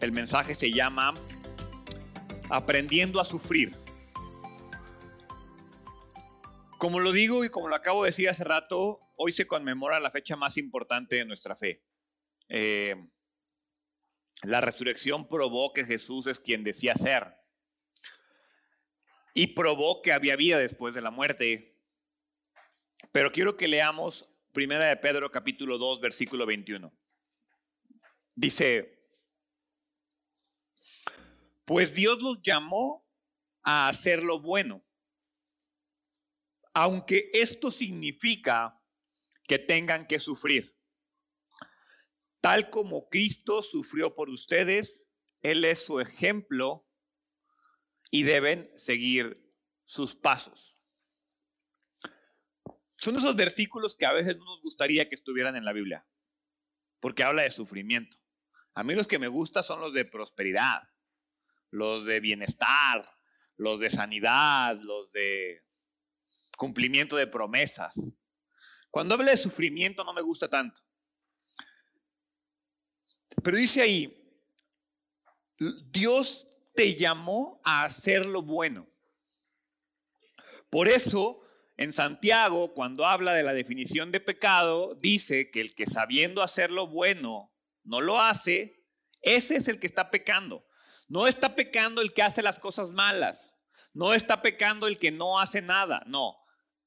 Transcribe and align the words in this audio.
El 0.00 0.12
mensaje 0.12 0.54
se 0.54 0.70
llama 0.70 1.14
Aprendiendo 2.50 3.20
a 3.20 3.24
sufrir. 3.24 3.76
Como 6.78 7.00
lo 7.00 7.10
digo 7.10 7.44
y 7.44 7.50
como 7.50 7.68
lo 7.68 7.74
acabo 7.74 8.04
de 8.04 8.10
decir 8.10 8.28
hace 8.28 8.44
rato, 8.44 9.00
hoy 9.16 9.32
se 9.32 9.46
conmemora 9.46 9.98
la 9.98 10.10
fecha 10.10 10.36
más 10.36 10.56
importante 10.56 11.16
de 11.16 11.24
nuestra 11.24 11.56
fe. 11.56 11.82
Eh, 12.48 12.94
la 14.44 14.60
resurrección 14.60 15.28
probó 15.28 15.72
que 15.72 15.84
Jesús 15.84 16.26
es 16.28 16.38
quien 16.38 16.62
decía 16.62 16.94
ser 16.94 17.34
y 19.34 19.48
probó 19.48 20.02
que 20.02 20.12
había 20.12 20.36
vida 20.36 20.58
después 20.58 20.94
de 20.94 21.00
la 21.00 21.10
muerte. 21.10 21.76
Pero 23.12 23.32
quiero 23.32 23.56
que 23.56 23.68
leamos 23.68 24.28
Primera 24.52 24.86
de 24.86 24.96
Pedro 24.96 25.30
capítulo 25.30 25.78
2 25.78 26.00
versículo 26.00 26.46
21. 26.46 26.92
Dice, 28.34 28.97
pues 31.64 31.94
Dios 31.94 32.22
los 32.22 32.40
llamó 32.42 33.06
a 33.62 33.88
hacer 33.88 34.22
lo 34.22 34.40
bueno, 34.40 34.84
aunque 36.72 37.30
esto 37.32 37.70
significa 37.70 38.80
que 39.46 39.58
tengan 39.58 40.06
que 40.06 40.18
sufrir. 40.18 40.76
Tal 42.40 42.70
como 42.70 43.08
Cristo 43.08 43.62
sufrió 43.62 44.14
por 44.14 44.30
ustedes, 44.30 45.08
Él 45.42 45.64
es 45.64 45.80
su 45.80 46.00
ejemplo 46.00 46.88
y 48.10 48.22
deben 48.22 48.70
seguir 48.76 49.44
sus 49.84 50.14
pasos. 50.14 50.78
Son 52.90 53.16
esos 53.16 53.36
versículos 53.36 53.94
que 53.94 54.06
a 54.06 54.12
veces 54.12 54.36
no 54.36 54.44
nos 54.44 54.60
gustaría 54.62 55.08
que 55.08 55.14
estuvieran 55.14 55.56
en 55.56 55.64
la 55.64 55.72
Biblia, 55.72 56.06
porque 57.00 57.22
habla 57.22 57.42
de 57.42 57.50
sufrimiento. 57.50 58.18
A 58.78 58.84
mí 58.84 58.94
los 58.94 59.08
que 59.08 59.18
me 59.18 59.26
gustan 59.26 59.64
son 59.64 59.80
los 59.80 59.92
de 59.92 60.04
prosperidad, 60.04 60.88
los 61.72 62.06
de 62.06 62.20
bienestar, 62.20 63.10
los 63.56 63.80
de 63.80 63.90
sanidad, 63.90 64.78
los 64.80 65.10
de 65.10 65.64
cumplimiento 66.56 67.16
de 67.16 67.26
promesas. 67.26 67.96
Cuando 68.88 69.16
habla 69.16 69.32
de 69.32 69.36
sufrimiento 69.36 70.04
no 70.04 70.12
me 70.12 70.22
gusta 70.22 70.48
tanto. 70.48 70.80
Pero 73.42 73.56
dice 73.56 73.82
ahí, 73.82 74.16
Dios 75.90 76.46
te 76.72 76.94
llamó 76.94 77.60
a 77.64 77.84
hacer 77.84 78.26
lo 78.26 78.42
bueno. 78.42 78.86
Por 80.70 80.86
eso, 80.86 81.40
en 81.76 81.92
Santiago, 81.92 82.74
cuando 82.74 83.06
habla 83.06 83.32
de 83.32 83.42
la 83.42 83.54
definición 83.54 84.12
de 84.12 84.20
pecado, 84.20 84.94
dice 84.94 85.50
que 85.50 85.62
el 85.62 85.74
que 85.74 85.86
sabiendo 85.86 86.44
hacer 86.44 86.70
lo 86.70 86.86
bueno 86.86 87.52
no 87.88 88.02
lo 88.02 88.20
hace, 88.20 88.84
ese 89.22 89.56
es 89.56 89.66
el 89.66 89.80
que 89.80 89.86
está 89.86 90.10
pecando. 90.10 90.66
No 91.08 91.26
está 91.26 91.56
pecando 91.56 92.02
el 92.02 92.12
que 92.12 92.22
hace 92.22 92.42
las 92.42 92.58
cosas 92.58 92.92
malas. 92.92 93.50
No 93.94 94.12
está 94.12 94.42
pecando 94.42 94.86
el 94.86 94.98
que 94.98 95.10
no 95.10 95.40
hace 95.40 95.62
nada. 95.62 96.02
No. 96.06 96.36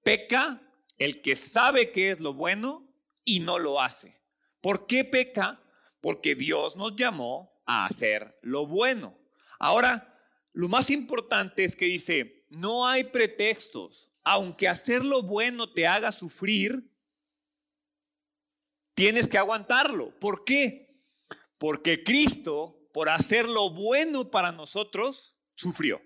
Peca 0.03 0.61
el 0.99 1.23
que 1.23 1.35
sabe 1.35 1.91
que 1.91 2.11
es 2.11 2.19
lo 2.19 2.35
bueno 2.35 2.87
y 3.25 3.39
no 3.39 3.57
lo 3.57 3.81
hace. 3.81 4.21
¿Por 4.61 4.85
qué 4.85 5.03
peca? 5.03 5.59
Porque 6.01 6.35
Dios 6.35 6.75
nos 6.75 6.95
llamó 6.95 7.51
a 7.65 7.87
hacer 7.87 8.37
lo 8.43 8.67
bueno. 8.67 9.17
Ahora, 9.57 10.19
lo 10.53 10.67
más 10.67 10.91
importante 10.91 11.63
es 11.63 11.75
que 11.75 11.85
dice, 11.85 12.45
no 12.49 12.87
hay 12.87 13.05
pretextos. 13.05 14.11
Aunque 14.23 14.67
hacer 14.67 15.03
lo 15.03 15.23
bueno 15.23 15.73
te 15.73 15.87
haga 15.87 16.11
sufrir, 16.11 16.91
tienes 18.93 19.27
que 19.27 19.39
aguantarlo. 19.39 20.19
¿Por 20.19 20.43
qué? 20.45 20.90
Porque 21.61 22.03
Cristo, 22.03 22.89
por 22.91 23.07
hacer 23.07 23.47
lo 23.47 23.69
bueno 23.69 24.31
para 24.31 24.51
nosotros, 24.51 25.35
sufrió. 25.53 26.01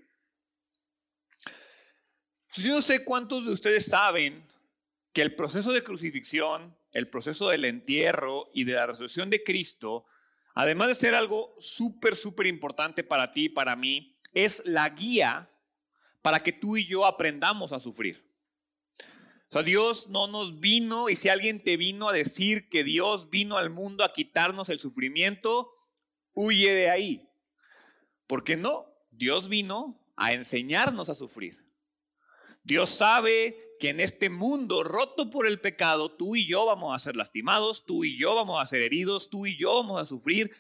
Yo 2.58 2.76
no 2.76 2.82
sé 2.82 3.06
cuántos 3.06 3.46
de 3.46 3.54
ustedes 3.54 3.86
saben 3.86 4.46
que 5.14 5.22
el 5.22 5.34
proceso 5.34 5.72
de 5.72 5.82
crucifixión, 5.82 6.78
el 6.92 7.08
proceso 7.08 7.48
del 7.48 7.64
entierro 7.64 8.50
y 8.54 8.66
de 8.66 8.74
la 8.74 8.88
resurrección 8.88 9.30
de 9.30 9.44
Cristo 9.46 10.06
además 10.56 10.88
de 10.88 10.96
ser 10.96 11.14
algo 11.14 11.54
súper, 11.60 12.16
súper 12.16 12.48
importante 12.48 13.04
para 13.04 13.32
ti 13.32 13.46
y 13.46 13.50
para 13.50 13.76
mí, 13.76 14.18
es 14.34 14.62
la 14.66 14.90
guía 14.90 15.50
para 16.22 16.42
que 16.42 16.52
tú 16.52 16.76
y 16.78 16.86
yo 16.86 17.06
aprendamos 17.06 17.72
a 17.74 17.80
sufrir. 17.80 18.26
O 19.50 19.54
sea, 19.54 19.64
Dios 19.64 20.10
no 20.10 20.28
nos 20.28 20.60
vino 20.60 21.10
y 21.10 21.16
si 21.16 21.30
alguien 21.30 21.64
te 21.64 21.78
vino 21.78 22.10
a 22.10 22.14
decir 22.14 22.68
que 22.70 22.84
Dios 22.84 23.30
vino 23.30 23.58
al 23.58 23.70
mundo 23.70 24.04
a 24.04 24.14
quitarnos 24.14 24.70
el 24.70 24.80
sufrimiento, 24.80 25.72
huye 26.34 26.74
de 26.74 26.90
ahí. 26.90 27.30
Porque 28.28 28.58
no, 28.58 28.88
Dios 29.12 29.48
vino 29.48 30.00
a 30.16 30.34
enseñarnos 30.34 31.10
a 31.10 31.16
sufrir. 31.16 31.64
Dios 32.64 32.90
sabe 32.90 33.66
que 33.80 33.90
en 33.90 34.00
este 34.00 34.30
mundo 34.30 34.84
roto 34.84 35.30
por 35.30 35.48
el 35.48 35.60
pecado, 35.60 36.12
tú 36.12 36.36
y 36.36 36.48
yo 36.48 36.66
vamos 36.66 36.96
a 36.96 37.00
ser 37.00 37.16
lastimados, 37.16 37.86
tú 37.86 38.04
y 38.04 38.18
yo 38.18 38.36
vamos 38.36 38.62
a 38.62 38.68
ser 38.68 38.82
heridos, 38.82 39.30
tú 39.30 39.46
y 39.46 39.58
yo 39.58 39.76
vamos 39.76 40.02
a 40.02 40.06
sufrir. 40.06 40.52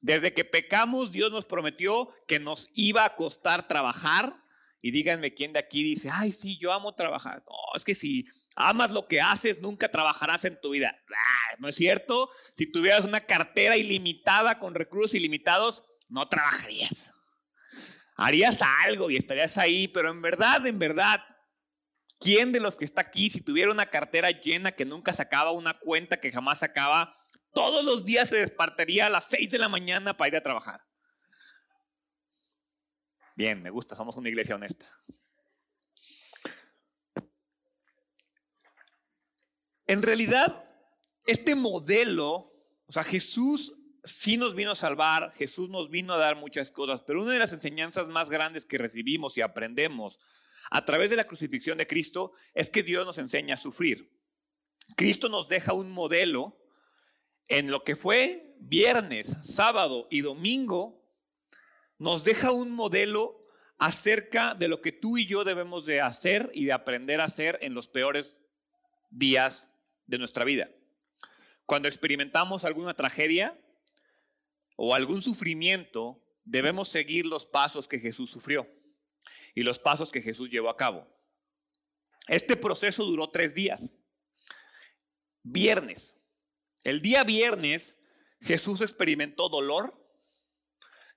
Desde 0.00 0.32
que 0.32 0.44
pecamos, 0.44 1.10
Dios 1.10 1.32
nos 1.32 1.44
prometió 1.44 2.10
que 2.26 2.38
nos 2.38 2.68
iba 2.74 3.04
a 3.04 3.16
costar 3.16 3.66
trabajar. 3.66 4.44
Y 4.80 4.90
díganme 4.92 5.34
quién 5.34 5.52
de 5.52 5.58
aquí 5.58 5.82
dice, 5.82 6.08
ay, 6.12 6.32
sí, 6.32 6.58
yo 6.58 6.72
amo 6.72 6.94
trabajar. 6.94 7.42
No, 7.46 7.56
es 7.74 7.84
que 7.84 7.94
si 7.94 8.26
amas 8.54 8.92
lo 8.92 9.08
que 9.08 9.20
haces, 9.20 9.60
nunca 9.60 9.90
trabajarás 9.90 10.44
en 10.44 10.60
tu 10.60 10.70
vida. 10.70 10.96
Ah, 11.10 11.56
no 11.58 11.68
es 11.68 11.74
cierto. 11.74 12.30
Si 12.54 12.70
tuvieras 12.70 13.04
una 13.04 13.20
cartera 13.20 13.76
ilimitada 13.76 14.58
con 14.58 14.74
recursos 14.74 15.14
ilimitados, 15.14 15.84
no 16.08 16.28
trabajarías. 16.28 17.10
Harías 18.16 18.58
algo 18.84 19.10
y 19.10 19.16
estarías 19.16 19.58
ahí, 19.58 19.88
pero 19.88 20.10
en 20.10 20.22
verdad, 20.22 20.66
en 20.66 20.78
verdad, 20.78 21.20
¿Quién 22.20 22.50
de 22.50 22.60
los 22.60 22.74
que 22.74 22.84
está 22.84 23.02
aquí, 23.02 23.30
si 23.30 23.40
tuviera 23.40 23.70
una 23.70 23.86
cartera 23.86 24.30
llena 24.32 24.72
que 24.72 24.84
nunca 24.84 25.12
sacaba, 25.12 25.52
una 25.52 25.74
cuenta 25.74 26.20
que 26.20 26.32
jamás 26.32 26.58
sacaba, 26.58 27.14
todos 27.54 27.84
los 27.84 28.04
días 28.04 28.28
se 28.28 28.36
despertaría 28.36 29.06
a 29.06 29.10
las 29.10 29.28
6 29.28 29.50
de 29.50 29.58
la 29.58 29.68
mañana 29.68 30.16
para 30.16 30.28
ir 30.28 30.36
a 30.36 30.42
trabajar? 30.42 30.80
Bien, 33.38 33.62
me 33.62 33.70
gusta, 33.70 33.94
somos 33.94 34.16
una 34.16 34.28
iglesia 34.28 34.56
honesta. 34.56 34.84
En 39.86 40.02
realidad, 40.02 40.68
este 41.24 41.54
modelo, 41.54 42.50
o 42.86 42.92
sea, 42.92 43.04
Jesús 43.04 43.74
sí 44.02 44.36
nos 44.36 44.56
vino 44.56 44.72
a 44.72 44.74
salvar, 44.74 45.32
Jesús 45.36 45.70
nos 45.70 45.88
vino 45.88 46.14
a 46.14 46.18
dar 46.18 46.34
muchas 46.34 46.72
cosas, 46.72 47.00
pero 47.02 47.22
una 47.22 47.30
de 47.30 47.38
las 47.38 47.52
enseñanzas 47.52 48.08
más 48.08 48.28
grandes 48.28 48.66
que 48.66 48.76
recibimos 48.76 49.38
y 49.38 49.40
aprendemos 49.40 50.18
a 50.72 50.84
través 50.84 51.08
de 51.08 51.14
la 51.14 51.28
crucifixión 51.28 51.78
de 51.78 51.86
Cristo 51.86 52.32
es 52.54 52.70
que 52.70 52.82
Dios 52.82 53.06
nos 53.06 53.18
enseña 53.18 53.54
a 53.54 53.58
sufrir. 53.58 54.10
Cristo 54.96 55.28
nos 55.28 55.46
deja 55.46 55.74
un 55.74 55.92
modelo 55.92 56.58
en 57.46 57.70
lo 57.70 57.84
que 57.84 57.94
fue 57.94 58.56
viernes, 58.58 59.36
sábado 59.44 60.08
y 60.10 60.22
domingo, 60.22 60.97
nos 61.98 62.24
deja 62.24 62.52
un 62.52 62.70
modelo 62.70 63.46
acerca 63.78 64.54
de 64.54 64.68
lo 64.68 64.80
que 64.80 64.92
tú 64.92 65.18
y 65.18 65.26
yo 65.26 65.44
debemos 65.44 65.86
de 65.86 66.00
hacer 66.00 66.50
y 66.52 66.64
de 66.64 66.72
aprender 66.72 67.20
a 67.20 67.24
hacer 67.24 67.58
en 67.62 67.74
los 67.74 67.88
peores 67.88 68.42
días 69.10 69.68
de 70.06 70.18
nuestra 70.18 70.44
vida. 70.44 70.70
Cuando 71.66 71.88
experimentamos 71.88 72.64
alguna 72.64 72.94
tragedia 72.94 73.58
o 74.76 74.94
algún 74.94 75.22
sufrimiento, 75.22 76.24
debemos 76.44 76.88
seguir 76.88 77.26
los 77.26 77.46
pasos 77.46 77.86
que 77.86 78.00
Jesús 78.00 78.30
sufrió 78.30 78.66
y 79.54 79.62
los 79.62 79.78
pasos 79.78 80.10
que 80.10 80.22
Jesús 80.22 80.50
llevó 80.50 80.70
a 80.70 80.76
cabo. 80.76 81.06
Este 82.26 82.56
proceso 82.56 83.04
duró 83.04 83.30
tres 83.30 83.54
días. 83.54 83.90
Viernes. 85.42 86.14
El 86.84 87.02
día 87.02 87.24
viernes 87.24 87.98
Jesús 88.40 88.80
experimentó 88.80 89.48
dolor, 89.48 89.94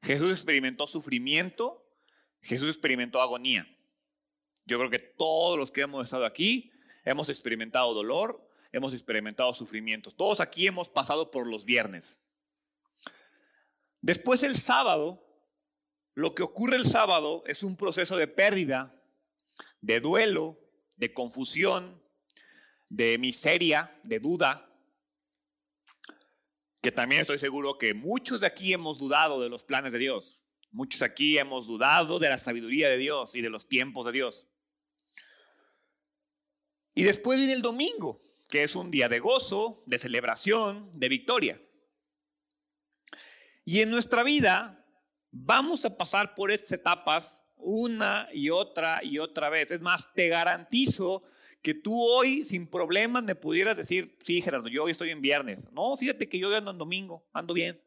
Jesús 0.02 0.32
experimentó 0.32 0.88
sufrimiento, 0.88 1.86
Jesús 2.42 2.70
experimentó 2.70 3.22
agonía. 3.22 3.68
Yo 4.66 4.78
creo 4.78 4.90
que 4.90 5.00
todos 5.00 5.58
los 5.58 5.72
que 5.72 5.82
hemos 5.82 6.04
estado 6.04 6.26
aquí 6.26 6.72
hemos 7.04 7.30
experimentado 7.30 7.94
dolor, 7.94 8.48
hemos 8.72 8.94
experimentado 8.94 9.54
sufrimiento. 9.54 10.12
Todos 10.12 10.40
aquí 10.40 10.68
hemos 10.68 10.90
pasado 10.90 11.30
por 11.30 11.48
los 11.48 11.66
viernes. 11.66 12.20
Después 14.02 14.44
el 14.44 14.56
sábado 14.56 15.28
lo 16.14 16.36
que 16.36 16.44
ocurre 16.44 16.76
el 16.76 16.86
sábado 16.86 17.44
es 17.48 17.64
un 17.64 17.78
proceso 17.78 18.18
de 18.18 18.28
pérdida, 18.28 19.02
de 19.80 20.00
duelo, 20.02 20.60
de 20.98 21.14
confusión, 21.14 22.02
de 22.90 23.18
miseria, 23.18 23.98
de 24.04 24.20
duda, 24.20 24.70
que 26.82 26.92
también 26.92 27.22
estoy 27.22 27.38
seguro 27.38 27.78
que 27.78 27.94
muchos 27.94 28.40
de 28.42 28.48
aquí 28.48 28.74
hemos 28.74 28.98
dudado 28.98 29.40
de 29.40 29.50
los 29.50 29.64
planes 29.64 29.94
de 29.94 30.00
Dios. 30.00 30.42
Muchos 30.72 31.02
aquí 31.02 31.38
hemos 31.38 31.68
dudado 31.68 32.18
de 32.18 32.30
la 32.30 32.38
sabiduría 32.38 32.90
de 32.90 32.98
Dios 32.98 33.36
y 33.36 33.42
de 33.42 33.50
los 33.50 33.68
tiempos 33.68 34.06
de 34.06 34.12
Dios. 34.12 34.48
Y 36.96 37.04
después 37.04 37.38
viene 37.38 37.54
el 37.54 37.62
domingo, 37.62 38.20
que 38.50 38.64
es 38.64 38.76
un 38.76 38.90
día 38.90 39.08
de 39.08 39.20
gozo, 39.20 39.84
de 39.86 40.00
celebración, 40.00 40.92
de 40.94 41.10
victoria. 41.10 41.62
Y 43.64 43.82
en 43.82 43.92
nuestra 43.92 44.24
vida 44.24 44.86
vamos 45.30 45.86
a 45.86 45.98
pasar 45.98 46.34
por 46.36 46.52
estas 46.52 46.72
etapas 46.74 47.42
una 47.58 48.28
y 48.34 48.50
otra 48.50 49.02
y 49.04 49.20
otra 49.20 49.50
vez. 49.50 49.70
Es 49.70 49.82
más, 49.82 50.12
te 50.14 50.30
garantizo 50.30 51.24
que 51.62 51.74
tú 51.74 52.00
hoy 52.02 52.44
sin 52.46 52.68
problemas 52.68 53.24
me 53.24 53.36
pudieras 53.36 53.78
decir, 53.78 54.18
sí, 54.24 54.42
Gerardo, 54.42 54.68
yo 54.68 54.84
hoy 54.84 54.92
estoy 54.92 55.10
en 55.10 55.22
viernes. 55.22 55.68
No, 55.72 55.96
fíjate 55.96 56.28
que 56.28 56.40
yo 56.40 56.56
ando 56.56 56.72
en 56.72 56.78
domingo, 56.78 57.28
ando 57.34 57.54
bien. 57.54 57.82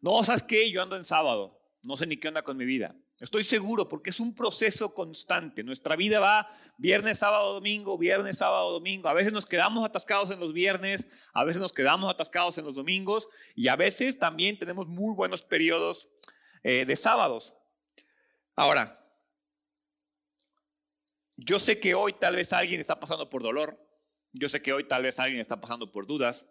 No, 0.00 0.22
¿sabes 0.24 0.42
qué? 0.42 0.70
Yo 0.70 0.82
ando 0.82 0.96
en 0.96 1.04
sábado. 1.04 1.60
No 1.82 1.96
sé 1.96 2.06
ni 2.06 2.16
qué 2.16 2.28
onda 2.28 2.42
con 2.42 2.56
mi 2.56 2.64
vida. 2.64 2.96
Estoy 3.20 3.44
seguro 3.44 3.88
porque 3.88 4.10
es 4.10 4.20
un 4.20 4.34
proceso 4.34 4.92
constante. 4.92 5.62
Nuestra 5.62 5.96
vida 5.96 6.20
va 6.20 6.50
viernes, 6.76 7.18
sábado, 7.18 7.54
domingo, 7.54 7.96
viernes, 7.96 8.38
sábado, 8.38 8.72
domingo. 8.72 9.08
A 9.08 9.14
veces 9.14 9.32
nos 9.32 9.46
quedamos 9.46 9.84
atascados 9.84 10.30
en 10.30 10.40
los 10.40 10.52
viernes, 10.52 11.08
a 11.32 11.44
veces 11.44 11.62
nos 11.62 11.72
quedamos 11.72 12.10
atascados 12.10 12.58
en 12.58 12.66
los 12.66 12.74
domingos 12.74 13.28
y 13.54 13.68
a 13.68 13.76
veces 13.76 14.18
también 14.18 14.58
tenemos 14.58 14.86
muy 14.86 15.14
buenos 15.14 15.42
periodos 15.42 16.10
eh, 16.62 16.84
de 16.84 16.96
sábados. 16.96 17.54
Ahora, 18.54 19.05
yo 21.36 21.58
sé 21.58 21.78
que 21.80 21.94
hoy 21.94 22.14
tal 22.14 22.36
vez 22.36 22.52
alguien 22.52 22.80
está 22.80 22.98
pasando 22.98 23.28
por 23.28 23.42
dolor. 23.42 23.78
Yo 24.32 24.48
sé 24.48 24.62
que 24.62 24.72
hoy 24.72 24.84
tal 24.84 25.02
vez 25.02 25.18
alguien 25.18 25.40
está 25.40 25.60
pasando 25.60 25.92
por 25.92 26.06
dudas. 26.06 26.46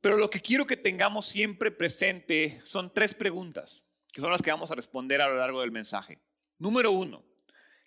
Pero 0.00 0.16
lo 0.16 0.30
que 0.30 0.40
quiero 0.40 0.66
que 0.66 0.76
tengamos 0.76 1.26
siempre 1.26 1.70
presente 1.70 2.60
son 2.64 2.92
tres 2.92 3.14
preguntas, 3.14 3.84
que 4.12 4.20
son 4.20 4.30
las 4.30 4.42
que 4.42 4.50
vamos 4.50 4.70
a 4.70 4.74
responder 4.74 5.20
a 5.20 5.28
lo 5.28 5.36
largo 5.36 5.60
del 5.60 5.70
mensaje. 5.70 6.20
Número 6.58 6.90
uno, 6.90 7.24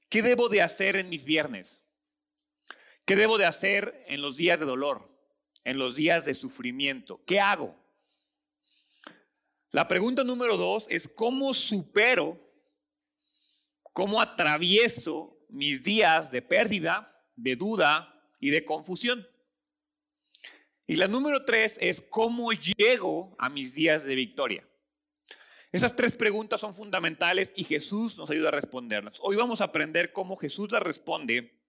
¿qué 0.09 0.21
debo 0.21 0.49
de 0.49 0.61
hacer 0.61 0.95
en 0.95 1.09
mis 1.09 1.23
viernes? 1.23 1.81
¿Qué 3.05 3.15
debo 3.15 3.37
de 3.37 3.45
hacer 3.45 4.03
en 4.07 4.21
los 4.21 4.35
días 4.35 4.59
de 4.59 4.65
dolor? 4.65 5.15
En 5.63 5.77
los 5.77 5.95
días 5.95 6.25
de 6.25 6.33
sufrimiento. 6.33 7.23
¿Qué 7.25 7.39
hago? 7.39 7.75
La 9.71 9.87
pregunta 9.87 10.23
número 10.23 10.57
dos 10.57 10.85
es 10.89 11.07
¿cómo 11.07 11.53
supero, 11.53 12.46
cómo 13.97 14.21
atravieso 14.21 15.43
mis 15.49 15.83
días 15.83 16.29
de 16.29 16.43
pérdida, 16.43 17.19
de 17.35 17.55
duda 17.55 18.13
y 18.39 18.51
de 18.51 18.63
confusión? 18.63 19.27
Y 20.85 20.97
la 20.97 21.07
número 21.07 21.45
tres 21.45 21.77
es 21.81 21.99
cómo 21.99 22.51
llego 22.53 23.35
a 23.39 23.49
mis 23.49 23.73
días 23.73 24.03
de 24.03 24.13
victoria. 24.13 24.69
Esas 25.71 25.95
tres 25.95 26.15
preguntas 26.15 26.61
son 26.61 26.75
fundamentales 26.75 27.51
y 27.55 27.63
Jesús 27.63 28.19
nos 28.19 28.29
ayuda 28.29 28.49
a 28.49 28.51
responderlas. 28.51 29.17
Hoy 29.19 29.35
vamos 29.35 29.61
a 29.61 29.63
aprender 29.63 30.13
cómo 30.13 30.35
Jesús 30.37 30.71
las 30.71 30.83
responde, 30.83 31.59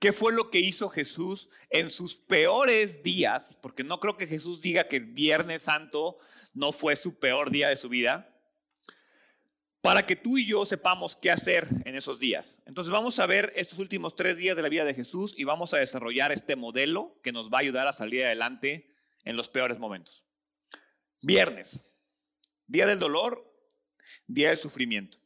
qué 0.00 0.10
fue 0.12 0.32
lo 0.32 0.50
que 0.50 0.58
hizo 0.58 0.88
Jesús 0.88 1.50
en 1.70 1.92
sus 1.92 2.16
peores 2.16 3.04
días, 3.04 3.56
porque 3.62 3.84
no 3.84 4.00
creo 4.00 4.16
que 4.16 4.26
Jesús 4.26 4.60
diga 4.60 4.88
que 4.88 4.98
Viernes 4.98 5.62
Santo 5.62 6.18
no 6.52 6.72
fue 6.72 6.96
su 6.96 7.20
peor 7.20 7.52
día 7.52 7.68
de 7.68 7.76
su 7.76 7.88
vida 7.88 8.31
para 9.82 10.06
que 10.06 10.14
tú 10.14 10.38
y 10.38 10.46
yo 10.46 10.64
sepamos 10.64 11.16
qué 11.16 11.32
hacer 11.32 11.68
en 11.84 11.96
esos 11.96 12.20
días. 12.20 12.62
Entonces 12.66 12.92
vamos 12.92 13.18
a 13.18 13.26
ver 13.26 13.52
estos 13.56 13.80
últimos 13.80 14.14
tres 14.14 14.36
días 14.36 14.54
de 14.54 14.62
la 14.62 14.68
vida 14.68 14.84
de 14.84 14.94
Jesús 14.94 15.34
y 15.36 15.42
vamos 15.42 15.74
a 15.74 15.78
desarrollar 15.78 16.30
este 16.30 16.54
modelo 16.54 17.20
que 17.20 17.32
nos 17.32 17.50
va 17.50 17.58
a 17.58 17.62
ayudar 17.62 17.88
a 17.88 17.92
salir 17.92 18.24
adelante 18.24 18.94
en 19.24 19.36
los 19.36 19.50
peores 19.50 19.80
momentos. 19.80 20.24
Viernes, 21.20 21.84
día 22.68 22.86
del 22.86 23.00
dolor, 23.00 23.52
día 24.28 24.50
del 24.50 24.58
sufrimiento. 24.58 25.18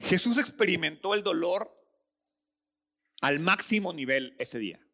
Jesús 0.00 0.36
experimentó 0.36 1.14
el 1.14 1.22
dolor 1.22 1.80
al 3.20 3.38
máximo 3.38 3.92
nivel 3.92 4.34
ese 4.40 4.58
día. 4.58 4.84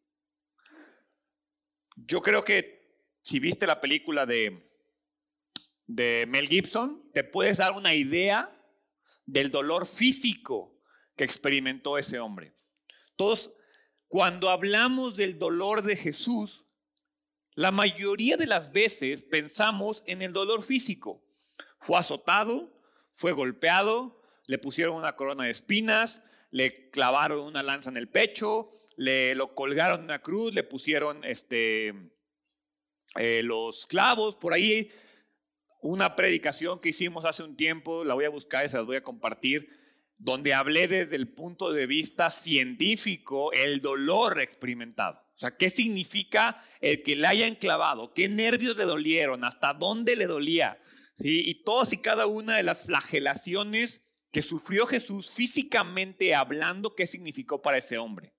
Yo 1.95 2.21
creo 2.21 2.45
que 2.45 2.79
si 3.23 3.39
viste 3.39 3.65
la 3.65 3.81
película 3.81 4.27
de 4.27 4.70
de 5.95 6.25
Mel 6.27 6.47
Gibson, 6.47 7.03
te 7.13 7.23
puedes 7.23 7.57
dar 7.57 7.73
una 7.73 7.93
idea 7.93 8.57
del 9.25 9.51
dolor 9.51 9.85
físico 9.85 10.79
que 11.15 11.23
experimentó 11.23 11.97
ese 11.97 12.19
hombre. 12.19 12.55
Todos, 13.15 13.53
cuando 14.07 14.49
hablamos 14.49 15.17
del 15.17 15.37
dolor 15.37 15.81
de 15.81 15.97
Jesús, 15.97 16.65
la 17.55 17.71
mayoría 17.71 18.37
de 18.37 18.47
las 18.47 18.71
veces 18.71 19.23
pensamos 19.23 20.01
en 20.05 20.21
el 20.21 20.31
dolor 20.31 20.63
físico. 20.63 21.25
Fue 21.79 21.97
azotado, 21.97 22.81
fue 23.11 23.33
golpeado, 23.33 24.21
le 24.47 24.57
pusieron 24.57 24.95
una 24.95 25.15
corona 25.17 25.43
de 25.43 25.51
espinas, 25.51 26.21
le 26.51 26.89
clavaron 26.89 27.41
una 27.41 27.63
lanza 27.63 27.89
en 27.89 27.97
el 27.97 28.09
pecho, 28.09 28.69
le 28.95 29.35
lo 29.35 29.53
colgaron 29.55 29.99
en 29.99 30.05
una 30.05 30.21
cruz, 30.21 30.53
le 30.53 30.63
pusieron 30.63 31.23
este, 31.25 31.93
eh, 33.15 33.41
los 33.43 33.85
clavos, 33.85 34.37
por 34.37 34.53
ahí 34.53 34.91
una 35.81 36.15
predicación 36.15 36.79
que 36.79 36.89
hicimos 36.89 37.25
hace 37.25 37.43
un 37.43 37.57
tiempo, 37.57 38.03
la 38.05 38.13
voy 38.13 38.25
a 38.25 38.29
buscar 38.29 38.65
y 38.65 38.69
se 38.69 38.77
las 38.77 38.85
voy 38.85 38.97
a 38.97 39.03
compartir, 39.03 39.69
donde 40.17 40.53
hablé 40.53 40.87
desde 40.87 41.15
el 41.15 41.27
punto 41.27 41.73
de 41.73 41.87
vista 41.87 42.29
científico 42.29 43.51
el 43.53 43.81
dolor 43.81 44.39
experimentado. 44.39 45.19
O 45.33 45.37
sea, 45.37 45.57
¿qué 45.57 45.71
significa 45.71 46.63
el 46.79 47.01
que 47.01 47.15
le 47.15 47.25
hayan 47.25 47.55
clavado? 47.55 48.13
¿Qué 48.13 48.29
nervios 48.29 48.77
le 48.77 48.85
dolieron? 48.85 49.43
¿Hasta 49.43 49.73
dónde 49.73 50.15
le 50.15 50.27
dolía? 50.27 50.79
¿Sí? 51.15 51.41
Y 51.43 51.63
todas 51.63 51.91
y 51.93 51.97
cada 51.97 52.27
una 52.27 52.57
de 52.57 52.63
las 52.63 52.83
flagelaciones 52.83 54.01
que 54.31 54.43
sufrió 54.43 54.85
Jesús 54.85 55.31
físicamente 55.31 56.35
hablando, 56.35 56.95
¿qué 56.95 57.07
significó 57.07 57.63
para 57.63 57.79
ese 57.79 57.97
hombre? 57.97 58.33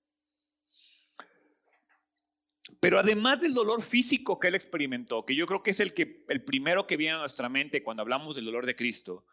Pero 2.83 2.99
además 2.99 3.39
del 3.39 3.53
dolor 3.53 3.81
físico 3.81 4.37
que 4.37 4.49
él 4.49 4.55
experimentó, 4.55 5.23
que 5.23 5.35
yo 5.35 5.47
creo 5.47 5.63
que 5.63 5.71
es 5.71 5.79
el, 5.79 5.93
que, 5.93 6.25
el 6.27 6.43
primero 6.43 6.85
que 6.85 6.97
viene 6.97 7.15
a 7.15 7.19
nuestra 7.19 7.47
mente 7.47 7.81
cuando 7.81 8.01
hablamos 8.01 8.35
del 8.35 8.43
dolor 8.43 8.65
de 8.65 8.75
Cristo, 8.75 9.25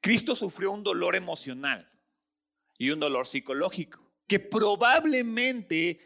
Cristo 0.00 0.36
sufrió 0.36 0.70
un 0.70 0.84
dolor 0.84 1.16
emocional 1.16 1.90
y 2.78 2.90
un 2.90 3.00
dolor 3.00 3.26
psicológico, 3.26 4.08
que 4.28 4.38
probablemente 4.38 5.98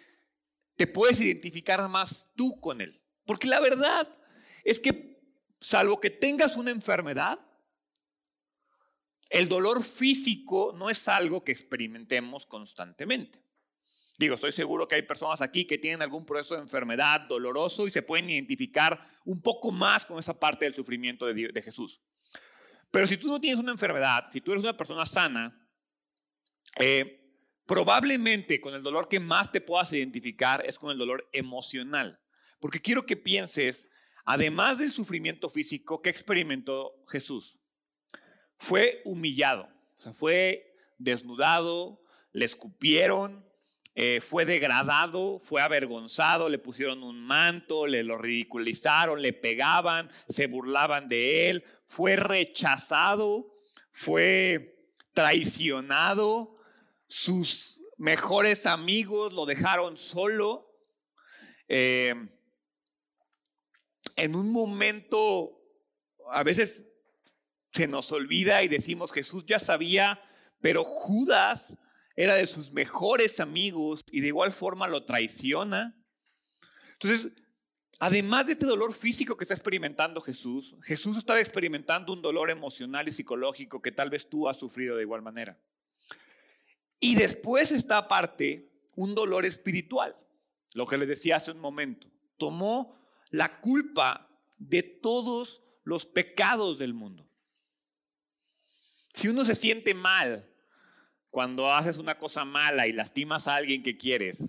te 0.74 0.86
puedes 0.86 1.20
identificar 1.20 1.86
más 1.86 2.30
tú 2.34 2.62
con 2.62 2.80
él. 2.80 2.98
Porque 3.26 3.48
la 3.48 3.60
verdad 3.60 4.08
es 4.64 4.80
que, 4.80 5.20
salvo 5.60 6.00
que 6.00 6.08
tengas 6.08 6.56
una 6.56 6.70
enfermedad, 6.70 7.38
el 9.28 9.50
dolor 9.50 9.82
físico 9.82 10.72
no 10.74 10.88
es 10.88 11.08
algo 11.08 11.44
que 11.44 11.52
experimentemos 11.52 12.46
constantemente. 12.46 13.44
Digo, 14.18 14.34
estoy 14.34 14.52
seguro 14.52 14.88
que 14.88 14.94
hay 14.94 15.02
personas 15.02 15.42
aquí 15.42 15.66
que 15.66 15.76
tienen 15.76 16.00
algún 16.00 16.24
proceso 16.24 16.54
de 16.54 16.62
enfermedad 16.62 17.22
doloroso 17.22 17.86
y 17.86 17.90
se 17.90 18.02
pueden 18.02 18.30
identificar 18.30 18.98
un 19.24 19.42
poco 19.42 19.70
más 19.70 20.06
con 20.06 20.18
esa 20.18 20.38
parte 20.38 20.64
del 20.64 20.74
sufrimiento 20.74 21.26
de, 21.26 21.62
Jesús. 21.62 22.00
Pero 22.90 23.06
si 23.06 23.18
tú 23.18 23.28
no 23.28 23.40
tienes 23.40 23.60
una 23.60 23.72
enfermedad, 23.72 24.26
si 24.32 24.40
tú 24.40 24.52
eres 24.52 24.62
una 24.62 24.76
persona 24.76 25.04
sana, 25.04 25.68
eh, 26.78 27.26
probablemente 27.66 28.58
con 28.60 28.74
el 28.74 28.82
dolor 28.82 29.08
que 29.08 29.20
más 29.20 29.52
te 29.52 29.60
puedas 29.60 29.92
identificar 29.92 30.64
es 30.66 30.78
con 30.78 30.90
el 30.90 30.98
dolor 30.98 31.28
emocional. 31.32 32.18
Porque 32.58 32.80
quiero 32.80 33.04
que 33.04 33.18
pienses, 33.18 33.90
además 34.24 34.78
del 34.78 34.92
sufrimiento 34.92 35.50
físico 35.50 36.00
que 36.00 36.08
experimentó 36.08 37.04
Jesús, 37.08 37.58
fue 38.56 39.02
humillado, 39.04 39.68
o 39.98 40.00
sea, 40.00 40.14
fue 40.14 40.74
desnudado, 40.96 42.00
le 42.32 42.46
escupieron, 42.46 43.45
eh, 43.98 44.20
fue 44.20 44.44
degradado, 44.44 45.38
fue 45.38 45.62
avergonzado, 45.62 46.50
le 46.50 46.58
pusieron 46.58 47.02
un 47.02 47.18
manto, 47.18 47.86
le 47.86 48.02
lo 48.02 48.18
ridiculizaron, 48.18 49.22
le 49.22 49.32
pegaban, 49.32 50.10
se 50.28 50.48
burlaban 50.48 51.08
de 51.08 51.48
él, 51.48 51.64
fue 51.86 52.16
rechazado, 52.16 53.50
fue 53.90 54.90
traicionado, 55.14 56.58
sus 57.06 57.80
mejores 57.96 58.66
amigos 58.66 59.32
lo 59.32 59.46
dejaron 59.46 59.96
solo. 59.96 60.70
Eh, 61.66 62.14
en 64.14 64.36
un 64.36 64.52
momento, 64.52 65.58
a 66.32 66.42
veces 66.42 66.82
se 67.72 67.88
nos 67.88 68.12
olvida 68.12 68.62
y 68.62 68.68
decimos, 68.68 69.10
Jesús 69.10 69.46
ya 69.46 69.58
sabía, 69.58 70.20
pero 70.60 70.84
Judas 70.84 71.78
era 72.16 72.34
de 72.34 72.46
sus 72.46 72.72
mejores 72.72 73.40
amigos 73.40 74.00
y 74.10 74.20
de 74.20 74.28
igual 74.28 74.52
forma 74.52 74.88
lo 74.88 75.04
traiciona. 75.04 75.94
Entonces, 76.94 77.32
además 78.00 78.46
de 78.46 78.52
este 78.52 78.64
dolor 78.64 78.94
físico 78.94 79.36
que 79.36 79.44
está 79.44 79.54
experimentando 79.54 80.22
Jesús, 80.22 80.76
Jesús 80.82 81.18
estaba 81.18 81.40
experimentando 81.40 82.14
un 82.14 82.22
dolor 82.22 82.50
emocional 82.50 83.06
y 83.06 83.12
psicológico 83.12 83.82
que 83.82 83.92
tal 83.92 84.08
vez 84.08 84.28
tú 84.28 84.48
has 84.48 84.56
sufrido 84.56 84.96
de 84.96 85.02
igual 85.02 85.20
manera. 85.20 85.60
Y 86.98 87.16
después 87.16 87.70
está 87.70 87.98
aparte 87.98 88.72
un 88.94 89.14
dolor 89.14 89.44
espiritual, 89.44 90.16
lo 90.74 90.86
que 90.86 90.96
les 90.96 91.08
decía 91.08 91.36
hace 91.36 91.50
un 91.50 91.60
momento. 91.60 92.10
Tomó 92.38 92.98
la 93.28 93.60
culpa 93.60 94.30
de 94.56 94.82
todos 94.82 95.62
los 95.84 96.06
pecados 96.06 96.78
del 96.78 96.94
mundo. 96.94 97.28
Si 99.12 99.28
uno 99.28 99.44
se 99.44 99.54
siente 99.54 99.92
mal 99.92 100.50
cuando 101.36 101.70
haces 101.70 101.98
una 101.98 102.18
cosa 102.18 102.46
mala 102.46 102.86
y 102.86 102.94
lastimas 102.94 103.46
a 103.46 103.56
alguien 103.56 103.82
que 103.82 103.98
quieres 103.98 104.42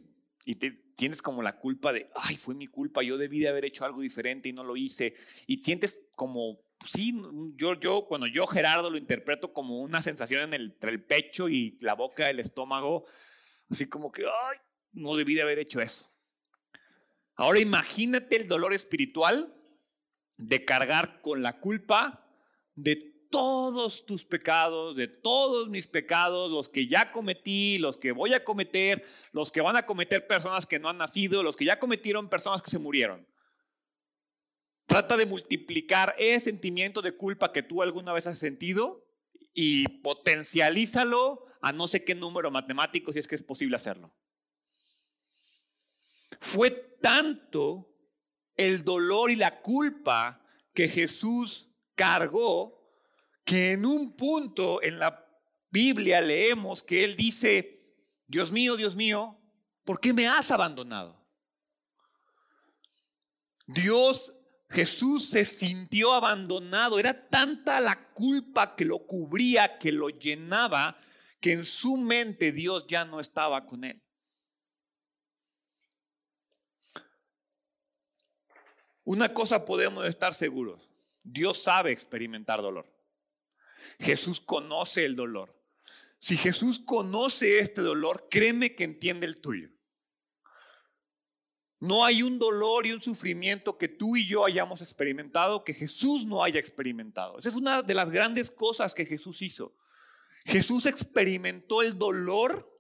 y 0.45 0.55
te 0.55 0.71
tienes 0.95 1.21
como 1.21 1.43
la 1.43 1.59
culpa 1.59 1.91
de, 1.91 2.09
ay, 2.15 2.37
fue 2.37 2.55
mi 2.55 2.67
culpa, 2.67 3.03
yo 3.03 3.17
debí 3.17 3.41
de 3.41 3.49
haber 3.49 3.65
hecho 3.65 3.83
algo 3.83 3.99
diferente 3.99 4.47
y 4.47 4.53
no 4.53 4.63
lo 4.63 4.77
hice. 4.77 5.13
Y 5.47 5.57
sientes 5.57 5.99
como, 6.15 6.61
sí, 6.89 7.13
yo, 7.57 7.77
yo, 7.77 8.05
cuando 8.07 8.25
yo 8.25 8.47
Gerardo 8.47 8.89
lo 8.89 8.97
interpreto 8.97 9.51
como 9.51 9.81
una 9.81 10.01
sensación 10.01 10.43
en 10.43 10.53
el, 10.53 10.61
entre 10.71 10.91
el 10.91 11.03
pecho 11.03 11.49
y 11.49 11.77
la 11.81 11.93
boca, 11.93 12.29
el 12.29 12.39
estómago, 12.39 13.03
así 13.69 13.87
como 13.87 14.09
que, 14.09 14.23
ay, 14.23 14.57
no 14.93 15.17
debí 15.17 15.35
de 15.35 15.41
haber 15.41 15.59
hecho 15.59 15.81
eso. 15.81 16.09
Ahora 17.35 17.59
imagínate 17.59 18.37
el 18.37 18.47
dolor 18.47 18.73
espiritual 18.73 19.53
de 20.37 20.63
cargar 20.63 21.19
con 21.19 21.41
la 21.41 21.59
culpa 21.59 22.25
de 22.75 23.16
todos 23.29 24.05
tus 24.05 24.25
pecados, 24.25 24.95
de 24.95 25.07
todos 25.07 25.69
mis 25.69 25.87
pecados, 25.87 26.51
los 26.51 26.69
que 26.69 26.87
ya 26.87 27.11
cometí, 27.11 27.77
los 27.77 27.97
que 27.97 28.11
voy 28.11 28.33
a 28.33 28.43
cometer, 28.43 29.05
los 29.31 29.51
que 29.51 29.61
van 29.61 29.75
a 29.75 29.85
cometer 29.85 30.27
personas 30.27 30.65
que 30.65 30.79
no 30.79 30.89
han 30.89 30.97
nacido, 30.97 31.43
los 31.43 31.55
que 31.55 31.65
ya 31.65 31.79
cometieron 31.79 32.29
personas 32.29 32.61
que 32.61 32.71
se 32.71 32.79
murieron. 32.79 33.27
Trata 34.85 35.17
de 35.17 35.25
multiplicar 35.25 36.15
ese 36.17 36.45
sentimiento 36.45 37.01
de 37.01 37.15
culpa 37.15 37.51
que 37.51 37.63
tú 37.63 37.81
alguna 37.81 38.13
vez 38.13 38.25
has 38.25 38.39
sentido 38.39 39.05
y 39.53 39.87
potencialízalo 40.01 41.45
a 41.61 41.73
no 41.73 41.87
sé 41.87 42.03
qué 42.03 42.15
número 42.15 42.51
matemático 42.51 43.11
si 43.11 43.19
es 43.19 43.27
que 43.27 43.35
es 43.35 43.43
posible 43.43 43.75
hacerlo. 43.75 44.15
Fue 46.39 46.71
tanto 46.71 47.93
el 48.55 48.83
dolor 48.83 49.31
y 49.31 49.35
la 49.35 49.61
culpa 49.61 50.41
que 50.73 50.87
Jesús 50.87 51.69
cargó 51.95 52.76
que 53.47 53.71
en 53.71 53.85
un 53.85 54.11
punto 54.11 54.83
en 54.83 54.99
la 54.99 55.25
Biblia 55.71 56.19
leemos 56.19 56.83
que 56.83 57.05
Él 57.05 57.15
dice, 57.15 57.81
Dios 58.27 58.51
mío, 58.51 58.75
Dios 58.75 58.93
mío, 58.93 59.39
¿por 59.85 60.01
qué 60.01 60.11
me 60.11 60.27
has 60.27 60.51
abandonado? 60.51 61.25
Dios, 63.65 64.33
Jesús 64.69 65.29
se 65.29 65.45
sintió 65.45 66.13
abandonado. 66.13 66.99
Era 66.99 67.29
tanta 67.29 67.79
la 67.79 68.09
culpa 68.09 68.75
que 68.75 68.83
lo 68.83 69.07
cubría, 69.07 69.79
que 69.79 69.93
lo 69.93 70.09
llenaba, 70.09 70.99
que 71.39 71.53
en 71.53 71.65
su 71.65 71.95
mente 71.95 72.51
Dios 72.51 72.85
ya 72.89 73.05
no 73.05 73.21
estaba 73.21 73.65
con 73.65 73.85
él. 73.85 74.03
Una 79.05 79.33
cosa 79.33 79.63
podemos 79.63 80.05
estar 80.05 80.33
seguros, 80.33 80.89
Dios 81.23 81.63
sabe 81.63 81.93
experimentar 81.93 82.61
dolor. 82.61 82.96
Jesús 83.99 84.39
conoce 84.39 85.05
el 85.05 85.15
dolor. 85.15 85.55
Si 86.19 86.35
Jesús 86.37 86.79
conoce 86.79 87.59
este 87.59 87.81
dolor, 87.81 88.27
créeme 88.29 88.75
que 88.75 88.83
entiende 88.83 89.25
el 89.25 89.39
tuyo. 89.39 89.69
No 91.79 92.03
hay 92.03 92.23
un 92.23 92.39
dolor 92.39 92.87
y 92.87 92.91
un 92.91 93.01
sufrimiento 93.01 93.77
que 93.77 93.87
tú 93.87 94.15
y 94.15 94.25
yo 94.25 94.45
hayamos 94.45 94.81
experimentado 94.81 95.63
que 95.63 95.75
Jesús 95.75 96.25
no 96.25 96.43
haya 96.43 96.59
experimentado. 96.59 97.37
Esa 97.37 97.49
es 97.49 97.55
una 97.55 97.83
de 97.83 97.93
las 97.93 98.09
grandes 98.09 98.49
cosas 98.49 98.95
que 98.95 99.05
Jesús 99.05 99.41
hizo. 99.43 99.75
Jesús 100.45 100.87
experimentó 100.87 101.83
el 101.83 101.97
dolor 101.99 102.73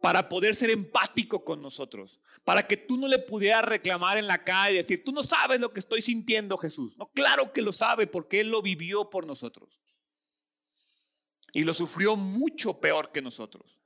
para 0.00 0.28
poder 0.28 0.54
ser 0.54 0.70
empático 0.70 1.44
con 1.44 1.62
nosotros, 1.62 2.20
para 2.44 2.66
que 2.66 2.76
tú 2.76 2.98
no 2.98 3.08
le 3.08 3.18
pudieras 3.18 3.64
reclamar 3.64 4.18
en 4.18 4.26
la 4.26 4.42
calle 4.42 4.74
y 4.74 4.78
decir, 4.78 5.04
tú 5.04 5.12
no 5.12 5.22
sabes 5.22 5.60
lo 5.60 5.72
que 5.72 5.80
estoy 5.80 6.02
sintiendo, 6.02 6.58
Jesús. 6.58 6.96
No, 6.98 7.10
claro 7.14 7.52
que 7.52 7.62
lo 7.62 7.72
sabe 7.72 8.06
porque 8.06 8.40
Él 8.40 8.50
lo 8.50 8.62
vivió 8.62 9.08
por 9.08 9.26
nosotros. 9.26 9.80
Y 11.54 11.62
lo 11.62 11.72
sufrió 11.72 12.16
mucho 12.16 12.80
peor 12.80 13.12
que 13.12 13.22
nosotros. 13.22 13.78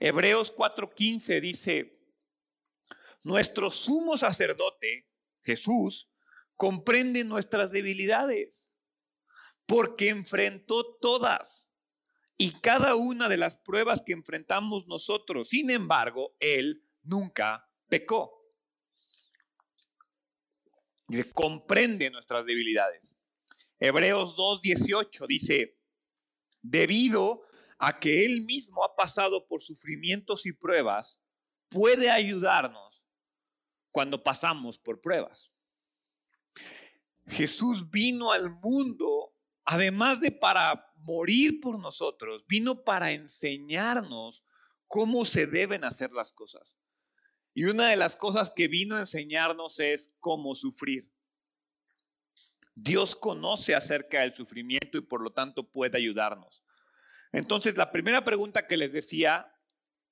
Hebreos 0.00 0.52
4:15 0.56 1.40
dice, 1.40 2.00
nuestro 3.24 3.70
sumo 3.70 4.16
sacerdote, 4.16 5.06
Jesús, 5.42 6.08
comprende 6.56 7.22
nuestras 7.24 7.70
debilidades, 7.70 8.70
porque 9.66 10.08
enfrentó 10.08 10.96
todas 10.96 11.68
y 12.38 12.52
cada 12.60 12.94
una 12.94 13.28
de 13.28 13.36
las 13.36 13.58
pruebas 13.58 14.00
que 14.00 14.12
enfrentamos 14.12 14.86
nosotros. 14.86 15.50
Sin 15.50 15.68
embargo, 15.68 16.34
Él 16.40 16.82
nunca 17.02 17.70
pecó. 17.88 18.40
Comprende 21.34 22.10
nuestras 22.10 22.46
debilidades. 22.46 23.14
Hebreos 23.78 24.36
2.18 24.36 25.26
dice, 25.26 25.79
debido 26.62 27.42
a 27.78 27.98
que 27.98 28.24
Él 28.24 28.44
mismo 28.44 28.84
ha 28.84 28.94
pasado 28.94 29.46
por 29.46 29.62
sufrimientos 29.62 30.46
y 30.46 30.52
pruebas, 30.52 31.20
puede 31.68 32.10
ayudarnos 32.10 33.06
cuando 33.90 34.22
pasamos 34.22 34.78
por 34.78 35.00
pruebas. 35.00 35.52
Jesús 37.26 37.90
vino 37.90 38.32
al 38.32 38.50
mundo, 38.50 39.34
además 39.64 40.20
de 40.20 40.32
para 40.32 40.92
morir 40.96 41.60
por 41.60 41.78
nosotros, 41.78 42.44
vino 42.46 42.84
para 42.84 43.12
enseñarnos 43.12 44.44
cómo 44.86 45.24
se 45.24 45.46
deben 45.46 45.84
hacer 45.84 46.12
las 46.12 46.32
cosas. 46.32 46.76
Y 47.54 47.64
una 47.64 47.88
de 47.88 47.96
las 47.96 48.16
cosas 48.16 48.52
que 48.54 48.68
vino 48.68 48.96
a 48.96 49.00
enseñarnos 49.00 49.80
es 49.80 50.14
cómo 50.20 50.54
sufrir. 50.54 51.10
Dios 52.82 53.14
conoce 53.14 53.74
acerca 53.74 54.20
del 54.20 54.34
sufrimiento 54.34 54.96
y 54.96 55.02
por 55.02 55.20
lo 55.20 55.30
tanto 55.32 55.70
puede 55.70 55.98
ayudarnos. 55.98 56.62
Entonces, 57.30 57.76
la 57.76 57.92
primera 57.92 58.24
pregunta 58.24 58.66
que 58.66 58.78
les 58.78 58.90
decía, 58.90 59.54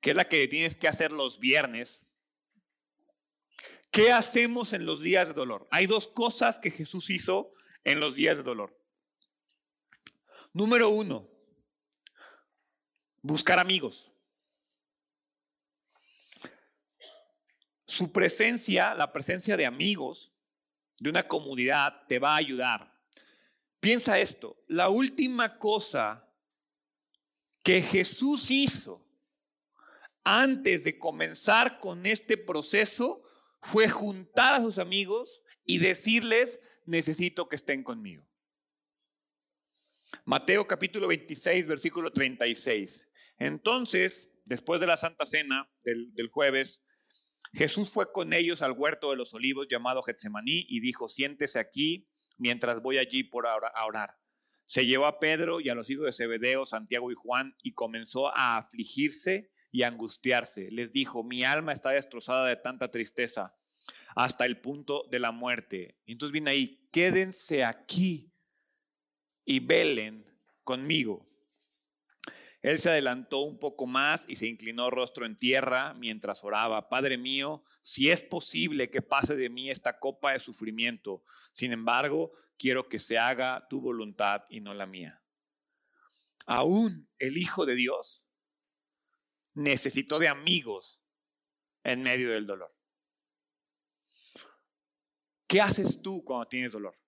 que 0.01 0.11
es 0.11 0.17
la 0.17 0.29
que 0.29 0.47
tienes 0.49 0.77
que 0.77 0.87
hacer 0.87 1.11
los 1.11 1.39
viernes, 1.39 2.07
¿qué 3.91 4.13
hacemos 4.13 4.75
en 4.75 4.85
los 4.85 5.01
días 5.01 5.29
de 5.29 5.35
dolor? 5.35 5.67
Hay 5.71 5.87
dos 5.87 6.09
cosas 6.09 6.59
que 6.59 6.71
Jesús 6.71 7.09
hizo 7.09 7.55
en 7.85 8.01
los 8.01 8.15
días 8.15 8.37
de 8.37 8.43
dolor. 8.43 8.79
Número 10.53 10.91
uno, 10.91 11.27
buscar 13.23 13.59
amigos. 13.59 14.13
Su 17.87 18.13
presencia, 18.13 18.95
la 18.95 19.11
presencia 19.11 19.57
de 19.57 19.65
amigos, 19.65 20.35
de 21.01 21.11
una 21.11 21.27
comunidad, 21.27 22.07
te 22.07 22.19
va 22.19 22.35
a 22.35 22.39
ayudar. 22.39 22.93
Piensa 23.81 24.19
esto, 24.19 24.63
la 24.67 24.89
última 24.89 25.59
cosa 25.59 26.29
que 27.63 27.83
Jesús 27.83 28.51
hizo 28.51 29.07
antes 30.25 30.85
de 30.85 30.99
comenzar 30.99 31.79
con 31.81 32.07
este 32.07 32.37
proceso 32.37 33.23
fue 33.61 33.89
juntar 33.89 34.55
a 34.55 34.63
sus 34.63 34.79
amigos 34.79 35.43
y 35.65 35.79
decirles, 35.79 36.61
necesito 36.87 37.49
que 37.49 37.57
estén 37.57 37.83
conmigo. 37.83 38.27
Mateo 40.25 40.67
capítulo 40.67 41.09
26, 41.09 41.67
versículo 41.67 42.13
36. 42.13 43.07
Entonces, 43.39 44.31
después 44.45 44.81
de 44.81 44.87
la 44.87 44.97
Santa 44.97 45.27
Cena 45.27 45.71
del, 45.83 46.29
jueves, 46.31 46.83
Jesús 47.53 47.91
fue 47.91 48.13
con 48.13 48.33
ellos 48.33 48.63
al 48.63 48.73
huerto 48.73 49.11
de 49.11 49.17
los 49.17 49.35
olivos 49.35 49.67
llamado 49.71 50.03
Getsemaní 50.03 50.67
y 50.69 50.81
dijo, 50.81 51.09
siéntese 51.09 51.59
aquí 51.59 52.09
mientras 52.37 52.83
voy 52.83 52.99
allí 52.99 53.25
por 53.25 53.47
a 53.47 53.87
orar. 53.87 54.19
Se 54.67 54.85
llevó 54.85 55.07
a 55.07 55.19
Pedro 55.19 55.61
y 55.61 55.71
a 55.71 55.75
los 55.75 55.89
hijos 55.89 56.05
de 56.05 56.13
Zebedeo, 56.13 56.67
Santiago 56.67 57.11
y 57.11 57.15
Juan 57.15 57.57
y 57.63 57.73
comenzó 57.73 58.29
a 58.37 58.59
afligirse 58.59 59.51
y 59.71 59.83
angustiarse. 59.83 60.71
Les 60.71 60.93
dijo, 60.93 61.25
mi 61.25 61.43
alma 61.43 61.73
está 61.73 61.91
destrozada 61.91 62.47
de 62.47 62.57
tanta 62.57 62.91
tristeza 62.91 63.57
hasta 64.15 64.45
el 64.45 64.61
punto 64.61 65.05
de 65.11 65.21
la 65.21 65.31
muerte. 65.31 65.99
Entonces 66.05 66.33
viene 66.33 66.51
ahí, 66.51 66.89
quédense 66.93 67.65
aquí 67.65 68.33
y 69.45 69.61
velen 69.61 70.27
conmigo. 70.65 71.28
Él 72.61 72.79
se 72.79 72.91
adelantó 72.91 73.41
un 73.41 73.59
poco 73.59 73.87
más 73.87 74.25
y 74.29 74.37
se 74.37 74.47
inclinó 74.47 74.91
rostro 74.91 75.25
en 75.25 75.39
tierra 75.39 75.95
mientras 75.95 76.43
oraba, 76.43 76.89
Padre 76.89 77.17
mío, 77.17 77.63
si 77.83 78.11
es 78.11 78.23
posible 78.23 78.91
que 78.91 79.03
pase 79.03 79.37
de 79.37 79.49
mí 79.49 79.71
esta 79.71 79.99
copa 80.01 80.33
de 80.33 80.41
sufrimiento, 80.41 81.23
sin 81.53 81.73
embargo, 81.73 82.33
quiero 82.59 82.89
que 82.89 82.99
se 82.99 83.19
haga 83.19 83.67
tu 83.69 83.81
voluntad 83.81 84.45
y 84.49 84.61
no 84.61 84.75
la 84.75 84.87
mía. 84.87 85.23
Aún 86.47 87.09
el 87.19 87.37
Hijo 87.37 87.65
de 87.65 87.75
Dios 87.75 88.25
necesitó 89.55 90.19
de 90.19 90.29
amigos 90.29 91.01
en 91.85 92.03
medio 92.03 92.31
del 92.31 92.47
dolor. 92.47 92.75
¿Qué 95.47 95.61
haces 95.61 96.03
tú 96.03 96.25
cuando 96.25 96.49
tienes 96.49 96.73
dolor? 96.73 96.99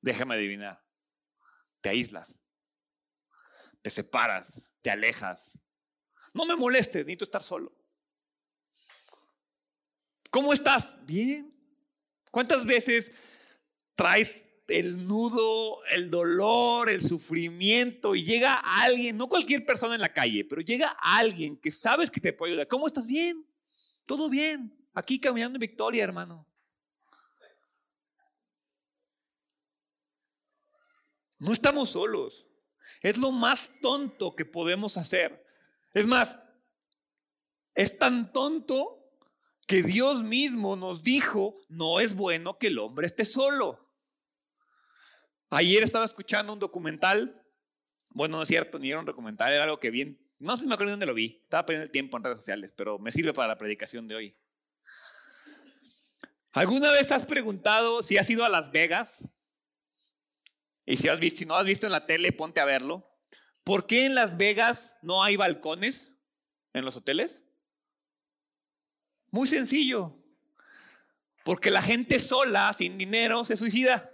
Déjame 0.00 0.34
adivinar 0.34 0.84
te 1.84 1.90
aíslas, 1.90 2.34
te 3.84 3.90
separas, 3.90 4.62
te 4.80 4.90
alejas. 4.90 5.52
No 6.32 6.46
me 6.46 6.56
molestes, 6.56 7.04
necesito 7.04 7.24
estar 7.24 7.42
solo. 7.42 7.70
¿Cómo 10.30 10.54
estás? 10.54 10.88
Bien. 11.04 11.54
¿Cuántas 12.30 12.64
veces 12.64 13.12
traes 13.94 14.40
el 14.68 15.06
nudo, 15.06 15.84
el 15.90 16.08
dolor, 16.08 16.88
el 16.88 17.06
sufrimiento 17.06 18.14
y 18.14 18.24
llega 18.24 18.54
alguien, 18.54 19.18
no 19.18 19.28
cualquier 19.28 19.66
persona 19.66 19.96
en 19.96 20.00
la 20.00 20.14
calle, 20.14 20.46
pero 20.46 20.62
llega 20.62 20.88
alguien 21.02 21.58
que 21.58 21.70
sabes 21.70 22.10
que 22.10 22.22
te 22.22 22.32
puede 22.32 22.52
ayudar? 22.52 22.68
¿Cómo 22.68 22.86
estás? 22.86 23.06
Bien. 23.06 23.46
Todo 24.06 24.30
bien. 24.30 24.74
Aquí 24.94 25.20
caminando 25.20 25.56
en 25.56 25.60
victoria, 25.60 26.04
hermano. 26.04 26.48
No 31.38 31.52
estamos 31.52 31.90
solos. 31.90 32.46
Es 33.04 33.18
lo 33.18 33.32
más 33.32 33.70
tonto 33.82 34.34
que 34.34 34.46
podemos 34.46 34.96
hacer. 34.96 35.44
Es 35.92 36.06
más, 36.06 36.38
es 37.74 37.98
tan 37.98 38.32
tonto 38.32 38.98
que 39.66 39.82
Dios 39.82 40.22
mismo 40.22 40.74
nos 40.74 41.02
dijo, 41.02 41.54
no 41.68 42.00
es 42.00 42.14
bueno 42.14 42.56
que 42.56 42.68
el 42.68 42.78
hombre 42.78 43.06
esté 43.06 43.26
solo. 43.26 43.78
Ayer 45.50 45.82
estaba 45.82 46.06
escuchando 46.06 46.54
un 46.54 46.58
documental, 46.58 47.44
bueno, 48.08 48.38
no 48.38 48.44
es 48.44 48.48
cierto, 48.48 48.78
ni 48.78 48.88
era 48.88 49.00
un 49.00 49.04
documental, 49.04 49.52
era 49.52 49.64
algo 49.64 49.78
que 49.78 49.90
bien, 49.90 50.18
no 50.38 50.56
sé 50.56 50.64
me 50.64 50.72
acuerdo 50.72 50.92
dónde 50.92 51.04
lo 51.04 51.12
vi, 51.12 51.40
estaba 51.42 51.66
perdiendo 51.66 51.84
el 51.84 51.90
tiempo 51.90 52.16
en 52.16 52.24
redes 52.24 52.38
sociales, 52.38 52.72
pero 52.74 52.98
me 52.98 53.12
sirve 53.12 53.34
para 53.34 53.48
la 53.48 53.58
predicación 53.58 54.08
de 54.08 54.14
hoy. 54.14 54.36
¿Alguna 56.52 56.90
vez 56.90 57.12
has 57.12 57.26
preguntado 57.26 58.02
si 58.02 58.16
has 58.16 58.30
ido 58.30 58.46
a 58.46 58.48
Las 58.48 58.72
Vegas? 58.72 59.10
Y 60.86 60.96
si, 60.96 61.08
has 61.08 61.18
visto, 61.18 61.44
no 61.46 61.54
has 61.54 61.66
visto 61.66 61.86
en 61.86 61.92
la 61.92 62.06
tele, 62.06 62.32
ponte 62.32 62.60
a 62.60 62.64
verlo. 62.64 63.10
¿Por 63.62 63.86
qué 63.86 64.06
en 64.06 64.14
Las 64.14 64.36
Vegas 64.36 64.94
no 65.02 65.22
hay 65.22 65.36
balcones 65.36 66.12
en 66.74 66.84
los 66.84 66.96
hoteles? 66.96 67.40
Muy 69.30 69.48
sencillo. 69.48 70.16
Porque 71.44 71.70
la 71.70 71.82
gente 71.82 72.18
sola, 72.18 72.74
sin 72.76 72.98
dinero, 72.98 73.44
se 73.44 73.56
suicida. 73.56 74.10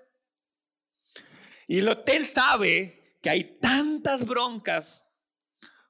Y 1.66 1.78
el 1.78 1.88
hotel 1.88 2.26
sabe 2.26 3.18
que 3.22 3.30
hay 3.30 3.58
tantas 3.58 4.26
broncas 4.26 5.06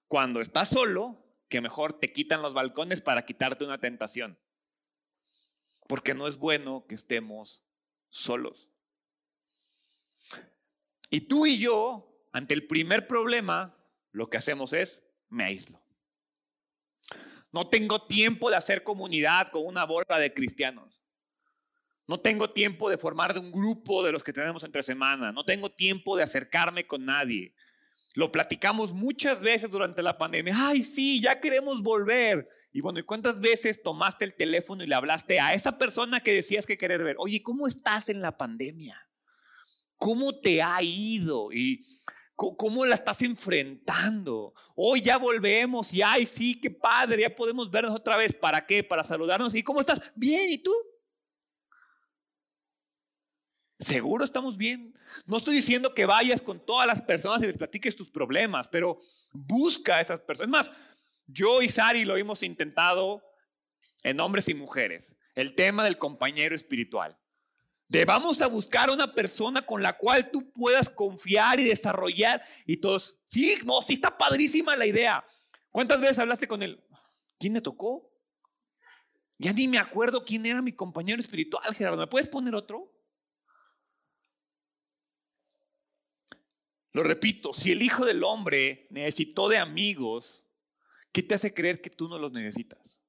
cuando 0.09 0.41
estás 0.41 0.69
solo 0.69 1.25
que 1.49 1.61
mejor 1.61 1.99
te 1.99 2.13
quitan 2.13 2.43
los 2.43 2.55
balcones 2.55 3.01
para 3.01 3.25
quitarte 3.25 3.65
una 3.65 3.79
tentación. 3.79 4.39
Porque 5.87 6.15
no 6.15 6.29
es 6.29 6.37
bueno 6.37 6.87
que 6.89 6.95
estemos 6.95 7.65
solos. 8.09 8.71
Y 11.11 11.23
tú 11.23 11.47
y 11.47 11.59
yo, 11.59 12.25
ante 12.33 12.55
el 12.55 12.67
primer 12.67 13.07
problema, 13.07 13.77
lo 14.13 14.31
que 14.31 14.39
hacemos 14.39 14.73
es, 14.73 15.05
me 15.29 15.45
aíslo. 15.45 15.83
No 17.53 17.69
tengo 17.69 18.07
tiempo 18.07 18.49
de 18.49 18.57
hacer 18.57 18.85
comunidad 18.85 19.49
con 19.49 19.67
una 19.67 19.85
bola 19.85 20.19
de 20.19 20.33
cristianos. 20.33 21.03
No 22.07 22.21
tengo 22.21 22.51
tiempo 22.51 22.89
de 22.89 22.99
formar 22.99 23.35
de 23.35 23.41
un 23.41 23.53
grupo 23.53 24.05
de 24.05 24.13
los 24.13 24.23
que 24.23 24.33
tenemos 24.33 24.63
entre 24.65 24.83
semana. 24.83 25.33
No 25.33 25.45
tengo 25.45 25.71
tiempo 25.71 26.17
de 26.17 26.23
acercarme 26.23 26.87
con 26.87 27.05
nadie. 27.05 27.55
Lo 28.15 28.31
platicamos 28.31 28.93
muchas 28.93 29.41
veces 29.41 29.71
durante 29.71 30.03
la 30.03 30.17
pandemia. 30.17 30.55
Ay, 30.57 30.85
sí, 30.85 31.21
ya 31.21 31.41
queremos 31.41 31.83
volver. 31.83 32.49
Y 32.73 32.81
bueno, 32.81 33.01
¿y 33.01 33.03
cuántas 33.03 33.41
veces 33.41 33.83
tomaste 33.83 34.25
el 34.25 34.35
teléfono 34.35 34.85
y 34.85 34.87
le 34.87 34.95
hablaste 34.95 35.41
a 35.41 35.55
esa 35.55 35.77
persona 35.77 36.21
que 36.21 36.33
decías 36.33 36.67
que 36.67 36.79
querer 36.79 37.03
ver? 37.03 37.17
Oye, 37.19 37.43
¿cómo 37.43 37.67
estás 37.67 38.09
en 38.09 38.21
la 38.21 38.37
pandemia? 38.37 39.10
¿Cómo 40.01 40.35
te 40.41 40.63
ha 40.63 40.83
ido? 40.83 41.53
Y 41.53 41.79
¿Cómo 42.35 42.87
la 42.87 42.95
estás 42.95 43.21
enfrentando? 43.21 44.55
Hoy 44.75 45.03
ya 45.03 45.19
volvemos 45.19 45.93
y 45.93 46.01
ay, 46.01 46.25
sí, 46.25 46.59
qué 46.59 46.71
padre, 46.71 47.21
ya 47.21 47.37
podemos 47.37 47.71
vernos 47.71 47.95
otra 47.95 48.17
vez. 48.17 48.33
¿Para 48.33 48.65
qué? 48.65 48.83
Para 48.83 49.05
saludarnos. 49.05 49.55
¿Y 49.55 49.63
cómo 49.63 49.81
estás? 49.81 50.01
Bien, 50.15 50.51
¿y 50.51 50.57
tú? 50.57 50.73
Seguro 53.79 54.25
estamos 54.25 54.57
bien. 54.57 54.99
No 55.27 55.37
estoy 55.37 55.57
diciendo 55.57 55.95
que 55.95 56.07
vayas 56.07 56.41
con 56.41 56.65
todas 56.65 56.87
las 56.87 57.03
personas 57.03 57.43
y 57.43 57.47
les 57.47 57.59
platiques 57.59 57.95
tus 57.95 58.11
problemas, 58.11 58.69
pero 58.69 58.97
busca 59.35 59.97
a 59.97 60.01
esas 60.01 60.21
personas. 60.21 60.49
Es 60.49 60.51
más, 60.51 60.73
yo 61.27 61.61
y 61.61 61.69
Sari 61.69 62.07
lo 62.07 62.17
hemos 62.17 62.43
intentado 62.43 63.23
en 64.03 64.19
hombres 64.19 64.49
y 64.49 64.55
mujeres. 64.55 65.15
El 65.35 65.55
tema 65.55 65.85
del 65.85 65.99
compañero 65.99 66.57
espiritual. 66.57 67.20
De 67.91 68.05
vamos 68.05 68.41
a 68.41 68.47
buscar 68.47 68.89
una 68.89 69.13
persona 69.13 69.67
con 69.67 69.83
la 69.83 69.95
cual 69.95 70.31
tú 70.31 70.49
puedas 70.53 70.89
confiar 70.89 71.59
y 71.59 71.65
desarrollar. 71.65 72.41
Y 72.65 72.77
todos, 72.77 73.17
sí, 73.27 73.57
no, 73.65 73.83
sí 73.83 73.95
está 73.95 74.17
padrísima 74.17 74.77
la 74.77 74.87
idea. 74.87 75.25
¿Cuántas 75.73 76.01
veces 76.01 76.21
hablaste 76.21 76.47
con 76.47 76.63
él? 76.63 76.81
¿Quién 77.37 77.53
me 77.53 77.61
tocó? 77.61 78.09
Ya 79.39 79.53
ni 79.53 79.67
me 79.67 79.79
acuerdo 79.79 80.25
quién 80.25 80.47
era 80.47 80.63
mi 80.63 80.73
compañero 80.73 81.21
espiritual, 81.21 81.75
Gerardo. 81.75 81.99
¿Me 81.99 82.07
puedes 82.07 82.29
poner 82.29 82.55
otro? 82.55 82.95
Lo 86.93 87.03
repito, 87.03 87.53
si 87.53 87.73
el 87.73 87.83
Hijo 87.83 88.05
del 88.05 88.23
Hombre 88.23 88.87
necesitó 88.91 89.49
de 89.49 89.59
amigos, 89.59 90.45
¿qué 91.11 91.25
te 91.25 91.35
hace 91.35 91.53
creer 91.53 91.81
que 91.81 91.91
tú 91.91 92.09
no 92.09 92.21
los 92.21 92.31
necesitas? 92.31 93.00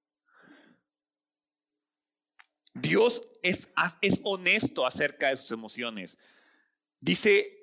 Dios 2.73 3.23
es, 3.43 3.69
es 4.01 4.19
honesto 4.23 4.85
acerca 4.85 5.29
de 5.29 5.37
sus 5.37 5.51
emociones. 5.51 6.17
Dice 6.99 7.57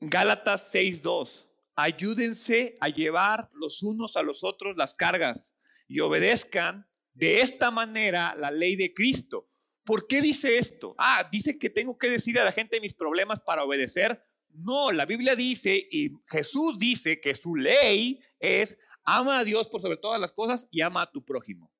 Gálatas 0.00 0.72
6.2, 0.72 1.46
ayúdense 1.76 2.76
a 2.80 2.88
llevar 2.88 3.50
los 3.52 3.82
unos 3.82 4.16
a 4.16 4.22
los 4.22 4.44
otros 4.44 4.76
las 4.76 4.94
cargas 4.94 5.54
y 5.86 6.00
obedezcan 6.00 6.88
de 7.14 7.40
esta 7.40 7.70
manera 7.70 8.34
la 8.36 8.50
ley 8.50 8.76
de 8.76 8.92
Cristo. 8.92 9.48
¿Por 9.84 10.06
qué 10.06 10.20
dice 10.20 10.58
esto? 10.58 10.94
Ah, 10.98 11.26
dice 11.32 11.58
que 11.58 11.70
tengo 11.70 11.96
que 11.96 12.10
decir 12.10 12.38
a 12.38 12.44
la 12.44 12.52
gente 12.52 12.80
mis 12.80 12.94
problemas 12.94 13.40
para 13.40 13.64
obedecer. 13.64 14.22
No, 14.50 14.92
la 14.92 15.06
Biblia 15.06 15.34
dice 15.34 15.88
y 15.90 16.10
Jesús 16.26 16.78
dice 16.78 17.20
que 17.20 17.34
su 17.34 17.56
ley 17.56 18.20
es 18.38 18.76
ama 19.02 19.38
a 19.38 19.44
Dios 19.44 19.68
por 19.68 19.80
sobre 19.80 19.96
todas 19.96 20.20
las 20.20 20.32
cosas 20.32 20.68
y 20.70 20.82
ama 20.82 21.02
a 21.02 21.10
tu 21.10 21.24
prójimo. 21.24 21.72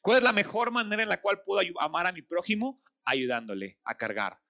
¿Cuál 0.00 0.18
es 0.18 0.24
la 0.24 0.32
mejor 0.32 0.70
manera 0.70 1.02
en 1.02 1.08
la 1.08 1.20
cual 1.20 1.42
puedo 1.42 1.60
amar 1.80 2.06
a 2.06 2.12
mi 2.12 2.22
prójimo? 2.22 2.82
Ayudándole 3.04 3.78
a 3.84 3.96
cargar 3.96 4.40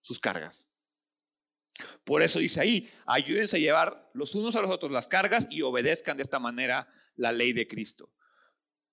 sus 0.00 0.18
cargas. 0.18 0.66
Por 2.04 2.22
eso 2.22 2.38
dice 2.38 2.60
ahí, 2.60 2.90
ayúdense 3.06 3.56
a 3.56 3.60
llevar 3.60 4.10
los 4.12 4.34
unos 4.34 4.54
a 4.56 4.60
los 4.60 4.70
otros 4.70 4.92
las 4.92 5.08
cargas 5.08 5.46
y 5.50 5.62
obedezcan 5.62 6.16
de 6.16 6.22
esta 6.22 6.38
manera 6.38 6.88
la 7.16 7.32
ley 7.32 7.52
de 7.52 7.66
Cristo. 7.66 8.12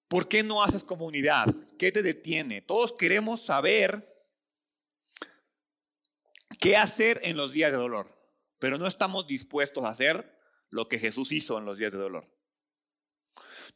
¿Por 0.07 0.27
qué 0.27 0.43
no 0.43 0.63
haces 0.63 0.83
comunidad? 0.83 1.53
¿Qué 1.77 1.91
te 1.91 2.01
detiene? 2.01 2.61
Todos 2.61 2.93
queremos 2.93 3.45
saber 3.45 4.05
qué 6.59 6.77
hacer 6.77 7.19
en 7.23 7.35
los 7.35 7.51
días 7.51 7.71
de 7.71 7.77
dolor, 7.77 8.17
pero 8.57 8.77
no 8.77 8.87
estamos 8.87 9.27
dispuestos 9.27 9.83
a 9.83 9.89
hacer 9.89 10.37
lo 10.69 10.87
que 10.87 10.99
Jesús 10.99 11.31
hizo 11.31 11.57
en 11.57 11.65
los 11.65 11.77
días 11.77 11.91
de 11.91 11.99
dolor. 11.99 12.36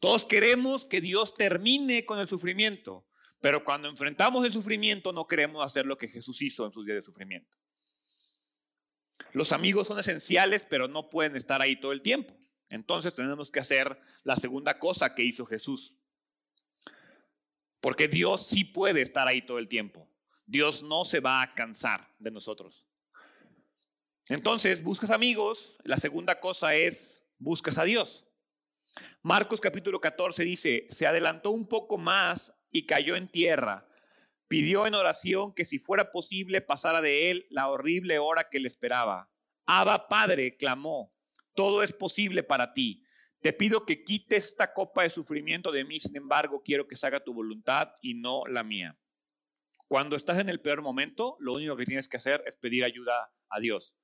Todos 0.00 0.24
queremos 0.24 0.84
que 0.84 1.00
Dios 1.00 1.34
termine 1.34 2.04
con 2.04 2.18
el 2.18 2.28
sufrimiento, 2.28 3.06
pero 3.40 3.64
cuando 3.64 3.88
enfrentamos 3.88 4.44
el 4.44 4.52
sufrimiento 4.52 5.12
no 5.12 5.26
queremos 5.26 5.64
hacer 5.64 5.86
lo 5.86 5.98
que 5.98 6.08
Jesús 6.08 6.40
hizo 6.42 6.66
en 6.66 6.72
sus 6.72 6.84
días 6.84 6.96
de 6.96 7.02
sufrimiento. 7.02 7.58
Los 9.32 9.52
amigos 9.52 9.86
son 9.86 9.98
esenciales, 9.98 10.66
pero 10.68 10.88
no 10.88 11.08
pueden 11.08 11.36
estar 11.36 11.62
ahí 11.62 11.76
todo 11.76 11.92
el 11.92 12.02
tiempo. 12.02 12.36
Entonces 12.68 13.14
tenemos 13.14 13.50
que 13.50 13.60
hacer 13.60 14.00
la 14.24 14.36
segunda 14.36 14.78
cosa 14.78 15.14
que 15.14 15.22
hizo 15.22 15.46
Jesús. 15.46 15.96
Porque 17.80 18.08
Dios 18.08 18.46
sí 18.46 18.64
puede 18.64 19.02
estar 19.02 19.26
ahí 19.28 19.42
todo 19.42 19.58
el 19.58 19.68
tiempo. 19.68 20.08
Dios 20.46 20.82
no 20.82 21.04
se 21.04 21.20
va 21.20 21.42
a 21.42 21.54
cansar 21.54 22.14
de 22.18 22.30
nosotros. 22.30 22.86
Entonces, 24.28 24.82
buscas 24.82 25.10
amigos. 25.10 25.76
La 25.84 25.98
segunda 25.98 26.40
cosa 26.40 26.74
es, 26.74 27.22
buscas 27.38 27.78
a 27.78 27.84
Dios. 27.84 28.26
Marcos 29.24 29.60
capítulo 29.60 30.00
14 30.00 30.42
dice, 30.42 30.86
se 30.90 31.06
adelantó 31.06 31.52
un 31.52 31.68
poco 31.68 31.96
más 31.96 32.52
y 32.72 32.86
cayó 32.86 33.14
en 33.14 33.28
tierra. 33.28 33.86
Pidió 34.48 34.84
en 34.84 34.96
oración 34.96 35.54
que 35.54 35.64
si 35.64 35.78
fuera 35.78 36.10
posible 36.10 36.60
pasara 36.60 37.00
de 37.00 37.30
él 37.30 37.46
la 37.48 37.68
horrible 37.68 38.18
hora 38.18 38.48
que 38.50 38.58
le 38.58 38.66
esperaba. 38.66 39.30
Abba 39.64 40.08
Padre, 40.08 40.56
clamó, 40.56 41.14
todo 41.54 41.84
es 41.84 41.92
posible 41.92 42.42
para 42.42 42.72
ti. 42.72 43.04
Te 43.40 43.52
pido 43.52 43.86
que 43.86 44.02
quites 44.02 44.46
esta 44.46 44.74
copa 44.74 45.04
de 45.04 45.10
sufrimiento 45.10 45.70
de 45.70 45.84
mí, 45.84 46.00
sin 46.00 46.16
embargo, 46.16 46.60
quiero 46.64 46.88
que 46.88 46.96
se 46.96 47.06
haga 47.06 47.22
tu 47.22 47.32
voluntad 47.32 47.92
y 48.00 48.14
no 48.14 48.42
la 48.48 48.64
mía. 48.64 48.98
Cuando 49.86 50.16
estás 50.16 50.40
en 50.40 50.48
el 50.48 50.60
peor 50.60 50.82
momento, 50.82 51.36
lo 51.38 51.52
único 51.52 51.76
que 51.76 51.84
tienes 51.84 52.08
que 52.08 52.16
hacer 52.16 52.42
es 52.44 52.56
pedir 52.56 52.82
ayuda 52.82 53.32
a 53.48 53.60
Dios. 53.60 53.96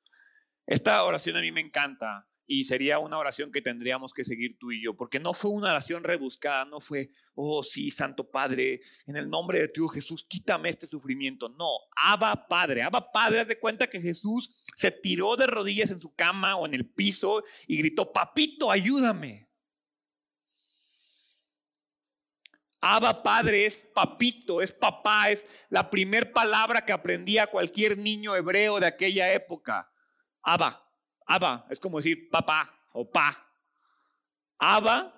Esta 0.64 1.02
oración 1.02 1.36
a 1.36 1.40
mí 1.40 1.50
me 1.50 1.60
encanta 1.60 2.27
y 2.50 2.64
sería 2.64 2.98
una 2.98 3.18
oración 3.18 3.52
que 3.52 3.60
tendríamos 3.60 4.14
que 4.14 4.24
seguir 4.24 4.58
tú 4.58 4.72
y 4.72 4.82
yo, 4.82 4.96
porque 4.96 5.20
no 5.20 5.34
fue 5.34 5.50
una 5.50 5.68
oración 5.68 6.02
rebuscada, 6.02 6.64
no 6.64 6.80
fue, 6.80 7.10
oh 7.34 7.62
sí, 7.62 7.90
Santo 7.90 8.30
Padre, 8.30 8.80
en 9.06 9.16
el 9.16 9.28
nombre 9.28 9.60
de 9.60 9.68
tu 9.68 9.86
Jesús, 9.86 10.24
quítame 10.26 10.70
este 10.70 10.86
sufrimiento. 10.86 11.50
No, 11.50 11.68
Abba 11.94 12.48
Padre, 12.48 12.82
Abba 12.82 13.12
Padre, 13.12 13.40
haz 13.40 13.48
de 13.48 13.58
cuenta 13.58 13.90
que 13.90 14.00
Jesús 14.00 14.64
se 14.74 14.90
tiró 14.90 15.36
de 15.36 15.46
rodillas 15.46 15.90
en 15.90 16.00
su 16.00 16.14
cama 16.14 16.56
o 16.56 16.64
en 16.64 16.72
el 16.72 16.88
piso 16.88 17.44
y 17.66 17.76
gritó, 17.76 18.10
papito, 18.10 18.70
ayúdame. 18.70 19.46
Abba 22.80 23.22
Padre 23.22 23.66
es 23.66 23.86
papito, 23.94 24.62
es 24.62 24.72
papá, 24.72 25.30
es 25.30 25.44
la 25.68 25.90
primer 25.90 26.32
palabra 26.32 26.86
que 26.86 26.92
aprendía 26.92 27.48
cualquier 27.48 27.98
niño 27.98 28.34
hebreo 28.34 28.80
de 28.80 28.86
aquella 28.86 29.30
época. 29.34 29.92
Abba. 30.40 30.87
Abba 31.28 31.66
es 31.70 31.78
como 31.78 31.98
decir 31.98 32.30
papá 32.30 32.74
o 32.92 33.08
pa. 33.08 33.46
Abba 34.58 35.14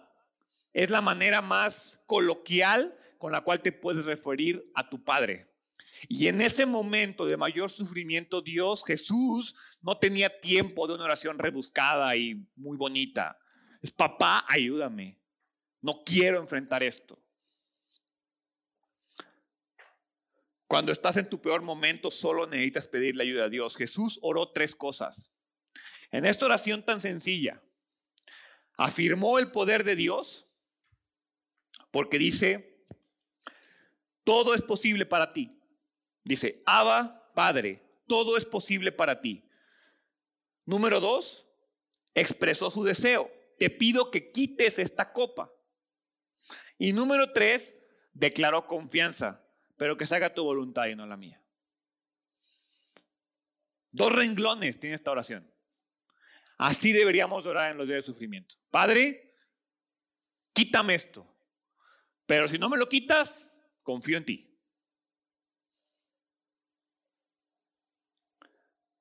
es 0.72 0.90
la 0.90 1.00
manera 1.00 1.40
más 1.40 1.98
coloquial 2.04 2.94
con 3.16 3.32
la 3.32 3.42
cual 3.42 3.60
te 3.60 3.72
puedes 3.72 4.04
referir 4.04 4.70
a 4.74 4.88
tu 4.88 5.02
Padre. 5.02 5.48
Y 6.08 6.26
en 6.26 6.40
ese 6.40 6.66
momento 6.66 7.26
de 7.26 7.36
mayor 7.36 7.70
sufrimiento, 7.70 8.40
Dios, 8.40 8.82
Jesús, 8.84 9.54
no 9.82 9.98
tenía 9.98 10.40
tiempo 10.40 10.88
de 10.88 10.94
una 10.94 11.04
oración 11.04 11.38
rebuscada 11.38 12.16
y 12.16 12.46
muy 12.56 12.76
bonita. 12.76 13.38
Es 13.80 13.92
papá, 13.92 14.44
ayúdame. 14.48 15.18
No 15.80 16.02
quiero 16.04 16.38
enfrentar 16.38 16.82
esto. 16.82 17.22
Cuando 20.66 20.92
estás 20.92 21.16
en 21.16 21.28
tu 21.28 21.40
peor 21.40 21.62
momento, 21.62 22.10
solo 22.10 22.46
necesitas 22.46 22.86
pedirle 22.88 23.22
ayuda 23.22 23.44
a 23.44 23.48
Dios. 23.48 23.76
Jesús 23.76 24.18
oró 24.22 24.50
tres 24.50 24.74
cosas. 24.74 25.30
En 26.10 26.26
esta 26.26 26.46
oración 26.46 26.82
tan 26.82 27.00
sencilla, 27.00 27.62
afirmó 28.76 29.38
el 29.38 29.50
poder 29.50 29.84
de 29.84 29.96
Dios 29.96 30.46
porque 31.90 32.18
dice, 32.18 32.84
todo 34.24 34.54
es 34.54 34.62
posible 34.62 35.06
para 35.06 35.32
ti. 35.32 35.58
Dice, 36.24 36.62
Abba, 36.66 37.32
Padre, 37.34 37.82
todo 38.06 38.36
es 38.36 38.44
posible 38.44 38.92
para 38.92 39.20
ti. 39.20 39.44
Número 40.64 41.00
dos, 41.00 41.46
expresó 42.14 42.70
su 42.70 42.84
deseo. 42.84 43.30
Te 43.58 43.70
pido 43.70 44.10
que 44.10 44.30
quites 44.30 44.78
esta 44.78 45.12
copa. 45.12 45.52
Y 46.78 46.92
número 46.92 47.32
tres, 47.32 47.76
declaró 48.12 48.66
confianza, 48.66 49.44
pero 49.76 49.96
que 49.96 50.06
se 50.06 50.16
haga 50.16 50.34
tu 50.34 50.44
voluntad 50.44 50.86
y 50.86 50.94
no 50.94 51.06
la 51.06 51.16
mía. 51.16 51.42
Dos 53.92 54.12
renglones 54.12 54.78
tiene 54.78 54.94
esta 54.94 55.10
oración. 55.10 55.50
Así 56.60 56.92
deberíamos 56.92 57.46
orar 57.46 57.70
en 57.70 57.78
los 57.78 57.86
días 57.86 58.04
de 58.04 58.12
sufrimiento. 58.12 58.54
Padre, 58.70 59.34
quítame 60.52 60.94
esto. 60.94 61.26
Pero 62.26 62.48
si 62.48 62.58
no 62.58 62.68
me 62.68 62.76
lo 62.76 62.86
quitas, 62.86 63.50
confío 63.82 64.18
en 64.18 64.26
ti. 64.26 64.60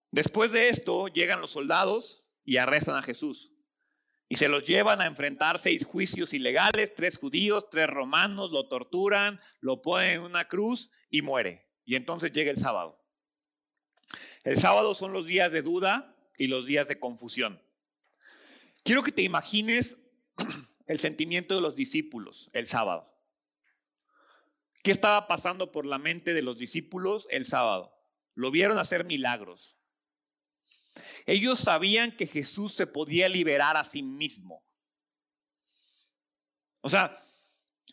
Después 0.10 0.54
de 0.54 0.70
esto 0.70 1.10
llegan 1.10 1.42
los 1.42 1.52
soldados 1.52 2.24
y 2.46 2.56
arrestan 2.56 2.96
a 2.96 3.04
Jesús. 3.04 3.52
Y 4.30 4.38
se 4.38 4.48
los 4.48 4.64
llevan 4.64 5.02
a 5.02 5.06
enfrentar 5.06 5.60
seis 5.60 5.84
juicios 5.84 6.34
ilegales, 6.34 6.96
tres 6.96 7.18
judíos, 7.18 7.70
tres 7.70 7.90
romanos, 7.90 8.52
lo 8.52 8.70
torturan, 8.70 9.42
lo 9.60 9.82
ponen 9.82 10.12
en 10.12 10.22
una 10.22 10.46
cruz 10.46 10.92
y 11.10 11.22
muere. 11.22 11.70
Y 11.84 11.96
entonces 11.98 12.32
llega 12.32 12.52
el 12.52 12.58
sábado. 12.58 13.06
El 14.46 14.58
sábado 14.62 14.96
son 14.96 15.12
los 15.12 15.26
días 15.26 15.52
de 15.52 15.62
duda 15.62 16.16
y 16.40 16.48
los 16.48 16.66
días 16.66 16.88
de 16.88 17.00
confusión. 17.00 17.62
Quiero 18.84 19.04
que 19.04 19.12
te 19.12 19.22
imagines 19.22 20.00
el 20.88 21.00
sentimiento 21.00 21.54
de 21.54 21.62
los 21.62 21.76
discípulos 21.76 22.50
el 22.54 22.66
sábado. 22.68 23.14
¿Qué 24.82 24.92
estaba 24.92 25.28
pasando 25.28 25.72
por 25.72 25.86
la 25.86 26.00
mente 26.00 26.34
de 26.34 26.42
los 26.42 26.58
discípulos 26.58 27.28
el 27.30 27.46
sábado? 27.46 27.94
Lo 28.34 28.50
vieron 28.50 28.80
hacer 28.80 29.04
milagros. 29.04 29.76
Ellos 31.26 31.60
sabían 31.60 32.16
que 32.16 32.26
Jesús 32.26 32.74
se 32.74 32.88
podía 32.88 33.28
liberar 33.28 33.76
a 33.76 33.84
sí 33.84 34.02
mismo. 34.02 34.66
O 36.82 36.90
sea, 36.90 37.16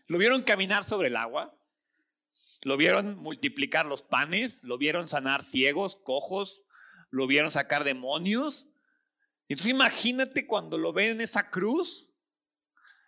lo 0.06 0.18
vieron 0.18 0.42
caminar 0.42 0.84
sobre 0.84 1.08
el 1.08 1.16
agua, 1.16 1.58
lo 2.62 2.76
vieron 2.76 3.18
multiplicar 3.18 3.86
los 3.86 4.02
panes, 4.02 4.62
lo 4.62 4.78
vieron 4.78 5.08
sanar 5.08 5.44
ciegos, 5.44 5.96
cojos, 5.96 6.62
lo 7.10 7.26
vieron 7.26 7.50
sacar 7.50 7.84
demonios. 7.84 8.66
Entonces 9.48 9.70
imagínate 9.70 10.46
cuando 10.46 10.78
lo 10.78 10.92
ven 10.92 11.12
en 11.12 11.20
esa 11.20 11.50
cruz 11.50 12.10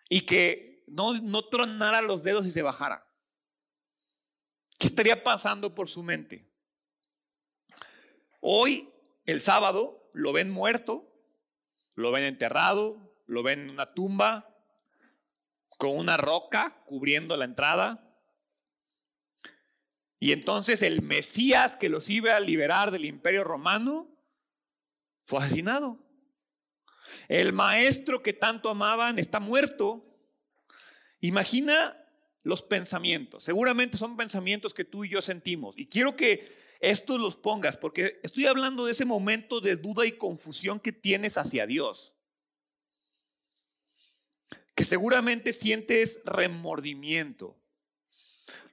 y 0.09 0.23
que 0.23 0.85
no, 0.87 1.15
no 1.15 1.45
tronara 1.49 2.03
los 2.03 2.23
dedos 2.23 2.47
y 2.47 2.51
se 2.51 2.63
bajara. 2.63 3.07
¿Qué 4.79 4.87
estaría 4.87 5.23
pasando 5.25 5.75
por 5.75 5.89
su 5.89 6.03
mente? 6.03 6.49
Hoy, 8.41 8.89
el 9.27 9.41
sábado, 9.41 10.09
lo 10.13 10.33
ven 10.33 10.51
muerto, 10.51 11.13
lo 11.97 12.13
ven 12.13 12.25
enterrado, 12.25 13.13
lo 13.27 13.43
ven 13.43 13.61
en 13.61 13.71
una 13.71 13.93
tumba, 13.93 14.55
con 15.79 15.97
una 15.97 16.17
roca 16.17 16.83
cubriendo 16.87 17.37
la 17.37 17.45
entrada. 17.45 18.08
Y 20.21 20.33
entonces 20.33 20.83
el 20.83 21.03
Mesías 21.03 21.77
que 21.77 21.89
los 21.89 22.11
iba 22.11 22.37
a 22.37 22.41
liberar 22.41 22.91
del 22.91 23.05
imperio 23.05 23.45
romano 23.45 24.09
fue 25.25 25.41
asesinado. 25.41 25.99
El 27.29 27.53
maestro 27.53 28.23
que 28.23 28.33
tanto 28.33 28.69
amaban 28.69 29.19
está 29.19 29.41
muerto. 29.41 30.05
Imagina 31.21 31.97
los 32.43 32.63
pensamientos. 32.63 33.45
Seguramente 33.45 33.97
son 33.97 34.17
pensamientos 34.17 34.75
que 34.75 34.85
tú 34.85 35.05
y 35.05 35.11
yo 35.11 35.23
sentimos. 35.23 35.77
Y 35.79 35.87
quiero 35.87 36.17
que 36.17 36.57
estos 36.81 37.21
los 37.21 37.37
pongas, 37.37 37.77
porque 37.77 38.21
estoy 38.23 38.47
hablando 38.47 38.87
de 38.87 38.93
ese 38.93 39.05
momento 39.05 39.61
de 39.61 39.77
duda 39.77 40.07
y 40.07 40.13
confusión 40.13 40.79
que 40.81 40.93
tienes 40.93 41.37
hacia 41.37 41.67
Dios. 41.67 42.15
Que 44.75 44.85
seguramente 44.85 45.53
sientes 45.53 46.21
remordimiento. 46.25 47.57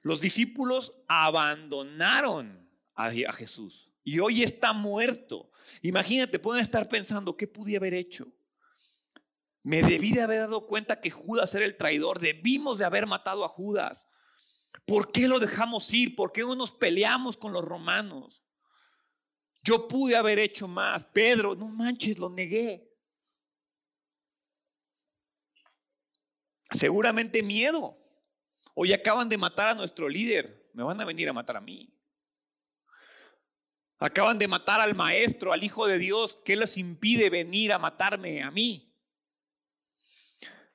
Los 0.02 0.20
discípulos 0.20 0.94
abandonaron 1.08 2.70
a 2.94 3.10
Jesús 3.10 3.90
y 4.04 4.20
hoy 4.20 4.42
está 4.42 4.72
muerto. 4.72 5.50
Imagínate, 5.82 6.38
pueden 6.38 6.62
estar 6.62 6.88
pensando, 6.88 7.36
¿qué 7.36 7.46
pude 7.46 7.76
haber 7.76 7.92
hecho? 7.92 8.32
Me 9.62 9.82
debí 9.82 10.12
de 10.12 10.22
haber 10.22 10.38
dado 10.40 10.66
cuenta 10.66 11.00
que 11.00 11.10
Judas 11.10 11.52
era 11.56 11.64
el 11.64 11.76
traidor, 11.76 12.20
debimos 12.20 12.78
de 12.78 12.84
haber 12.84 13.06
matado 13.06 13.44
a 13.44 13.48
Judas. 13.48 14.06
¿Por 14.86 15.10
qué 15.10 15.26
lo 15.26 15.40
dejamos 15.40 15.92
ir? 15.92 16.14
¿Por 16.14 16.30
qué 16.30 16.42
no 16.42 16.54
nos 16.54 16.70
peleamos 16.70 17.36
con 17.36 17.52
los 17.52 17.64
romanos? 17.64 18.44
Yo 19.64 19.88
pude 19.88 20.14
haber 20.14 20.38
hecho 20.38 20.68
más. 20.68 21.04
Pedro, 21.06 21.56
no 21.56 21.66
manches, 21.66 22.18
lo 22.18 22.30
negué. 22.30 22.96
Seguramente 26.70 27.42
miedo. 27.42 27.98
Hoy 28.78 28.92
acaban 28.92 29.30
de 29.30 29.38
matar 29.38 29.68
a 29.68 29.74
nuestro 29.74 30.06
líder. 30.06 30.68
Me 30.74 30.82
van 30.82 31.00
a 31.00 31.06
venir 31.06 31.30
a 31.30 31.32
matar 31.32 31.56
a 31.56 31.62
mí. 31.62 31.90
Acaban 33.98 34.38
de 34.38 34.46
matar 34.46 34.82
al 34.82 34.94
maestro, 34.94 35.54
al 35.54 35.64
Hijo 35.64 35.86
de 35.86 35.98
Dios. 35.98 36.36
¿Qué 36.44 36.56
les 36.56 36.76
impide 36.76 37.30
venir 37.30 37.72
a 37.72 37.78
matarme 37.78 38.42
a 38.42 38.50
mí? 38.50 38.94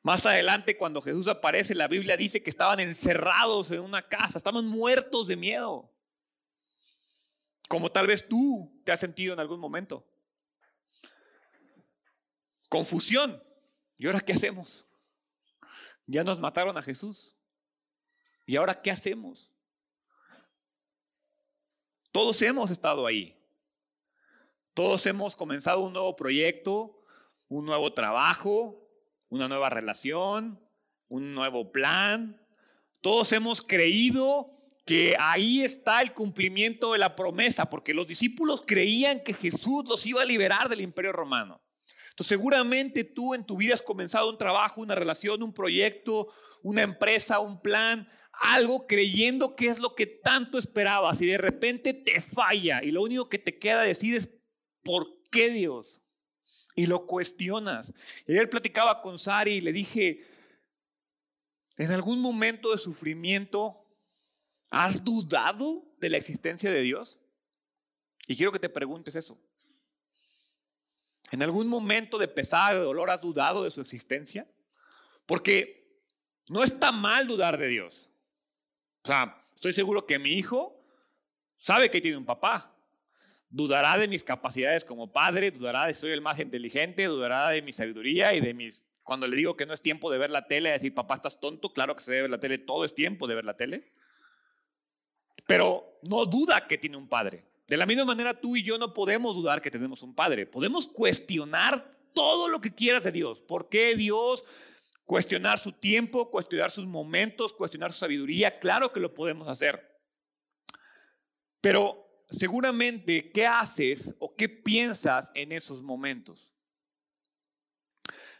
Más 0.01 0.25
adelante, 0.25 0.77
cuando 0.77 0.99
Jesús 1.03 1.27
aparece, 1.27 1.75
la 1.75 1.87
Biblia 1.87 2.17
dice 2.17 2.41
que 2.41 2.49
estaban 2.49 2.79
encerrados 2.79 3.69
en 3.69 3.81
una 3.81 4.07
casa, 4.07 4.39
estaban 4.39 4.65
muertos 4.65 5.27
de 5.27 5.35
miedo. 5.35 5.93
Como 7.69 7.91
tal 7.91 8.07
vez 8.07 8.27
tú 8.27 8.81
te 8.83 8.91
has 8.91 8.99
sentido 8.99 9.35
en 9.35 9.39
algún 9.39 9.59
momento. 9.59 10.03
Confusión. 12.67 13.43
¿Y 13.99 14.07
ahora 14.07 14.21
qué 14.21 14.33
hacemos? 14.33 14.85
Ya 16.07 16.23
nos 16.23 16.39
mataron 16.39 16.75
a 16.79 16.81
Jesús. 16.81 17.37
¿Y 18.51 18.57
ahora 18.57 18.81
qué 18.81 18.91
hacemos? 18.91 19.49
Todos 22.11 22.41
hemos 22.41 22.69
estado 22.69 23.07
ahí. 23.07 23.33
Todos 24.73 25.05
hemos 25.05 25.37
comenzado 25.37 25.79
un 25.79 25.93
nuevo 25.93 26.17
proyecto, 26.17 27.01
un 27.47 27.65
nuevo 27.65 27.93
trabajo, 27.93 28.89
una 29.29 29.47
nueva 29.47 29.69
relación, 29.69 30.59
un 31.07 31.33
nuevo 31.33 31.71
plan. 31.71 32.45
Todos 32.99 33.31
hemos 33.31 33.61
creído 33.61 34.51
que 34.85 35.15
ahí 35.17 35.61
está 35.61 36.01
el 36.01 36.13
cumplimiento 36.13 36.91
de 36.91 36.99
la 36.99 37.15
promesa, 37.15 37.69
porque 37.69 37.93
los 37.93 38.05
discípulos 38.05 38.63
creían 38.67 39.21
que 39.21 39.33
Jesús 39.33 39.85
los 39.87 40.05
iba 40.05 40.23
a 40.23 40.25
liberar 40.25 40.67
del 40.67 40.81
imperio 40.81 41.13
romano. 41.13 41.61
Entonces 42.09 42.37
seguramente 42.37 43.05
tú 43.05 43.33
en 43.33 43.45
tu 43.45 43.55
vida 43.55 43.75
has 43.75 43.81
comenzado 43.81 44.29
un 44.29 44.37
trabajo, 44.37 44.81
una 44.81 44.95
relación, 44.95 45.41
un 45.41 45.53
proyecto, 45.53 46.33
una 46.63 46.81
empresa, 46.81 47.39
un 47.39 47.61
plan, 47.61 48.09
algo 48.33 48.87
creyendo 48.87 49.55
que 49.55 49.67
es 49.67 49.79
lo 49.79 49.95
que 49.95 50.07
tanto 50.07 50.57
esperabas 50.57 51.21
y 51.21 51.27
de 51.27 51.37
repente 51.37 51.93
te 51.93 52.21
falla 52.21 52.81
y 52.83 52.91
lo 52.91 53.01
único 53.01 53.29
que 53.29 53.39
te 53.39 53.59
queda 53.59 53.81
decir 53.81 54.15
es, 54.15 54.29
¿por 54.83 55.07
qué 55.31 55.49
Dios? 55.49 56.01
y 56.75 56.85
lo 56.85 57.05
cuestionas. 57.05 57.93
Y 58.27 58.33
ayer 58.33 58.49
platicaba 58.49 59.01
con 59.01 59.19
Sari 59.19 59.53
y 59.53 59.61
le 59.61 59.73
dije, 59.73 60.25
¿en 61.77 61.91
algún 61.91 62.21
momento 62.21 62.71
de 62.71 62.77
sufrimiento 62.77 63.85
has 64.69 65.03
dudado 65.03 65.83
de 65.99 66.09
la 66.09 66.17
existencia 66.17 66.71
de 66.71 66.81
Dios? 66.81 67.19
Y 68.27 68.35
quiero 68.35 68.51
que 68.51 68.59
te 68.59 68.69
preguntes 68.69 69.15
eso. 69.15 69.39
¿En 71.31 71.41
algún 71.41 71.67
momento 71.67 72.17
de 72.17 72.27
pesar, 72.27 72.75
de 72.75 72.81
dolor, 72.81 73.09
has 73.09 73.21
dudado 73.21 73.63
de 73.63 73.71
su 73.71 73.81
existencia? 73.81 74.49
Porque 75.25 76.03
no 76.49 76.63
está 76.63 76.91
mal 76.91 77.27
dudar 77.27 77.57
de 77.57 77.67
Dios. 77.67 78.09
O 79.03 79.07
sea, 79.07 79.37
estoy 79.55 79.73
seguro 79.73 80.05
que 80.05 80.19
mi 80.19 80.33
hijo 80.33 80.83
sabe 81.57 81.89
que 81.89 82.01
tiene 82.01 82.17
un 82.17 82.25
papá 82.25 82.71
dudará 83.51 83.97
de 83.97 84.07
mis 84.07 84.23
capacidades 84.23 84.83
como 84.83 85.11
padre, 85.11 85.51
dudará 85.51 85.85
de 85.85 85.93
soy 85.93 86.11
el 86.11 86.21
más 86.21 86.39
inteligente, 86.39 87.05
dudará 87.05 87.49
de 87.49 87.61
mi 87.61 87.73
sabiduría 87.73 88.33
y 88.33 88.39
de 88.39 88.53
mis 88.53 88.85
Cuando 89.03 89.27
le 89.27 89.35
digo 89.35 89.57
que 89.57 89.65
no 89.65 89.73
es 89.73 89.81
tiempo 89.81 90.09
de 90.09 90.17
ver 90.17 90.31
la 90.31 90.47
tele, 90.47 90.71
decir, 90.71 90.93
papá, 90.93 91.15
estás 91.15 91.39
tonto, 91.39 91.73
claro 91.73 91.95
que 91.95 92.03
se 92.03 92.11
debe 92.11 92.23
ver 92.23 92.31
la 92.31 92.39
tele, 92.39 92.57
todo 92.57 92.85
es 92.85 92.95
tiempo 92.95 93.27
de 93.27 93.35
ver 93.35 93.45
la 93.45 93.57
tele. 93.57 93.91
Pero 95.45 95.99
no 96.03 96.25
duda 96.25 96.67
que 96.67 96.77
tiene 96.77 96.97
un 96.97 97.09
padre. 97.09 97.43
De 97.67 97.77
la 97.77 97.85
misma 97.85 98.05
manera, 98.05 98.39
tú 98.39 98.55
y 98.55 98.63
yo 98.63 98.77
no 98.77 98.93
podemos 98.93 99.35
dudar 99.35 99.61
que 99.61 99.71
tenemos 99.71 100.01
un 100.03 100.13
padre. 100.15 100.45
Podemos 100.45 100.87
cuestionar 100.87 101.89
todo 102.13 102.47
lo 102.47 102.61
que 102.61 102.73
quieras 102.73 103.03
de 103.03 103.11
Dios. 103.11 103.39
¿Por 103.39 103.69
qué 103.69 103.95
Dios? 103.95 104.45
Cuestionar 105.05 105.59
su 105.59 105.73
tiempo, 105.73 106.31
cuestionar 106.31 106.71
sus 106.71 106.85
momentos, 106.85 107.53
cuestionar 107.53 107.91
su 107.91 107.99
sabiduría. 107.99 108.59
Claro 108.59 108.93
que 108.93 108.99
lo 108.99 109.13
podemos 109.13 109.47
hacer. 109.47 109.99
Pero 111.59 112.25
seguramente, 112.29 113.31
¿qué 113.31 113.45
haces 113.45 114.15
o 114.19 114.35
qué 114.35 114.49
piensas 114.49 115.29
en 115.35 115.51
esos 115.51 115.81
momentos? 115.81 116.53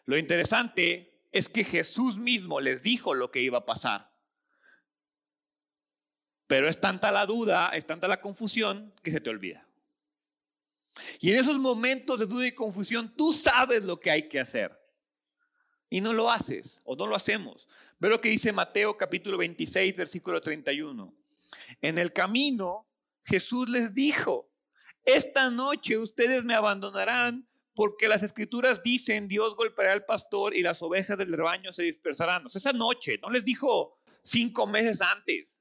Lo 0.06 0.18
interesante 0.18 1.28
es 1.32 1.48
que 1.50 1.64
Jesús 1.64 2.18
mismo 2.18 2.60
les 2.60 2.82
dijo 2.84 3.14
lo 3.14 3.32
que 3.32 3.42
iba 3.42 3.60
a 3.60 3.66
pasar. 3.66 4.12
Pero 6.48 6.68
es 6.68 6.82
tanta 6.82 7.12
la 7.12 7.26
duda, 7.26 7.70
es 7.70 7.86
tanta 7.86 8.08
la 8.08 8.20
confusión 8.20 8.94
que 9.04 9.12
se 9.12 9.22
te 9.22 9.30
olvida. 9.30 9.68
Y 11.20 11.32
en 11.32 11.40
esos 11.40 11.58
momentos 11.60 12.20
de 12.20 12.26
duda 12.26 12.46
y 12.46 12.52
confusión, 12.52 13.16
tú 13.16 13.34
sabes 13.34 13.84
lo 13.84 14.00
que 14.00 14.12
hay 14.12 14.28
que 14.28 14.40
hacer. 14.40 14.78
Y 15.94 16.00
no 16.00 16.14
lo 16.14 16.32
haces 16.32 16.80
o 16.86 16.96
no 16.96 17.06
lo 17.06 17.18
hacemos. 17.18 17.68
Ve 18.00 18.08
lo 18.08 18.22
que 18.22 18.30
dice 18.30 18.54
Mateo 18.54 18.96
capítulo 18.96 19.38
26, 19.38 19.94
versículo 19.94 20.42
31. 20.42 21.14
En 21.82 21.98
el 21.98 22.14
camino, 22.14 22.88
Jesús 23.26 23.70
les 23.70 23.94
dijo, 23.94 24.50
esta 25.04 25.50
noche 25.50 25.98
ustedes 25.98 26.46
me 26.46 26.54
abandonarán 26.54 27.46
porque 27.76 28.08
las 28.08 28.24
escrituras 28.24 28.82
dicen, 28.82 29.28
Dios 29.28 29.58
golpeará 29.58 29.92
al 29.92 30.06
pastor 30.06 30.56
y 30.56 30.62
las 30.62 30.82
ovejas 30.82 31.18
del 31.18 31.34
rebaño 31.34 31.74
se 31.74 31.84
dispersarán. 31.84 32.46
O 32.46 32.50
sea, 32.50 32.60
esa 32.60 32.72
noche, 32.72 33.20
no 33.22 33.30
les 33.30 33.44
dijo 33.44 34.00
cinco 34.24 34.66
meses 34.66 35.02
antes. 35.02 35.60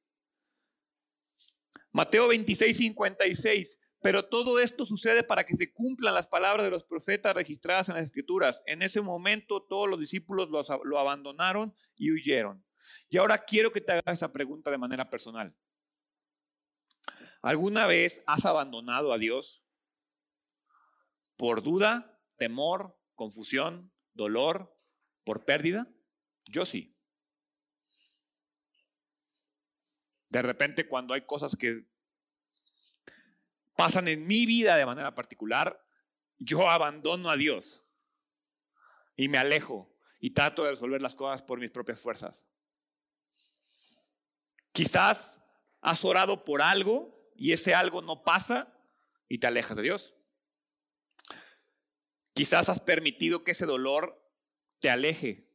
Mateo 1.90 2.28
26, 2.28 2.76
56. 2.76 3.79
Pero 4.02 4.24
todo 4.24 4.60
esto 4.60 4.86
sucede 4.86 5.22
para 5.22 5.44
que 5.44 5.56
se 5.56 5.72
cumplan 5.72 6.14
las 6.14 6.26
palabras 6.26 6.64
de 6.64 6.70
los 6.70 6.84
profetas 6.84 7.34
registradas 7.34 7.88
en 7.88 7.96
las 7.96 8.04
escrituras. 8.04 8.62
En 8.66 8.82
ese 8.82 9.02
momento 9.02 9.62
todos 9.62 9.88
los 9.88 10.00
discípulos 10.00 10.48
lo, 10.48 10.98
abandonaron 10.98 11.74
y 11.96 12.10
huyeron. 12.10 12.64
Y 13.10 13.18
ahora 13.18 13.44
quiero 13.44 13.72
que 13.72 13.82
te 13.82 13.92
hagas 13.92 14.14
esa 14.14 14.32
pregunta 14.32 14.70
de 14.70 14.78
manera 14.78 15.10
personal. 15.10 15.54
¿Alguna 17.42 17.86
vez 17.86 18.22
has 18.26 18.46
abandonado 18.46 19.12
a 19.12 19.18
Dios 19.18 19.64
por 21.36 21.62
duda, 21.62 22.18
temor, 22.36 22.98
confusión, 23.14 23.92
dolor, 24.14 24.74
por 25.24 25.44
pérdida? 25.44 25.92
Yo 26.46 26.64
sí. 26.64 26.96
De 30.28 30.40
repente 30.40 30.88
cuando 30.88 31.12
hay 31.12 31.26
cosas 31.26 31.54
que 31.54 31.89
pasan 33.80 34.08
en 34.08 34.26
mi 34.26 34.44
vida 34.44 34.76
de 34.76 34.84
manera 34.84 35.14
particular, 35.14 35.82
yo 36.38 36.68
abandono 36.68 37.30
a 37.30 37.36
Dios 37.36 37.82
y 39.16 39.28
me 39.28 39.38
alejo 39.38 39.90
y 40.18 40.34
trato 40.34 40.64
de 40.64 40.72
resolver 40.72 41.00
las 41.00 41.14
cosas 41.14 41.42
por 41.42 41.58
mis 41.58 41.70
propias 41.70 41.98
fuerzas. 41.98 42.44
Quizás 44.72 45.38
has 45.80 46.04
orado 46.04 46.44
por 46.44 46.60
algo 46.60 47.32
y 47.34 47.52
ese 47.52 47.74
algo 47.74 48.02
no 48.02 48.22
pasa 48.22 48.70
y 49.30 49.38
te 49.38 49.46
alejas 49.46 49.78
de 49.78 49.84
Dios. 49.84 50.14
Quizás 52.34 52.68
has 52.68 52.82
permitido 52.82 53.44
que 53.44 53.52
ese 53.52 53.64
dolor 53.64 54.22
te 54.80 54.90
aleje. 54.90 55.48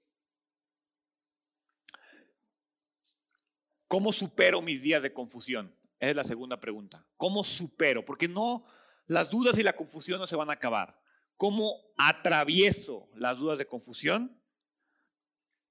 ¿Cómo 3.87 4.11
supero 4.11 4.63
mis 4.63 4.81
días 4.81 5.03
de 5.03 5.13
confusión? 5.13 5.74
Es 5.99 6.15
la 6.15 6.23
segunda 6.23 6.59
pregunta. 6.59 7.05
¿Cómo 7.17 7.43
supero? 7.43 8.05
Porque 8.05 8.27
no, 8.27 8.65
las 9.07 9.29
dudas 9.29 9.57
y 9.57 9.63
la 9.63 9.75
confusión 9.75 10.19
no 10.19 10.27
se 10.27 10.35
van 10.35 10.49
a 10.49 10.53
acabar. 10.53 10.99
¿Cómo 11.37 11.93
atravieso 11.97 13.09
las 13.15 13.39
dudas 13.39 13.57
de 13.57 13.67
confusión? 13.67 14.41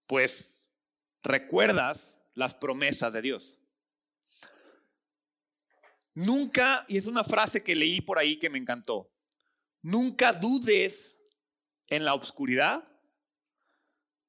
Pues 0.07 0.63
recuerdas 1.23 2.21
las 2.35 2.55
promesas 2.55 3.13
de 3.13 3.23
Dios. 3.23 3.59
Nunca, 6.15 6.85
y 6.89 6.99
es 6.99 7.07
una 7.07 7.25
frase 7.25 7.63
que 7.63 7.75
leí 7.75 8.01
por 8.01 8.19
ahí 8.19 8.39
que 8.39 8.51
me 8.51 8.59
encantó, 8.59 9.13
nunca 9.83 10.33
dudes 10.33 11.17
en 11.89 12.05
la 12.05 12.15
oscuridad 12.15 12.89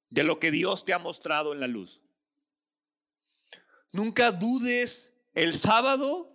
de 0.10 0.24
lo 0.24 0.40
que 0.40 0.52
Dios 0.52 0.86
te 0.86 0.94
ha 0.94 1.00
mostrado 1.00 1.54
en 1.54 1.60
la 1.60 1.68
luz. 1.68 2.02
Nunca 3.92 4.32
dudes 4.32 5.15
el 5.36 5.54
sábado 5.54 6.32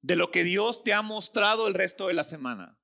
de 0.00 0.16
lo 0.16 0.30
que 0.30 0.44
Dios 0.44 0.82
te 0.84 0.94
ha 0.94 1.02
mostrado 1.02 1.68
el 1.68 1.74
resto 1.74 2.06
de 2.06 2.14
la 2.14 2.24
semana. 2.24 2.78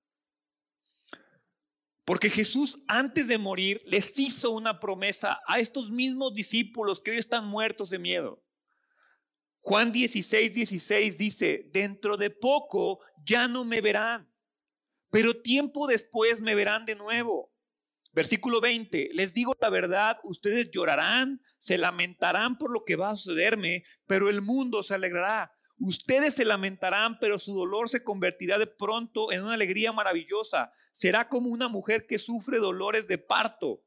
Porque 2.04 2.28
Jesús 2.28 2.80
antes 2.86 3.28
de 3.28 3.38
morir 3.38 3.80
les 3.86 4.18
hizo 4.18 4.50
una 4.50 4.78
promesa 4.78 5.40
a 5.46 5.58
estos 5.58 5.90
mismos 5.90 6.34
discípulos 6.34 7.00
que 7.00 7.12
hoy 7.12 7.16
están 7.16 7.46
muertos 7.46 7.88
de 7.88 7.98
miedo. 7.98 8.44
Juan 9.60 9.92
16, 9.92 10.52
16 10.52 11.16
dice, 11.16 11.70
dentro 11.72 12.18
de 12.18 12.28
poco 12.28 13.00
ya 13.24 13.48
no 13.48 13.64
me 13.64 13.80
verán, 13.80 14.30
pero 15.10 15.40
tiempo 15.40 15.86
después 15.86 16.42
me 16.42 16.54
verán 16.54 16.84
de 16.84 16.96
nuevo. 16.96 17.54
Versículo 18.12 18.60
20, 18.60 19.10
les 19.14 19.32
digo 19.32 19.54
la 19.58 19.70
verdad, 19.70 20.18
ustedes 20.24 20.70
llorarán, 20.70 21.40
se 21.64 21.78
lamentarán 21.78 22.58
por 22.58 22.70
lo 22.70 22.84
que 22.84 22.94
va 22.94 23.08
a 23.08 23.16
sucederme, 23.16 23.84
pero 24.06 24.28
el 24.28 24.42
mundo 24.42 24.82
se 24.82 24.92
alegrará. 24.92 25.50
Ustedes 25.78 26.34
se 26.34 26.44
lamentarán, 26.44 27.18
pero 27.18 27.38
su 27.38 27.54
dolor 27.54 27.88
se 27.88 28.04
convertirá 28.04 28.58
de 28.58 28.66
pronto 28.66 29.32
en 29.32 29.42
una 29.42 29.54
alegría 29.54 29.90
maravillosa. 29.90 30.72
Será 30.92 31.26
como 31.30 31.48
una 31.48 31.68
mujer 31.68 32.06
que 32.06 32.18
sufre 32.18 32.58
dolores 32.58 33.08
de 33.08 33.16
parto. 33.16 33.80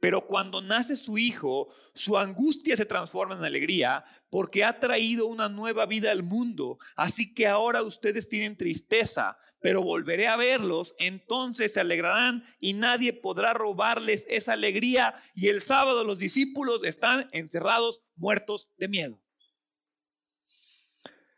Pero 0.00 0.26
cuando 0.26 0.60
nace 0.60 0.96
su 0.96 1.18
hijo, 1.18 1.72
su 1.94 2.18
angustia 2.18 2.76
se 2.76 2.84
transforma 2.84 3.36
en 3.36 3.44
alegría 3.44 4.04
porque 4.28 4.64
ha 4.64 4.80
traído 4.80 5.26
una 5.26 5.48
nueva 5.48 5.86
vida 5.86 6.10
al 6.10 6.24
mundo. 6.24 6.78
Así 6.96 7.32
que 7.32 7.46
ahora 7.46 7.82
ustedes 7.82 8.28
tienen 8.28 8.56
tristeza, 8.56 9.38
pero 9.60 9.82
volveré 9.82 10.28
a 10.28 10.36
verlos, 10.36 10.94
entonces 10.98 11.72
se 11.72 11.80
alegrarán 11.80 12.44
y 12.58 12.74
nadie 12.74 13.12
podrá 13.12 13.54
robarles 13.54 14.24
esa 14.28 14.52
alegría. 14.52 15.14
Y 15.34 15.48
el 15.48 15.62
sábado 15.62 16.04
los 16.04 16.18
discípulos 16.18 16.84
están 16.84 17.28
encerrados, 17.32 18.02
muertos 18.14 18.68
de 18.76 18.88
miedo. 18.88 19.22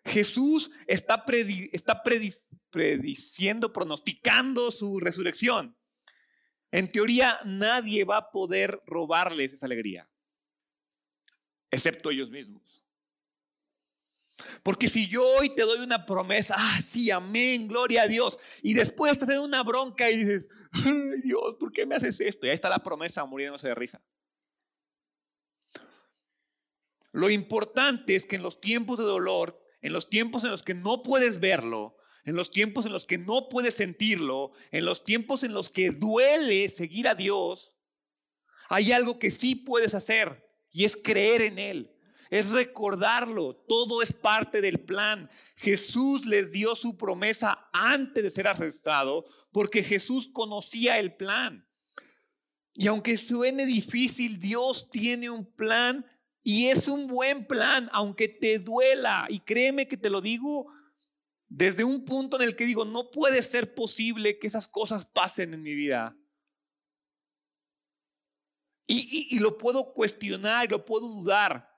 Jesús 0.04 0.70
está, 0.86 1.24
está 1.72 2.02
prediciendo, 2.70 3.72
pronosticando 3.72 4.70
su 4.70 5.00
resurrección. 5.00 5.76
En 6.72 6.90
teoría, 6.90 7.38
nadie 7.44 8.04
va 8.04 8.18
a 8.18 8.30
poder 8.30 8.80
robarles 8.86 9.52
esa 9.52 9.66
alegría, 9.66 10.08
excepto 11.70 12.10
ellos 12.10 12.30
mismos. 12.30 12.79
Porque 14.62 14.88
si 14.88 15.08
yo 15.08 15.22
hoy 15.38 15.54
te 15.54 15.62
doy 15.62 15.80
una 15.80 16.06
promesa, 16.06 16.54
ah, 16.58 16.80
sí, 16.82 17.10
amén, 17.10 17.68
gloria 17.68 18.02
a 18.02 18.08
Dios, 18.08 18.38
y 18.62 18.74
después 18.74 19.18
te 19.18 19.26
da 19.26 19.40
una 19.40 19.62
bronca 19.62 20.10
y 20.10 20.18
dices, 20.18 20.48
ay 20.72 21.20
Dios, 21.22 21.56
¿por 21.58 21.72
qué 21.72 21.86
me 21.86 21.94
haces 21.94 22.20
esto? 22.20 22.46
Y 22.46 22.50
ahí 22.50 22.54
está 22.54 22.68
la 22.68 22.82
promesa 22.82 23.24
muriéndose 23.24 23.68
de 23.68 23.74
risa. 23.74 24.02
Lo 27.12 27.30
importante 27.30 28.14
es 28.14 28.26
que 28.26 28.36
en 28.36 28.42
los 28.42 28.60
tiempos 28.60 28.98
de 28.98 29.04
dolor, 29.04 29.60
en 29.80 29.92
los 29.92 30.08
tiempos 30.08 30.44
en 30.44 30.50
los 30.50 30.62
que 30.62 30.74
no 30.74 31.02
puedes 31.02 31.40
verlo, 31.40 31.96
en 32.24 32.36
los 32.36 32.50
tiempos 32.50 32.86
en 32.86 32.92
los 32.92 33.06
que 33.06 33.18
no 33.18 33.48
puedes 33.48 33.74
sentirlo, 33.74 34.52
en 34.70 34.84
los 34.84 35.04
tiempos 35.04 35.42
en 35.42 35.54
los 35.54 35.70
que 35.70 35.90
duele 35.90 36.68
seguir 36.68 37.08
a 37.08 37.14
Dios, 37.14 37.74
hay 38.68 38.92
algo 38.92 39.18
que 39.18 39.30
sí 39.30 39.56
puedes 39.56 39.94
hacer 39.94 40.48
y 40.70 40.84
es 40.84 40.96
creer 40.96 41.42
en 41.42 41.58
Él 41.58 41.96
es 42.30 42.48
recordarlo. 42.48 43.56
Todo 43.68 44.02
es 44.02 44.12
parte 44.12 44.60
del 44.62 44.80
plan. 44.80 45.28
Jesús 45.56 46.26
les 46.26 46.52
dio 46.52 46.76
su 46.76 46.96
promesa 46.96 47.68
antes 47.72 48.22
de 48.22 48.30
ser 48.30 48.46
arrestado 48.46 49.26
porque 49.52 49.82
Jesús 49.82 50.30
conocía 50.32 50.98
el 50.98 51.14
plan. 51.14 51.66
Y 52.72 52.86
aunque 52.86 53.18
suene 53.18 53.66
difícil, 53.66 54.38
Dios 54.38 54.88
tiene 54.90 55.28
un 55.28 55.44
plan 55.44 56.06
y 56.42 56.68
es 56.68 56.88
un 56.88 57.08
buen 57.08 57.46
plan, 57.46 57.90
aunque 57.92 58.28
te 58.28 58.58
duela. 58.60 59.26
Y 59.28 59.40
créeme 59.40 59.88
que 59.88 59.96
te 59.96 60.08
lo 60.08 60.20
digo 60.20 60.72
desde 61.48 61.82
un 61.82 62.04
punto 62.04 62.40
en 62.40 62.46
el 62.46 62.54
que 62.54 62.64
digo, 62.64 62.84
no 62.84 63.10
puede 63.10 63.42
ser 63.42 63.74
posible 63.74 64.38
que 64.38 64.46
esas 64.46 64.68
cosas 64.68 65.04
pasen 65.04 65.52
en 65.52 65.62
mi 65.62 65.74
vida. 65.74 66.16
Y, 68.86 69.28
y 69.30 69.38
lo 69.40 69.58
puedo 69.58 69.92
cuestionar 69.92 70.70
lo 70.70 70.84
puedo 70.84 71.08
dudar. 71.08 71.69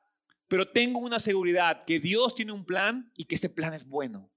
Pero 0.52 0.68
tengo 0.68 1.00
una 1.00 1.18
seguridad 1.18 1.82
que 1.86 1.98
Dios 1.98 2.34
tiene 2.34 2.52
un 2.52 2.66
plan 2.66 3.10
y 3.16 3.24
que 3.24 3.36
ese 3.36 3.48
plan 3.48 3.72
es 3.72 3.86
bueno. 3.86 4.30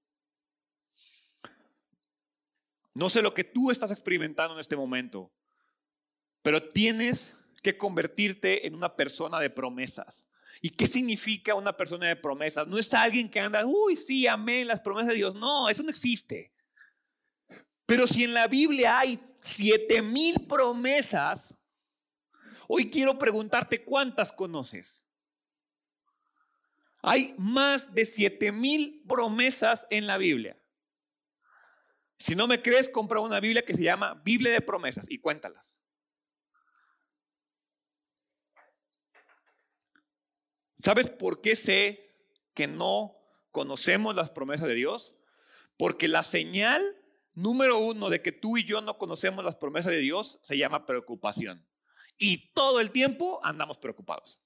No 2.94 3.10
sé 3.10 3.20
lo 3.20 3.34
que 3.34 3.44
tú 3.44 3.70
estás 3.70 3.90
experimentando 3.90 4.54
en 4.54 4.60
este 4.60 4.76
momento, 4.76 5.30
pero 6.40 6.70
tienes 6.70 7.34
que 7.62 7.76
convertirte 7.76 8.66
en 8.66 8.74
una 8.74 8.96
persona 8.96 9.38
de 9.40 9.50
promesas. 9.50 10.26
¿Y 10.62 10.70
qué 10.70 10.86
significa 10.86 11.54
una 11.54 11.76
persona 11.76 12.08
de 12.08 12.16
promesas? 12.16 12.66
No 12.66 12.78
es 12.78 12.94
alguien 12.94 13.28
que 13.28 13.40
anda, 13.40 13.66
uy, 13.66 13.94
sí, 13.94 14.26
amén, 14.26 14.68
las 14.68 14.80
promesas 14.80 15.10
de 15.10 15.16
Dios. 15.16 15.34
No, 15.34 15.68
eso 15.68 15.82
no 15.82 15.90
existe. 15.90 16.50
Pero 17.84 18.06
si 18.06 18.24
en 18.24 18.32
la 18.32 18.48
Biblia 18.48 19.00
hay 19.00 19.20
siete 19.42 20.00
mil 20.00 20.46
promesas, 20.46 21.54
hoy 22.68 22.88
quiero 22.88 23.18
preguntarte 23.18 23.84
cuántas 23.84 24.32
conoces. 24.32 25.02
Hay 27.08 27.36
más 27.38 27.94
de 27.94 28.04
siete 28.04 28.50
mil 28.50 29.04
promesas 29.06 29.86
en 29.90 30.08
la 30.08 30.18
Biblia. 30.18 30.60
Si 32.18 32.34
no 32.34 32.48
me 32.48 32.60
crees, 32.60 32.88
compra 32.88 33.20
una 33.20 33.38
Biblia 33.38 33.64
que 33.64 33.74
se 33.74 33.84
llama 33.84 34.20
Biblia 34.24 34.50
de 34.50 34.60
promesas 34.60 35.06
y 35.08 35.20
cuéntalas. 35.20 35.78
¿Sabes 40.82 41.08
por 41.08 41.40
qué 41.42 41.54
sé 41.54 42.12
que 42.54 42.66
no 42.66 43.16
conocemos 43.52 44.16
las 44.16 44.30
promesas 44.30 44.66
de 44.66 44.74
Dios? 44.74 45.16
Porque 45.76 46.08
la 46.08 46.24
señal 46.24 46.82
número 47.34 47.78
uno 47.78 48.10
de 48.10 48.20
que 48.20 48.32
tú 48.32 48.56
y 48.56 48.64
yo 48.64 48.80
no 48.80 48.98
conocemos 48.98 49.44
las 49.44 49.54
promesas 49.54 49.92
de 49.92 49.98
Dios 49.98 50.40
se 50.42 50.58
llama 50.58 50.86
preocupación. 50.86 51.64
Y 52.18 52.52
todo 52.52 52.80
el 52.80 52.90
tiempo 52.90 53.38
andamos 53.44 53.78
preocupados. 53.78 54.40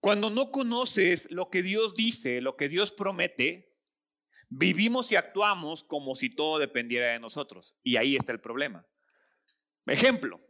Cuando 0.00 0.30
no 0.30 0.50
conoces 0.50 1.30
lo 1.30 1.50
que 1.50 1.62
Dios 1.62 1.94
dice, 1.94 2.40
lo 2.40 2.56
que 2.56 2.68
Dios 2.68 2.90
promete, 2.90 3.76
vivimos 4.48 5.12
y 5.12 5.16
actuamos 5.16 5.82
como 5.82 6.14
si 6.14 6.30
todo 6.30 6.58
dependiera 6.58 7.08
de 7.08 7.20
nosotros. 7.20 7.76
Y 7.82 7.96
ahí 7.96 8.16
está 8.16 8.32
el 8.32 8.40
problema. 8.40 8.86
Ejemplo, 9.86 10.40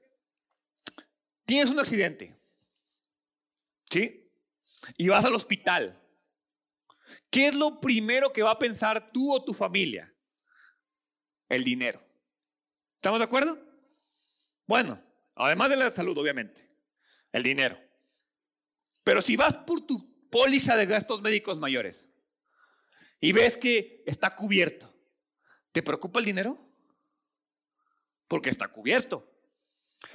tienes 1.44 1.70
un 1.70 1.80
accidente, 1.80 2.40
¿sí? 3.90 4.32
Y 4.96 5.08
vas 5.08 5.24
al 5.24 5.34
hospital. 5.34 6.00
¿Qué 7.28 7.48
es 7.48 7.54
lo 7.54 7.80
primero 7.80 8.32
que 8.32 8.42
va 8.42 8.52
a 8.52 8.58
pensar 8.58 9.10
tú 9.12 9.34
o 9.34 9.44
tu 9.44 9.52
familia? 9.52 10.14
El 11.48 11.64
dinero. 11.64 12.00
¿Estamos 12.96 13.18
de 13.18 13.24
acuerdo? 13.24 13.58
Bueno, 14.66 15.02
además 15.34 15.70
de 15.70 15.76
la 15.76 15.90
salud, 15.90 16.16
obviamente, 16.16 16.70
el 17.32 17.42
dinero. 17.42 17.89
Pero 19.04 19.22
si 19.22 19.36
vas 19.36 19.56
por 19.58 19.80
tu 19.86 20.28
póliza 20.30 20.76
de 20.76 20.86
gastos 20.86 21.22
médicos 21.22 21.58
mayores 21.58 22.06
y 23.20 23.32
ves 23.32 23.56
que 23.56 24.02
está 24.06 24.34
cubierto, 24.34 24.94
¿te 25.72 25.82
preocupa 25.82 26.20
el 26.20 26.26
dinero? 26.26 26.58
Porque 28.28 28.50
está 28.50 28.68
cubierto. 28.68 29.26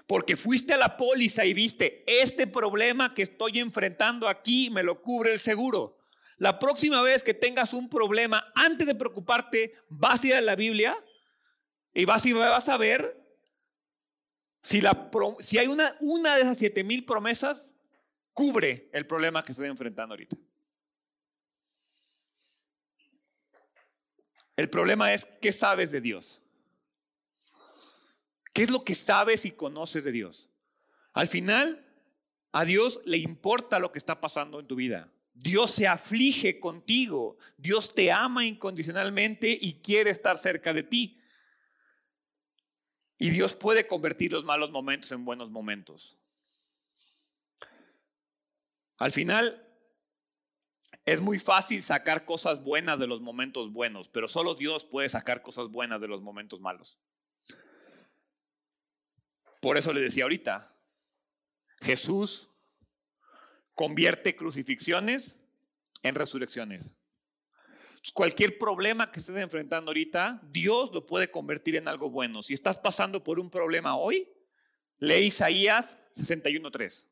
Porque 0.08 0.36
fuiste 0.36 0.74
a 0.74 0.78
la 0.78 0.98
póliza 0.98 1.46
y 1.46 1.54
viste, 1.54 2.04
este 2.08 2.48
problema 2.48 3.14
que 3.14 3.24
estoy 3.24 3.60
enfrentando 3.60 4.28
aquí 4.28 4.70
me 4.70 4.84
lo 4.84 5.02
cubre 5.02 5.34
el 5.34 5.40
seguro. 5.40 5.98
La 6.38 6.60
próxima 6.60 7.02
vez 7.02 7.24
que 7.24 7.34
tengas 7.34 7.74
un 7.74 7.90
problema, 7.90 8.52
antes 8.56 8.88
de 8.88 8.96
preocuparte, 8.96 9.74
vas 9.90 10.24
a 10.24 10.28
ir 10.28 10.34
a 10.36 10.42
la 10.42 10.56
Biblia 10.56 10.98
y 11.94 12.06
vas, 12.06 12.26
a 12.68 12.78
ver 12.78 13.22
si 14.62 15.58
hay 15.58 15.68
una, 15.68 15.90
una 16.02 16.36
de 16.36 16.42
esas 16.42 16.58
siete 16.58 16.84
mil 16.84 17.06
promesas 17.06 17.75
cubre 18.36 18.90
el 18.94 19.08
problema 19.08 19.44
que 19.44 19.54
estoy 19.54 19.68
enfrentando 19.68 20.14
ahorita. 20.14 20.36
El 24.58 24.70
problema 24.70 25.14
es, 25.14 25.26
¿qué 25.42 25.52
sabes 25.52 25.90
de 25.92 26.02
Dios? 26.02 26.42
¿Qué 28.54 28.64
es 28.64 28.70
lo 28.70 28.84
que 28.84 28.94
sabes 28.94 29.46
y 29.46 29.52
conoces 29.52 30.04
de 30.04 30.12
Dios? 30.12 30.50
Al 31.14 31.28
final, 31.28 31.86
a 32.52 32.64
Dios 32.64 33.02
le 33.06 33.18
importa 33.18 33.80
lo 33.80 33.92
que 33.92 34.00
está 34.00 34.22
pasando 34.22 34.60
en 34.60 34.68
tu 34.68 34.76
vida. 34.76 35.12
Dios 35.34 35.72
se 35.72 35.88
aflige 35.88 36.60
contigo. 36.60 37.38
Dios 37.58 37.94
te 37.94 38.12
ama 38.12 38.46
incondicionalmente 38.46 39.58
y 39.60 39.82
quiere 39.82 40.10
estar 40.10 40.38
cerca 40.38 40.74
de 40.74 40.84
ti. 40.84 41.20
Y 43.18 43.30
Dios 43.30 43.56
puede 43.56 43.88
convertir 43.88 44.32
los 44.32 44.44
malos 44.44 44.72
momentos 44.72 45.12
en 45.12 45.26
buenos 45.26 45.50
momentos. 45.50 46.18
Al 48.98 49.12
final, 49.12 49.66
es 51.06 51.22
muy 51.22 51.38
fácil 51.38 51.84
sacar 51.84 52.26
cosas 52.26 52.64
buenas 52.64 52.98
de 53.00 53.08
los 53.08 53.22
momentos 53.22 53.72
buenos, 53.72 54.10
pero 54.10 54.28
solo 54.28 54.56
Dios 54.56 54.86
puede 54.86 55.08
sacar 55.08 55.42
cosas 55.44 55.68
buenas 55.68 56.02
de 56.02 56.08
los 56.08 56.22
momentos 56.22 56.60
malos. 56.60 57.00
Por 59.62 59.78
eso 59.78 59.94
le 59.94 60.02
decía 60.02 60.24
ahorita, 60.24 60.76
Jesús 61.82 62.50
convierte 63.76 64.36
crucifixiones 64.36 65.40
en 66.02 66.16
resurrecciones. 66.16 66.90
Cualquier 68.14 68.58
problema 68.58 69.12
que 69.12 69.20
estés 69.20 69.36
enfrentando 69.38 69.90
ahorita, 69.90 70.40
Dios 70.52 70.92
lo 70.94 71.06
puede 71.06 71.32
convertir 71.32 71.76
en 71.76 71.88
algo 71.88 72.10
bueno. 72.10 72.44
Si 72.44 72.54
estás 72.54 72.78
pasando 72.78 73.24
por 73.24 73.40
un 73.40 73.50
problema 73.50 73.96
hoy, 73.96 74.28
lee 75.00 75.26
Isaías 75.26 75.98
61.3. 76.16 77.06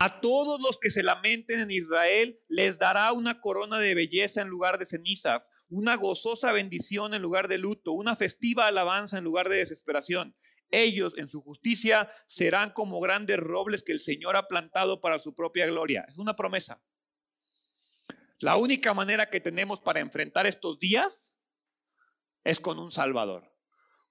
A 0.00 0.20
todos 0.20 0.60
los 0.60 0.78
que 0.78 0.92
se 0.92 1.02
lamenten 1.02 1.58
en 1.58 1.72
Israel 1.72 2.38
les 2.46 2.78
dará 2.78 3.10
una 3.10 3.40
corona 3.40 3.80
de 3.80 3.96
belleza 3.96 4.40
en 4.40 4.46
lugar 4.46 4.78
de 4.78 4.86
cenizas, 4.86 5.50
una 5.68 5.96
gozosa 5.96 6.52
bendición 6.52 7.14
en 7.14 7.22
lugar 7.22 7.48
de 7.48 7.58
luto, 7.58 7.90
una 7.90 8.14
festiva 8.14 8.68
alabanza 8.68 9.18
en 9.18 9.24
lugar 9.24 9.48
de 9.48 9.56
desesperación. 9.56 10.36
Ellos 10.70 11.14
en 11.16 11.28
su 11.28 11.42
justicia 11.42 12.12
serán 12.28 12.70
como 12.70 13.00
grandes 13.00 13.38
robles 13.38 13.82
que 13.82 13.90
el 13.90 13.98
Señor 13.98 14.36
ha 14.36 14.46
plantado 14.46 15.00
para 15.00 15.18
su 15.18 15.34
propia 15.34 15.66
gloria. 15.66 16.06
Es 16.06 16.16
una 16.16 16.36
promesa. 16.36 16.80
La 18.38 18.54
única 18.54 18.94
manera 18.94 19.28
que 19.28 19.40
tenemos 19.40 19.80
para 19.80 19.98
enfrentar 19.98 20.46
estos 20.46 20.78
días 20.78 21.34
es 22.44 22.60
con 22.60 22.78
un 22.78 22.92
Salvador. 22.92 23.52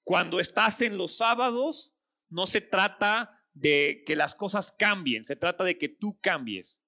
Cuando 0.03 0.41
estás 0.41 0.81
en 0.81 0.97
los 0.97 1.15
sábados, 1.15 1.93
no 2.27 2.45
se 2.45 2.59
trata 2.59 3.36
de 3.59 4.03
que 4.05 4.15
las 4.15 4.35
cosas 4.35 4.71
cambien, 4.71 5.23
se 5.23 5.35
trata 5.35 5.63
de 5.63 5.77
que 5.77 5.89
tú 5.89 6.19
cambies 6.21 6.79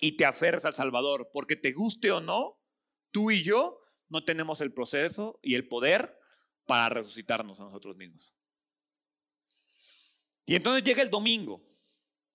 y 0.00 0.16
te 0.16 0.24
aferres 0.24 0.64
al 0.64 0.74
Salvador, 0.74 1.30
porque 1.32 1.56
te 1.56 1.72
guste 1.72 2.10
o 2.10 2.20
no, 2.20 2.60
tú 3.12 3.30
y 3.30 3.42
yo 3.42 3.80
no 4.08 4.24
tenemos 4.24 4.60
el 4.60 4.72
proceso 4.72 5.38
y 5.42 5.54
el 5.54 5.68
poder 5.68 6.18
para 6.66 6.88
resucitarnos 6.88 7.60
a 7.60 7.64
nosotros 7.64 7.96
mismos. 7.96 8.34
Y 10.46 10.56
entonces 10.56 10.82
llega 10.82 11.02
el 11.02 11.10
domingo, 11.10 11.64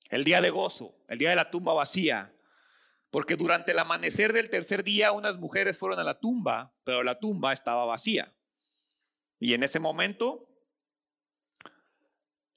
el 0.10 0.24
día 0.24 0.42
de 0.42 0.50
gozo, 0.50 0.96
el 1.10 1.20
día 1.20 1.32
de 1.32 1.36
la 1.36 1.52
tumba 1.52 1.74
vacía, 1.74 2.34
porque 3.12 3.36
durante 3.36 3.74
el 3.74 3.80
amanecer 3.80 4.32
del 4.32 4.50
tercer 4.50 4.84
día 4.84 5.12
unas 5.12 5.38
mujeres 5.38 5.78
fueron 5.78 6.00
a 6.00 6.04
la 6.04 6.20
tumba, 6.20 6.74
pero 6.86 7.04
la 7.04 7.20
tumba 7.20 7.52
estaba 7.52 7.86
vacía. 7.86 8.34
Y 9.38 9.54
en 9.54 9.64
ese 9.64 9.80
momento, 9.80 10.49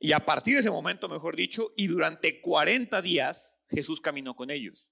y 0.05 0.15
a 0.15 0.27
partir 0.27 0.55
de 0.55 0.61
ese 0.63 0.71
momento, 0.71 1.09
mejor 1.09 1.37
dicho, 1.37 1.73
y 1.77 1.87
durante 1.87 2.41
40 2.41 3.01
días, 3.03 3.55
Jesús 3.69 4.01
caminó 4.01 4.35
con 4.35 4.51
ellos. 4.51 4.91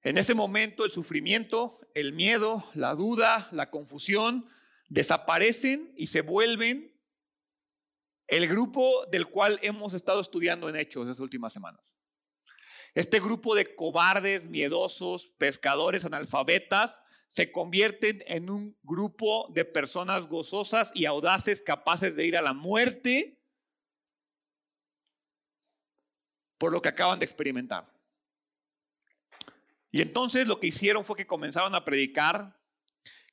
En 0.00 0.16
ese 0.16 0.34
momento 0.34 0.86
el 0.86 0.90
sufrimiento, 0.90 1.78
el 1.92 2.14
miedo, 2.14 2.64
la 2.72 2.94
duda, 2.94 3.46
la 3.52 3.68
confusión 3.70 4.48
desaparecen 4.88 5.92
y 5.98 6.06
se 6.06 6.22
vuelven 6.22 6.98
el 8.26 8.48
grupo 8.48 9.04
del 9.12 9.26
cual 9.26 9.58
hemos 9.60 9.92
estado 9.92 10.22
estudiando 10.22 10.70
en 10.70 10.76
Hechos 10.76 11.06
las 11.06 11.20
últimas 11.20 11.52
semanas. 11.52 11.94
Este 12.94 13.20
grupo 13.20 13.54
de 13.54 13.74
cobardes, 13.74 14.46
miedosos, 14.46 15.26
pescadores, 15.36 16.06
analfabetas, 16.06 17.02
se 17.28 17.52
convierten 17.52 18.22
en 18.26 18.50
un 18.50 18.78
grupo 18.82 19.48
de 19.52 19.64
personas 19.64 20.26
gozosas 20.26 20.90
y 20.94 21.06
audaces 21.06 21.60
capaces 21.60 22.16
de 22.16 22.26
ir 22.26 22.36
a 22.36 22.42
la 22.42 22.52
muerte 22.52 23.38
por 26.58 26.72
lo 26.72 26.80
que 26.80 26.88
acaban 26.88 27.18
de 27.18 27.24
experimentar. 27.26 27.92
Y 29.90 30.02
entonces 30.02 30.46
lo 30.46 30.60
que 30.60 30.68
hicieron 30.68 31.04
fue 31.04 31.16
que 31.16 31.26
comenzaron 31.26 31.74
a 31.74 31.84
predicar 31.84 32.58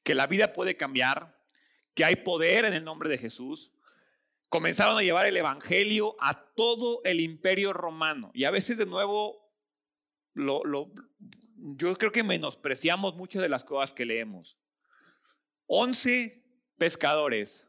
que 0.04 0.16
la 0.16 0.28
vida 0.28 0.54
puede 0.54 0.78
cambiar, 0.78 1.40
que 1.94 2.06
hay 2.06 2.18
poder 2.18 2.66
en 2.66 2.74
el 2.74 2.84
nombre 2.84 3.10
de 3.10 3.18
Jesús, 3.18 3.72
comenzaron 4.50 4.98
a 4.98 5.02
llevar 5.02 5.26
el 5.26 5.38
Evangelio 5.38 6.16
a 6.20 6.54
todo 6.54 7.02
el 7.06 7.20
imperio 7.22 7.74
romano. 7.74 8.32
Y 8.34 8.44
a 8.44 8.52
veces 8.52 8.78
de 8.78 8.86
nuevo, 8.86 9.52
lo, 10.34 10.62
yo 11.66 11.96
creo 11.98 12.12
que 12.12 12.24
menospreciamos 12.24 13.16
muchas 13.16 13.42
de 13.42 13.48
las 13.48 13.64
cosas 13.64 13.94
que 13.94 14.06
leemos. 14.06 14.60
Once 15.66 16.44
pescadores 16.78 17.66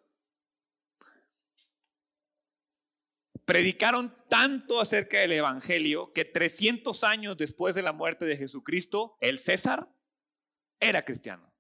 predicaron 3.45 4.13
tanto 4.29 4.81
acerca 4.81 5.21
del 5.21 5.33
Evangelio 5.33 6.13
que 6.13 6.25
300 6.25 7.05
años 7.05 7.37
después 7.37 7.77
de 7.77 7.83
la 7.83 7.93
muerte 7.93 8.25
de 8.25 8.37
Jesucristo, 8.37 9.17
el 9.21 9.39
César 9.39 9.89
era 10.81 11.05
cristiano. 11.05 11.55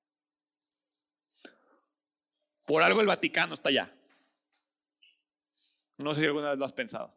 Por 2.66 2.82
algo 2.82 3.00
el 3.00 3.06
Vaticano 3.06 3.54
está 3.54 3.68
allá. 3.68 3.96
No 5.98 6.14
sé 6.14 6.22
si 6.22 6.26
alguna 6.26 6.50
vez 6.50 6.58
lo 6.58 6.64
has 6.64 6.72
pensado. 6.72 7.16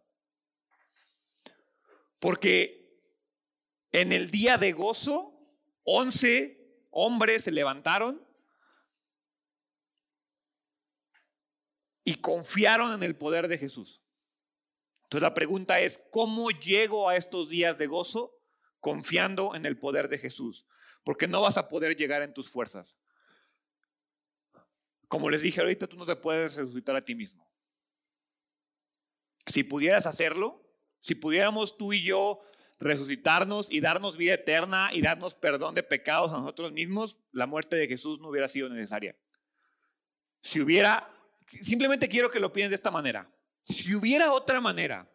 Porque 2.19 2.86
en 4.01 4.11
el 4.11 4.29
día 4.29 4.59
de 4.59 4.73
gozo, 4.73 5.33
once 5.83 6.85
hombres 6.91 7.43
se 7.45 7.51
levantaron 7.51 8.23
y 12.03 12.15
confiaron 12.15 12.93
en 12.93 13.01
el 13.01 13.15
poder 13.15 13.47
de 13.47 13.57
Jesús. 13.57 14.03
Entonces 15.03 15.23
la 15.23 15.33
pregunta 15.33 15.79
es, 15.79 16.03
¿cómo 16.11 16.51
llego 16.51 17.09
a 17.09 17.15
estos 17.15 17.49
días 17.49 17.79
de 17.79 17.87
gozo? 17.87 18.39
Confiando 18.79 19.55
en 19.55 19.65
el 19.65 19.79
poder 19.79 20.09
de 20.09 20.19
Jesús. 20.19 20.67
Porque 21.03 21.27
no 21.27 21.41
vas 21.41 21.57
a 21.57 21.67
poder 21.67 21.97
llegar 21.97 22.21
en 22.21 22.33
tus 22.33 22.51
fuerzas. 22.51 22.99
Como 25.07 25.31
les 25.31 25.41
dije 25.41 25.59
ahorita, 25.59 25.87
tú 25.87 25.97
no 25.97 26.05
te 26.05 26.15
puedes 26.15 26.55
resucitar 26.55 26.95
a 26.95 27.03
ti 27.03 27.15
mismo. 27.15 27.49
Si 29.47 29.63
pudieras 29.63 30.05
hacerlo, 30.05 30.63
si 30.99 31.15
pudiéramos 31.15 31.77
tú 31.77 31.93
y 31.93 32.03
yo 32.03 32.41
resucitarnos 32.79 33.67
y 33.69 33.81
darnos 33.81 34.17
vida 34.17 34.35
eterna 34.35 34.89
y 34.93 35.01
darnos 35.01 35.35
perdón 35.35 35.75
de 35.75 35.83
pecados 35.83 36.31
a 36.31 36.37
nosotros 36.37 36.71
mismos, 36.71 37.17
la 37.31 37.47
muerte 37.47 37.75
de 37.75 37.87
Jesús 37.87 38.19
no 38.19 38.29
hubiera 38.29 38.47
sido 38.47 38.69
necesaria. 38.69 39.15
Si 40.41 40.61
hubiera, 40.61 41.11
simplemente 41.47 42.07
quiero 42.07 42.29
que 42.29 42.39
lo 42.39 42.53
piensen 42.53 42.71
de 42.71 42.75
esta 42.75 42.91
manera. 42.91 43.31
Si 43.63 43.95
hubiera 43.95 44.31
otra 44.31 44.61
manera 44.61 45.11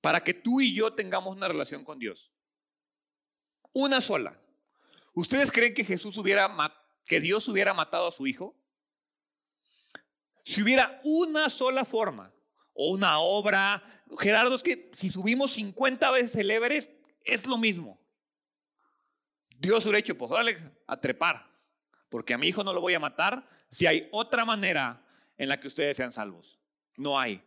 para 0.00 0.24
que 0.24 0.34
tú 0.34 0.60
y 0.60 0.74
yo 0.74 0.94
tengamos 0.94 1.36
una 1.36 1.48
relación 1.48 1.84
con 1.84 1.98
Dios, 1.98 2.32
una 3.72 4.00
sola, 4.00 4.40
¿ustedes 5.14 5.52
creen 5.52 5.74
que 5.74 5.84
Jesús 5.84 6.16
hubiera, 6.16 6.50
que 7.04 7.20
Dios 7.20 7.46
hubiera 7.48 7.74
matado 7.74 8.08
a 8.08 8.12
su 8.12 8.26
hijo? 8.26 8.56
Si 10.44 10.62
hubiera 10.62 11.00
una 11.04 11.50
sola 11.50 11.84
forma 11.84 12.32
o 12.72 12.90
una 12.90 13.18
obra, 13.18 13.99
Gerardo, 14.18 14.54
es 14.56 14.62
que 14.62 14.90
si 14.94 15.10
subimos 15.10 15.52
50 15.52 16.10
veces 16.10 16.36
el 16.36 16.50
Everest, 16.50 16.90
es 17.24 17.46
lo 17.46 17.58
mismo. 17.58 18.00
Dios 19.58 19.84
hubiera 19.84 19.98
hecho, 19.98 20.16
pues 20.16 20.30
dale 20.30 20.58
a 20.86 21.00
trepar, 21.00 21.50
porque 22.08 22.34
a 22.34 22.38
mi 22.38 22.48
hijo 22.48 22.64
no 22.64 22.72
lo 22.72 22.80
voy 22.80 22.94
a 22.94 23.00
matar 23.00 23.48
si 23.68 23.86
hay 23.86 24.08
otra 24.10 24.44
manera 24.44 25.04
en 25.36 25.48
la 25.48 25.60
que 25.60 25.68
ustedes 25.68 25.96
sean 25.96 26.12
salvos. 26.12 26.58
No 26.96 27.18
hay. 27.18 27.42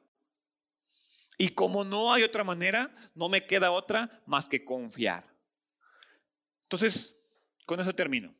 Y 1.37 1.49
como 1.49 1.83
no 1.83 2.13
hay 2.13 2.23
otra 2.23 2.43
manera, 2.43 2.95
no 3.15 3.29
me 3.29 3.45
queda 3.45 3.71
otra 3.71 4.21
más 4.25 4.47
que 4.47 4.63
confiar. 4.63 5.25
Entonces, 6.63 7.15
con 7.65 7.79
eso 7.79 7.93
termino. 7.93 8.33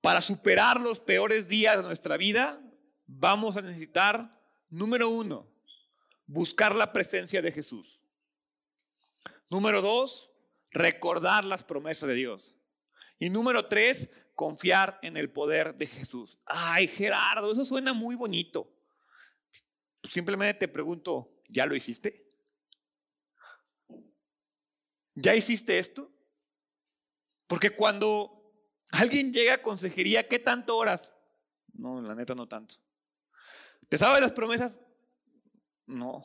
Para 0.00 0.20
superar 0.20 0.80
los 0.80 1.00
peores 1.00 1.48
días 1.48 1.76
de 1.76 1.82
nuestra 1.82 2.16
vida, 2.16 2.60
vamos 3.06 3.56
a 3.56 3.62
necesitar, 3.62 4.40
número 4.68 5.08
uno, 5.08 5.48
buscar 6.26 6.74
la 6.74 6.92
presencia 6.92 7.40
de 7.42 7.52
Jesús. 7.52 8.00
Número 9.50 9.80
dos, 9.80 10.32
recordar 10.70 11.44
las 11.44 11.64
promesas 11.64 12.08
de 12.08 12.14
Dios. 12.14 12.56
Y 13.18 13.30
número 13.30 13.66
tres, 13.66 14.10
confiar 14.34 14.98
en 15.02 15.16
el 15.16 15.30
poder 15.30 15.74
de 15.76 15.86
Jesús. 15.86 16.38
Ay, 16.44 16.88
Gerardo, 16.88 17.52
eso 17.52 17.64
suena 17.64 17.92
muy 17.92 18.14
bonito. 18.14 18.72
Simplemente 20.10 20.60
te 20.60 20.68
pregunto, 20.68 21.42
¿ya 21.48 21.66
lo 21.66 21.74
hiciste? 21.74 22.30
¿Ya 25.14 25.34
hiciste 25.34 25.78
esto? 25.78 26.12
Porque 27.46 27.70
cuando 27.70 28.52
alguien 28.90 29.32
llega 29.32 29.54
a 29.54 29.62
consejería, 29.62 30.28
¿qué 30.28 30.38
tanto 30.38 30.76
horas? 30.76 31.12
No, 31.72 32.00
la 32.02 32.14
neta 32.14 32.34
no 32.34 32.46
tanto. 32.46 32.76
¿Te 33.88 33.98
sabes 33.98 34.20
las 34.20 34.32
promesas? 34.32 34.78
No. 35.86 36.20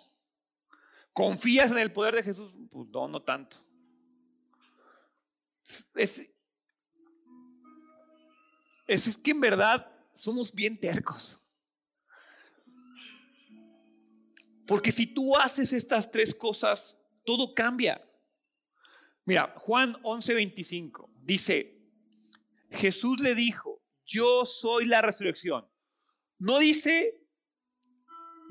¿Confías 1.14 1.72
en 1.72 1.78
el 1.78 1.92
poder 1.92 2.16
de 2.16 2.24
Jesús? 2.24 2.54
Pues 2.72 2.88
no, 2.90 3.08
no 3.08 3.22
tanto. 3.22 3.58
Es, 5.96 6.30
es, 8.88 9.18
que 9.18 9.32
en 9.32 9.42
verdad 9.42 9.90
somos 10.16 10.54
bien 10.54 10.80
tercos. 10.80 11.46
Porque 14.66 14.92
si 14.92 15.06
tú 15.06 15.36
haces 15.38 15.74
estas 15.74 16.12
tres 16.12 16.34
cosas, 16.34 16.98
todo 17.26 17.54
cambia. 17.54 18.02
Mira, 19.26 19.54
Juan 19.58 19.94
11:25 20.02 21.10
dice, 21.22 21.78
Jesús 22.70 23.20
le 23.20 23.36
dijo, 23.36 23.82
yo 24.06 24.46
soy 24.46 24.86
la 24.86 25.02
resurrección. 25.02 25.70
No 26.40 26.60
dice, 26.60 27.21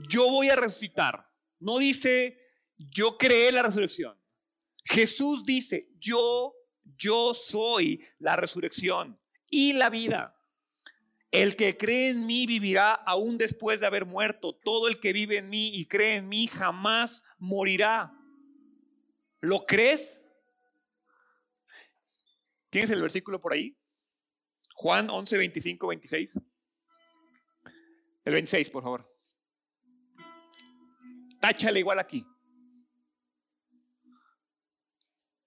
yo 0.09 0.31
voy 0.31 0.49
a 0.49 0.57
resucitar. 0.57 1.29
No 1.59 1.79
dice, 1.79 2.39
yo 2.77 3.19
creé 3.19 3.53
la 3.53 3.63
resurrección. 3.63 4.19
Jesús 4.85 5.45
dice, 5.45 5.89
yo, 5.99 6.55
yo 6.97 7.35
soy 7.35 8.05
la 8.19 8.37
resurrección 8.37 9.21
y 9.49 9.75
la 9.75 9.91
vida. 9.91 10.37
El 11.31 11.55
que 11.55 11.77
cree 11.77 12.11
en 12.11 12.27
mí 12.27 12.47
vivirá 12.47 12.93
aún 12.93 13.39
después 13.39 13.81
de 13.81 13.87
haber 13.87 14.05
muerto. 14.05 14.55
Todo 14.65 14.89
el 14.89 14.99
que 14.99 15.13
vive 15.13 15.39
en 15.39 15.49
mí 15.49 15.69
y 15.75 15.87
cree 15.87 16.17
en 16.17 16.29
mí 16.29 16.49
jamás 16.49 17.23
morirá. 17.39 18.13
¿Lo 19.41 19.65
crees? 19.65 20.23
¿Tienes 22.69 22.91
el 22.91 23.03
versículo 23.03 23.41
por 23.41 23.53
ahí? 23.53 23.77
Juan 24.75 25.11
11, 25.11 25.39
25, 25.39 25.87
26. 25.87 26.41
El 28.25 28.33
26, 28.33 28.71
por 28.71 28.83
favor. 28.83 29.10
Táchale 31.41 31.81
igual 31.81 31.99
aquí. 31.99 32.27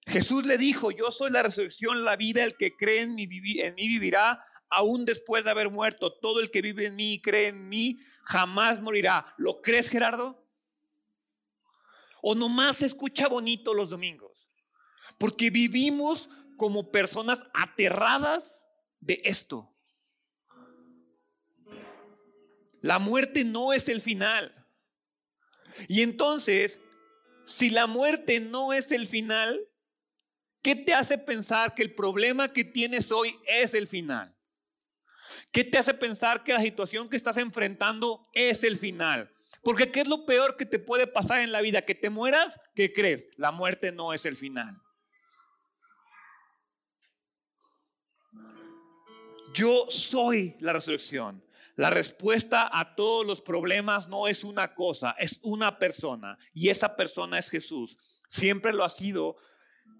Jesús 0.06 0.46
le 0.46 0.58
dijo, 0.58 0.90
yo 0.90 1.10
soy 1.10 1.30
la 1.30 1.42
resurrección, 1.42 2.04
la 2.04 2.16
vida, 2.16 2.44
el 2.44 2.56
que 2.56 2.76
cree 2.76 3.02
en 3.02 3.14
mí, 3.14 3.26
vivirá 3.26 4.44
aún 4.68 5.04
después 5.04 5.44
de 5.44 5.50
haber 5.50 5.70
muerto. 5.70 6.12
Todo 6.12 6.40
el 6.40 6.50
que 6.50 6.62
vive 6.62 6.86
en 6.86 6.96
mí 6.96 7.14
y 7.14 7.22
cree 7.22 7.48
en 7.48 7.68
mí 7.68 7.98
jamás 8.22 8.80
morirá. 8.82 9.34
¿Lo 9.38 9.62
crees, 9.62 9.88
Gerardo? 9.88 10.46
¿O 12.22 12.34
nomás 12.34 12.78
se 12.78 12.86
escucha 12.86 13.28
bonito 13.28 13.72
los 13.72 13.90
domingos? 13.90 14.48
Porque 15.18 15.50
vivimos 15.50 16.28
como 16.56 16.90
personas 16.90 17.42
aterradas 17.52 18.64
de 19.00 19.20
esto. 19.24 19.74
La 22.80 22.98
muerte 22.98 23.44
no 23.44 23.72
es 23.72 23.88
el 23.88 24.02
final. 24.02 24.63
Y 25.88 26.02
entonces, 26.02 26.78
si 27.44 27.70
la 27.70 27.86
muerte 27.86 28.40
no 28.40 28.72
es 28.72 28.92
el 28.92 29.06
final, 29.06 29.60
¿qué 30.62 30.74
te 30.74 30.94
hace 30.94 31.18
pensar 31.18 31.74
que 31.74 31.82
el 31.82 31.94
problema 31.94 32.52
que 32.52 32.64
tienes 32.64 33.10
hoy 33.10 33.36
es 33.46 33.74
el 33.74 33.86
final? 33.86 34.34
¿Qué 35.50 35.64
te 35.64 35.78
hace 35.78 35.94
pensar 35.94 36.42
que 36.42 36.52
la 36.52 36.60
situación 36.60 37.08
que 37.08 37.16
estás 37.16 37.36
enfrentando 37.36 38.28
es 38.32 38.64
el 38.64 38.78
final? 38.78 39.30
Porque 39.62 39.90
¿qué 39.90 40.00
es 40.00 40.08
lo 40.08 40.26
peor 40.26 40.56
que 40.56 40.66
te 40.66 40.78
puede 40.78 41.06
pasar 41.06 41.40
en 41.40 41.52
la 41.52 41.60
vida? 41.60 41.82
¿Que 41.82 41.94
te 41.94 42.10
mueras? 42.10 42.58
¿Qué 42.74 42.92
crees? 42.92 43.26
La 43.36 43.50
muerte 43.50 43.92
no 43.92 44.12
es 44.12 44.26
el 44.26 44.36
final. 44.36 44.80
Yo 49.54 49.86
soy 49.88 50.56
la 50.58 50.72
resurrección. 50.72 51.44
La 51.76 51.90
respuesta 51.90 52.70
a 52.72 52.94
todos 52.94 53.26
los 53.26 53.42
problemas 53.42 54.08
no 54.08 54.28
es 54.28 54.44
una 54.44 54.74
cosa, 54.74 55.16
es 55.18 55.40
una 55.42 55.78
persona. 55.78 56.38
Y 56.52 56.68
esa 56.68 56.94
persona 56.96 57.38
es 57.38 57.50
Jesús. 57.50 58.22
Siempre 58.28 58.72
lo 58.72 58.84
ha 58.84 58.88
sido. 58.88 59.36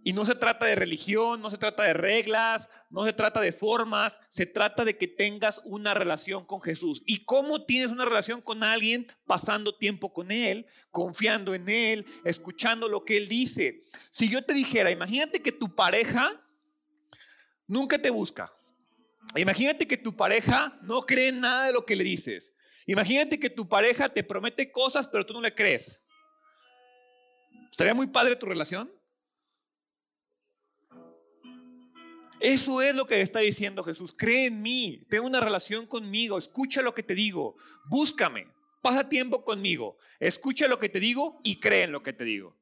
Y 0.07 0.12
no 0.12 0.25
se 0.27 0.35
trata 0.35 0.66
de 0.66 0.75
religión, 0.75 1.41
no 1.41 1.51
se 1.51 1.57
trata 1.57 1.83
de 1.83 1.95
reglas, 1.95 2.68
no 2.91 3.05
se 3.07 3.14
trata 3.14 3.41
de 3.41 3.53
formas, 3.53 4.18
se 4.29 4.45
trata 4.45 4.85
de 4.85 4.99
que 4.99 5.09
tengas 5.09 5.62
una 5.64 5.95
relación 5.95 6.45
con 6.45 6.61
Jesús. 6.61 7.03
¿Y 7.07 7.25
cómo 7.25 7.64
tienes 7.64 7.89
una 7.89 8.05
relación 8.05 8.43
con 8.43 8.62
alguien? 8.62 9.07
Pasando 9.27 9.77
tiempo 9.77 10.12
con 10.12 10.31
Él, 10.31 10.66
confiando 10.91 11.55
en 11.55 11.70
Él, 11.70 12.07
escuchando 12.25 12.89
lo 12.89 13.05
que 13.05 13.16
Él 13.16 13.29
dice. 13.29 13.81
Si 14.11 14.29
yo 14.29 14.45
te 14.45 14.53
dijera, 14.53 14.91
imagínate 14.91 15.41
que 15.41 15.53
tu 15.53 15.75
pareja 15.75 16.31
nunca 17.66 17.99
te 17.99 18.11
busca, 18.11 18.53
Imagínate 19.37 19.87
que 19.87 19.97
tu 19.97 20.16
pareja 20.16 20.79
no 20.83 21.03
cree 21.03 21.29
en 21.29 21.41
nada 21.41 21.66
de 21.66 21.72
lo 21.72 21.85
que 21.85 21.97
le 21.97 22.05
dices. 22.05 22.53
Imagínate 22.87 23.41
que 23.41 23.51
tu 23.51 23.68
pareja 23.68 24.09
te 24.09 24.22
promete 24.22 24.70
cosas, 24.70 25.09
pero 25.09 25.25
tú 25.25 25.33
no 25.35 25.41
le 25.41 25.55
crees. 25.55 26.05
¿Estaría 27.70 27.95
muy 27.95 28.07
padre 28.07 28.37
tu 28.37 28.47
relación? 28.47 28.93
Eso 32.41 32.83
es 32.83 32.95
lo 32.95 33.07
que 33.07 33.22
está 33.22 33.39
diciendo 33.39 33.83
Jesús. 33.83 34.14
Cree 34.16 34.47
en 34.47 34.61
mí, 34.61 35.07
ten 35.09 35.22
una 35.22 35.41
relación 35.41 35.87
conmigo, 35.87 36.37
escucha 36.37 36.83
lo 36.83 36.95
que 36.95 37.03
te 37.03 37.14
digo, 37.14 37.57
búscame, 37.87 38.47
pasa 38.83 39.09
tiempo 39.09 39.45
conmigo, 39.45 39.97
escucha 40.20 40.68
lo 40.68 40.79
que 40.79 40.91
te 40.91 41.01
digo 41.01 41.41
y 41.43 41.59
cree 41.59 41.85
en 41.85 41.93
lo 41.93 42.03
que 42.03 42.12
te 42.12 42.25
digo. 42.25 42.55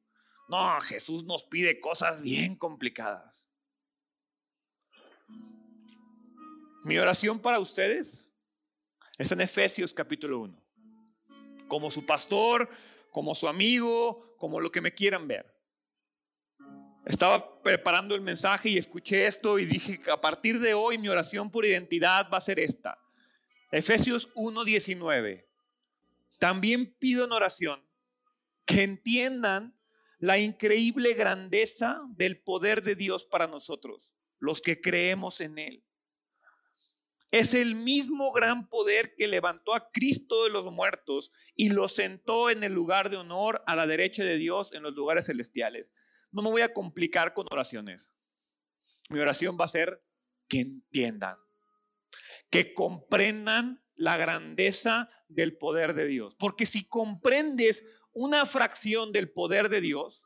No, 0.47 0.79
Jesús 0.79 1.25
nos 1.25 1.43
pide 1.43 1.81
cosas 1.81 2.21
bien 2.21 2.55
complicadas. 2.55 3.42
Mi 6.83 6.97
oración 6.97 7.39
para 7.39 7.59
ustedes 7.59 8.23
Está 9.17 9.35
en 9.35 9.41
Efesios 9.41 9.93
capítulo 9.93 10.39
1. 10.39 10.63
Como 11.67 11.91
su 11.91 12.03
pastor, 12.05 12.67
como 13.11 13.35
su 13.35 13.47
amigo, 13.47 14.35
como 14.37 14.59
lo 14.59 14.71
que 14.71 14.81
me 14.81 14.93
quieran 14.93 15.27
ver. 15.27 15.53
Estaba 17.05 17.61
preparando 17.61 18.15
el 18.15 18.21
mensaje 18.21 18.69
y 18.69 18.77
escuché 18.77 19.27
esto 19.27 19.59
y 19.59 19.65
dije 19.65 19.99
que 19.99 20.09
a 20.09 20.19
partir 20.19 20.59
de 20.59 20.73
hoy 20.73 20.97
mi 20.97 21.09
oración 21.09 21.51
por 21.51 21.65
identidad 21.65 22.27
va 22.33 22.37
a 22.37 22.41
ser 22.41 22.59
esta. 22.59 22.97
Efesios 23.71 24.29
1:19. 24.33 25.45
También 26.39 26.87
pido 26.97 27.25
en 27.25 27.33
oración 27.33 27.83
que 28.65 28.81
entiendan 28.81 29.77
la 30.17 30.39
increíble 30.39 31.13
grandeza 31.13 32.01
del 32.09 32.39
poder 32.39 32.81
de 32.81 32.95
Dios 32.95 33.25
para 33.25 33.45
nosotros, 33.45 34.13
los 34.39 34.59
que 34.59 34.81
creemos 34.81 35.39
en 35.39 35.59
Él. 35.59 35.83
Es 37.33 37.55
el 37.55 37.73
mismo 37.73 38.31
gran 38.31 38.69
poder 38.69 39.15
que 39.15 39.27
levantó 39.27 39.73
a 39.73 39.89
Cristo 39.89 40.43
de 40.43 40.51
los 40.51 40.71
muertos 40.71 41.31
y 41.55 41.69
lo 41.69 41.89
sentó 41.89 42.51
en 42.51 42.63
el 42.63 42.73
lugar 42.73 43.09
de 43.09 43.17
honor 43.17 43.63
a 43.65 43.75
la 43.75 43.87
derecha 43.87 44.23
de 44.23 44.37
Dios 44.37 44.71
en 44.71 44.83
los 44.83 44.93
lugares 44.93 45.25
celestiales. 45.25 45.91
No 46.31 46.43
me 46.43 46.51
voy 46.51 46.61
a 46.61 46.73
complicar 46.73 47.33
con 47.33 47.47
oraciones. 47.49 48.11
Mi 49.09 49.19
oración 49.19 49.57
va 49.59 49.65
a 49.65 49.69
ser 49.69 50.05
que 50.47 50.59
entiendan, 50.59 51.37
que 52.51 52.75
comprendan 52.75 53.83
la 53.95 54.15
grandeza 54.15 55.09
del 55.27 55.57
poder 55.57 55.95
de 55.95 56.05
Dios. 56.05 56.35
Porque 56.35 56.67
si 56.67 56.87
comprendes 56.87 57.83
una 58.11 58.45
fracción 58.45 59.11
del 59.11 59.31
poder 59.31 59.69
de 59.69 59.81
Dios, 59.81 60.21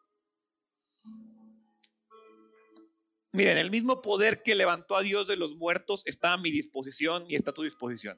Miren, 3.31 3.57
el 3.57 3.69
mismo 3.69 4.01
poder 4.01 4.41
que 4.41 4.55
levantó 4.55 4.95
a 4.95 5.01
Dios 5.01 5.27
de 5.27 5.35
los 5.35 5.55
muertos 5.55 6.01
está 6.05 6.33
a 6.33 6.37
mi 6.37 6.51
disposición 6.51 7.25
y 7.29 7.35
está 7.35 7.51
a 7.51 7.53
tu 7.53 7.63
disposición. 7.63 8.17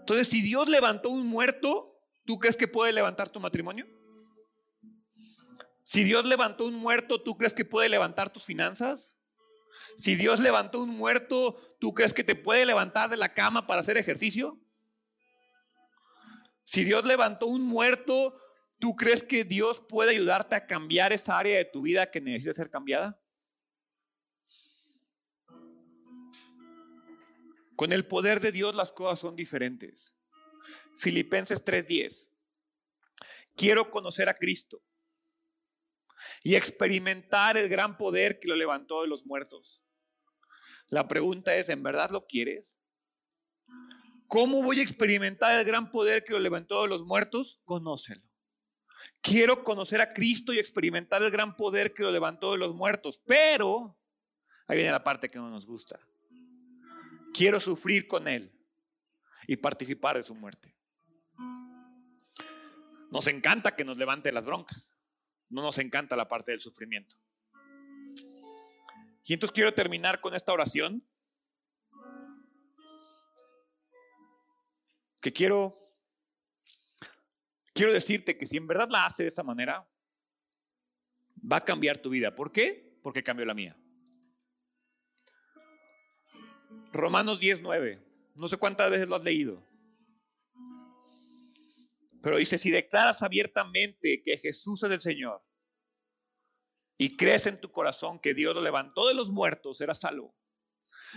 Entonces, 0.00 0.28
si 0.28 0.42
Dios 0.42 0.68
levantó 0.68 1.08
un 1.10 1.26
muerto, 1.26 1.98
¿tú 2.24 2.38
crees 2.38 2.56
que 2.56 2.68
puede 2.68 2.92
levantar 2.92 3.28
tu 3.30 3.40
matrimonio? 3.40 3.86
Si 5.84 6.04
Dios 6.04 6.24
levantó 6.24 6.66
un 6.66 6.74
muerto, 6.74 7.20
¿tú 7.22 7.36
crees 7.36 7.54
que 7.54 7.64
puede 7.64 7.88
levantar 7.88 8.32
tus 8.32 8.44
finanzas? 8.44 9.14
Si 9.96 10.14
Dios 10.14 10.40
levantó 10.40 10.80
un 10.80 10.90
muerto, 10.90 11.76
¿tú 11.80 11.94
crees 11.94 12.14
que 12.14 12.24
te 12.24 12.34
puede 12.34 12.64
levantar 12.64 13.10
de 13.10 13.16
la 13.16 13.34
cama 13.34 13.66
para 13.66 13.80
hacer 13.80 13.96
ejercicio? 13.96 14.58
Si 16.64 16.84
Dios 16.84 17.04
levantó 17.04 17.46
un 17.46 17.62
muerto, 17.62 18.38
¿tú 18.78 18.96
crees 18.96 19.22
que 19.22 19.44
Dios 19.44 19.84
puede 19.88 20.12
ayudarte 20.12 20.54
a 20.54 20.66
cambiar 20.66 21.12
esa 21.12 21.38
área 21.38 21.58
de 21.58 21.64
tu 21.64 21.82
vida 21.82 22.10
que 22.10 22.20
necesita 22.20 22.54
ser 22.54 22.70
cambiada? 22.70 23.21
Con 27.76 27.92
el 27.92 28.06
poder 28.06 28.40
de 28.40 28.52
Dios 28.52 28.74
las 28.74 28.92
cosas 28.92 29.20
son 29.20 29.36
diferentes. 29.36 30.14
Filipenses 30.96 31.64
3:10. 31.64 32.28
Quiero 33.56 33.90
conocer 33.90 34.28
a 34.28 34.34
Cristo 34.34 34.82
y 36.42 36.54
experimentar 36.54 37.56
el 37.56 37.68
gran 37.68 37.96
poder 37.96 38.40
que 38.40 38.48
lo 38.48 38.56
levantó 38.56 39.02
de 39.02 39.08
los 39.08 39.26
muertos. 39.26 39.82
La 40.88 41.08
pregunta 41.08 41.54
es, 41.56 41.68
¿en 41.68 41.82
verdad 41.82 42.10
lo 42.10 42.26
quieres? 42.26 42.78
¿Cómo 44.28 44.62
voy 44.62 44.80
a 44.80 44.82
experimentar 44.82 45.58
el 45.58 45.64
gran 45.66 45.90
poder 45.90 46.24
que 46.24 46.32
lo 46.32 46.38
levantó 46.38 46.82
de 46.82 46.88
los 46.88 47.02
muertos? 47.04 47.60
Conócelo. 47.64 48.22
Quiero 49.20 49.62
conocer 49.62 50.00
a 50.00 50.12
Cristo 50.12 50.52
y 50.52 50.58
experimentar 50.58 51.22
el 51.22 51.30
gran 51.30 51.56
poder 51.56 51.92
que 51.92 52.02
lo 52.02 52.10
levantó 52.10 52.52
de 52.52 52.58
los 52.58 52.74
muertos, 52.74 53.20
pero 53.26 53.98
ahí 54.66 54.78
viene 54.78 54.92
la 54.92 55.04
parte 55.04 55.28
que 55.28 55.38
no 55.38 55.50
nos 55.50 55.66
gusta. 55.66 55.98
Quiero 57.32 57.60
sufrir 57.60 58.06
con 58.06 58.28
Él 58.28 58.52
y 59.46 59.56
participar 59.56 60.16
de 60.16 60.22
su 60.22 60.34
muerte. 60.34 60.74
Nos 63.10 63.26
encanta 63.26 63.76
que 63.76 63.84
nos 63.84 63.98
levante 63.98 64.32
las 64.32 64.44
broncas. 64.44 64.94
No 65.48 65.62
nos 65.62 65.78
encanta 65.78 66.16
la 66.16 66.28
parte 66.28 66.52
del 66.52 66.60
sufrimiento. 66.60 67.16
Y 69.24 69.34
entonces 69.34 69.54
quiero 69.54 69.74
terminar 69.74 70.20
con 70.20 70.34
esta 70.34 70.52
oración. 70.52 71.06
Que 75.20 75.32
quiero 75.32 75.78
quiero 77.74 77.92
decirte 77.92 78.36
que 78.36 78.46
si 78.46 78.56
en 78.56 78.66
verdad 78.66 78.88
la 78.90 79.06
hace 79.06 79.24
de 79.24 79.28
esta 79.28 79.42
manera, 79.42 79.88
va 81.40 81.56
a 81.56 81.64
cambiar 81.64 81.98
tu 81.98 82.10
vida. 82.10 82.34
¿Por 82.34 82.52
qué? 82.52 82.98
Porque 83.02 83.22
cambió 83.22 83.44
la 83.44 83.54
mía. 83.54 83.76
Romanos 86.92 87.40
19. 87.40 88.02
No 88.34 88.48
sé 88.48 88.56
cuántas 88.56 88.90
veces 88.90 89.08
lo 89.08 89.16
has 89.16 89.24
leído. 89.24 89.66
Pero 92.22 92.36
dice, 92.36 92.58
si 92.58 92.70
declaras 92.70 93.22
abiertamente 93.22 94.22
que 94.22 94.38
Jesús 94.38 94.82
es 94.82 94.90
el 94.90 95.00
Señor 95.00 95.44
y 96.96 97.16
crees 97.16 97.46
en 97.46 97.60
tu 97.60 97.72
corazón 97.72 98.20
que 98.20 98.34
Dios 98.34 98.54
lo 98.54 98.60
levantó 98.60 99.08
de 99.08 99.14
los 99.14 99.30
muertos, 99.30 99.78
serás 99.78 100.00
salvo. 100.00 100.36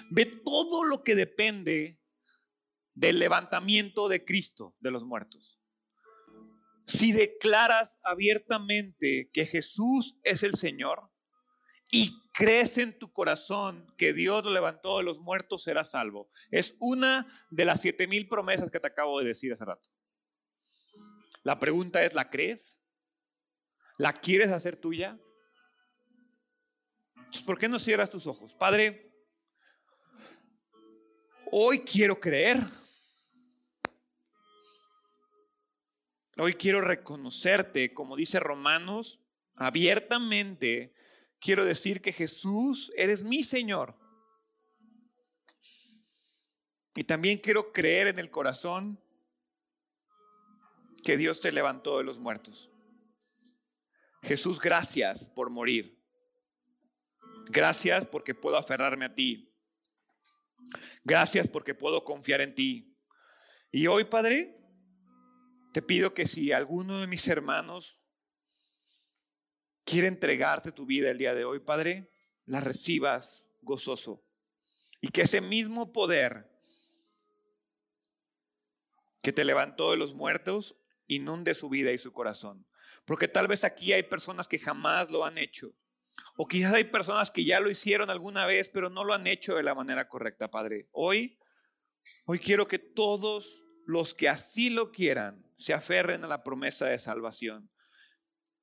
Ve 0.09 0.25
todo 0.25 0.83
lo 0.83 1.03
que 1.03 1.15
depende 1.15 2.01
del 2.93 3.19
levantamiento 3.19 4.07
de 4.07 4.25
Cristo 4.25 4.75
de 4.79 4.91
los 4.91 5.03
muertos. 5.03 5.59
Si 6.87 7.11
declaras 7.11 7.97
abiertamente 8.03 9.29
que 9.31 9.45
Jesús 9.45 10.17
es 10.23 10.43
el 10.43 10.55
Señor, 10.55 11.11
y 11.91 12.13
crees 12.35 12.77
en 12.77 12.99
tu 12.99 13.13
corazón 13.13 13.87
que 13.97 14.11
Dios 14.11 14.43
lo 14.43 14.51
levantó 14.51 14.97
de 14.97 15.05
los 15.05 15.19
muertos, 15.19 15.63
serás 15.63 15.91
salvo. 15.91 16.29
Es 16.51 16.75
una 16.79 17.25
de 17.49 17.63
las 17.63 17.79
siete 17.79 18.07
mil 18.07 18.27
promesas 18.27 18.69
que 18.69 18.79
te 18.79 18.87
acabo 18.87 19.19
de 19.19 19.27
decir 19.27 19.53
hace 19.53 19.63
rato. 19.63 19.89
La 21.43 21.59
pregunta 21.59 22.03
es, 22.03 22.13
¿la 22.13 22.29
crees? 22.29 22.77
¿La 23.97 24.11
quieres 24.11 24.51
hacer 24.51 24.75
tuya? 24.75 25.17
¿Por 27.45 27.57
qué 27.57 27.69
no 27.69 27.79
cierras 27.79 28.11
tus 28.11 28.27
ojos? 28.27 28.53
Padre, 28.53 29.13
hoy 31.51 31.85
quiero 31.85 32.19
creer. 32.19 32.57
Hoy 36.37 36.55
quiero 36.55 36.81
reconocerte, 36.81 37.93
como 37.93 38.17
dice 38.17 38.41
Romanos, 38.41 39.21
abiertamente 39.55 40.94
quiero 41.45 41.63
decir 41.63 42.01
que 42.01 42.11
Jesús, 42.11 42.91
eres 42.95 43.21
mi 43.21 43.43
Señor. 43.43 43.95
Y 46.95 47.03
también 47.03 47.37
quiero 47.37 47.71
creer 47.71 48.07
en 48.07 48.17
el 48.17 48.31
corazón 48.31 48.99
que 51.03 51.17
Dios 51.17 51.41
te 51.41 51.51
levantó 51.51 51.99
de 51.99 52.03
los 52.03 52.17
muertos. 52.17 52.71
Jesús, 54.23 54.59
gracias 54.59 55.25
por 55.35 55.51
morir. 55.51 56.01
Gracias 57.49 58.07
porque 58.07 58.33
puedo 58.33 58.57
aferrarme 58.57 59.05
a 59.05 59.13
ti. 59.13 59.53
Gracias 61.03 61.47
porque 61.47 61.75
puedo 61.75 62.03
confiar 62.03 62.41
en 62.41 62.55
ti. 62.55 62.97
Y 63.71 63.85
hoy, 63.85 64.05
Padre, 64.05 64.57
te 65.73 65.83
pido 65.83 66.15
que 66.15 66.25
si 66.25 66.51
alguno 66.51 67.01
de 67.01 67.05
mis 67.05 67.27
hermanos 67.27 68.01
quiere 69.85 70.07
entregarte 70.07 70.71
tu 70.71 70.85
vida 70.85 71.09
el 71.09 71.17
día 71.17 71.33
de 71.33 71.45
hoy, 71.45 71.59
Padre, 71.59 72.11
la 72.45 72.59
recibas 72.59 73.47
gozoso. 73.61 74.23
Y 74.99 75.09
que 75.09 75.21
ese 75.21 75.39
mismo 75.39 75.93
poder 75.93 76.51
que 79.21 79.31
te 79.31 79.45
levantó 79.45 79.91
de 79.91 79.97
los 79.97 80.13
muertos 80.13 80.81
inunde 81.07 81.53
su 81.53 81.69
vida 81.69 81.91
y 81.91 81.97
su 81.97 82.11
corazón. 82.11 82.67
Porque 83.05 83.27
tal 83.27 83.47
vez 83.47 83.63
aquí 83.63 83.93
hay 83.93 84.03
personas 84.03 84.47
que 84.47 84.59
jamás 84.59 85.11
lo 85.11 85.25
han 85.25 85.37
hecho. 85.37 85.73
O 86.35 86.47
quizás 86.47 86.73
hay 86.73 86.85
personas 86.85 87.29
que 87.29 87.45
ya 87.45 87.59
lo 87.59 87.69
hicieron 87.69 88.09
alguna 88.09 88.45
vez, 88.45 88.69
pero 88.69 88.89
no 88.89 89.03
lo 89.03 89.13
han 89.13 89.27
hecho 89.27 89.55
de 89.55 89.63
la 89.63 89.75
manera 89.75 90.07
correcta, 90.07 90.49
Padre. 90.49 90.87
Hoy, 90.91 91.37
hoy 92.25 92.39
quiero 92.39 92.67
que 92.67 92.79
todos 92.79 93.63
los 93.85 94.13
que 94.13 94.29
así 94.29 94.69
lo 94.69 94.91
quieran 94.91 95.45
se 95.57 95.73
aferren 95.73 96.23
a 96.23 96.27
la 96.27 96.43
promesa 96.43 96.87
de 96.87 96.97
salvación 96.97 97.69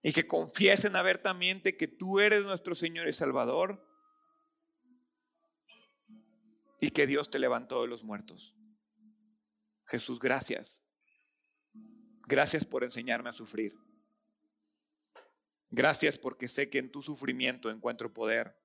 y 0.02 0.12
que 0.12 0.26
confiesen 0.26 0.96
abiertamente 0.96 1.76
que 1.76 1.86
tú 1.86 2.18
eres 2.18 2.44
nuestro 2.44 2.74
Señor 2.74 3.08
y 3.08 3.12
Salvador 3.12 3.86
y 6.80 6.90
que 6.90 7.06
Dios 7.06 7.30
te 7.30 7.38
levantó 7.38 7.82
de 7.82 7.88
los 7.88 8.02
muertos. 8.02 8.54
Jesús, 9.86 10.18
gracias. 10.18 10.82
Gracias 12.26 12.64
por 12.64 12.82
enseñarme 12.82 13.30
a 13.30 13.32
sufrir. 13.32 13.78
Gracias 15.70 16.18
porque 16.18 16.48
sé 16.48 16.68
que 16.68 16.78
en 16.78 16.90
tu 16.90 17.00
sufrimiento 17.00 17.70
encuentro 17.70 18.12
poder, 18.12 18.56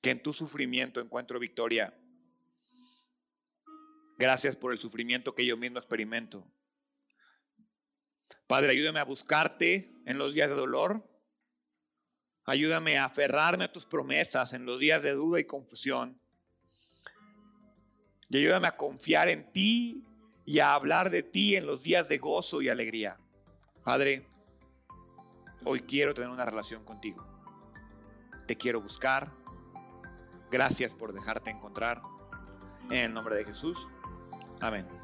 que 0.00 0.10
en 0.10 0.22
tu 0.22 0.32
sufrimiento 0.32 1.00
encuentro 1.00 1.38
victoria. 1.38 1.96
Gracias 4.18 4.56
por 4.56 4.72
el 4.72 4.78
sufrimiento 4.78 5.34
que 5.34 5.44
yo 5.44 5.56
mismo 5.56 5.78
experimento. 5.78 6.50
Padre, 8.46 8.70
ayúdame 8.70 9.00
a 9.00 9.04
buscarte 9.04 9.92
en 10.06 10.18
los 10.18 10.34
días 10.34 10.48
de 10.48 10.56
dolor. 10.56 11.08
Ayúdame 12.46 12.98
a 12.98 13.06
aferrarme 13.06 13.64
a 13.64 13.72
tus 13.72 13.86
promesas 13.86 14.52
en 14.52 14.66
los 14.66 14.78
días 14.78 15.02
de 15.02 15.12
duda 15.12 15.40
y 15.40 15.44
confusión. 15.44 16.20
Y 18.28 18.38
ayúdame 18.38 18.68
a 18.68 18.76
confiar 18.76 19.28
en 19.28 19.50
ti 19.52 20.04
y 20.44 20.58
a 20.58 20.74
hablar 20.74 21.10
de 21.10 21.22
ti 21.22 21.56
en 21.56 21.66
los 21.66 21.82
días 21.82 22.08
de 22.08 22.18
gozo 22.18 22.60
y 22.60 22.68
alegría. 22.68 23.18
Padre, 23.82 24.26
hoy 25.64 25.80
quiero 25.82 26.14
tener 26.14 26.30
una 26.30 26.44
relación 26.44 26.84
contigo. 26.84 27.26
Te 28.46 28.56
quiero 28.56 28.80
buscar. 28.80 29.32
Gracias 30.50 30.94
por 30.94 31.12
dejarte 31.12 31.50
encontrar. 31.50 32.02
En 32.90 32.98
el 32.98 33.14
nombre 33.14 33.36
de 33.36 33.44
Jesús. 33.44 33.88
Amén. 34.60 35.03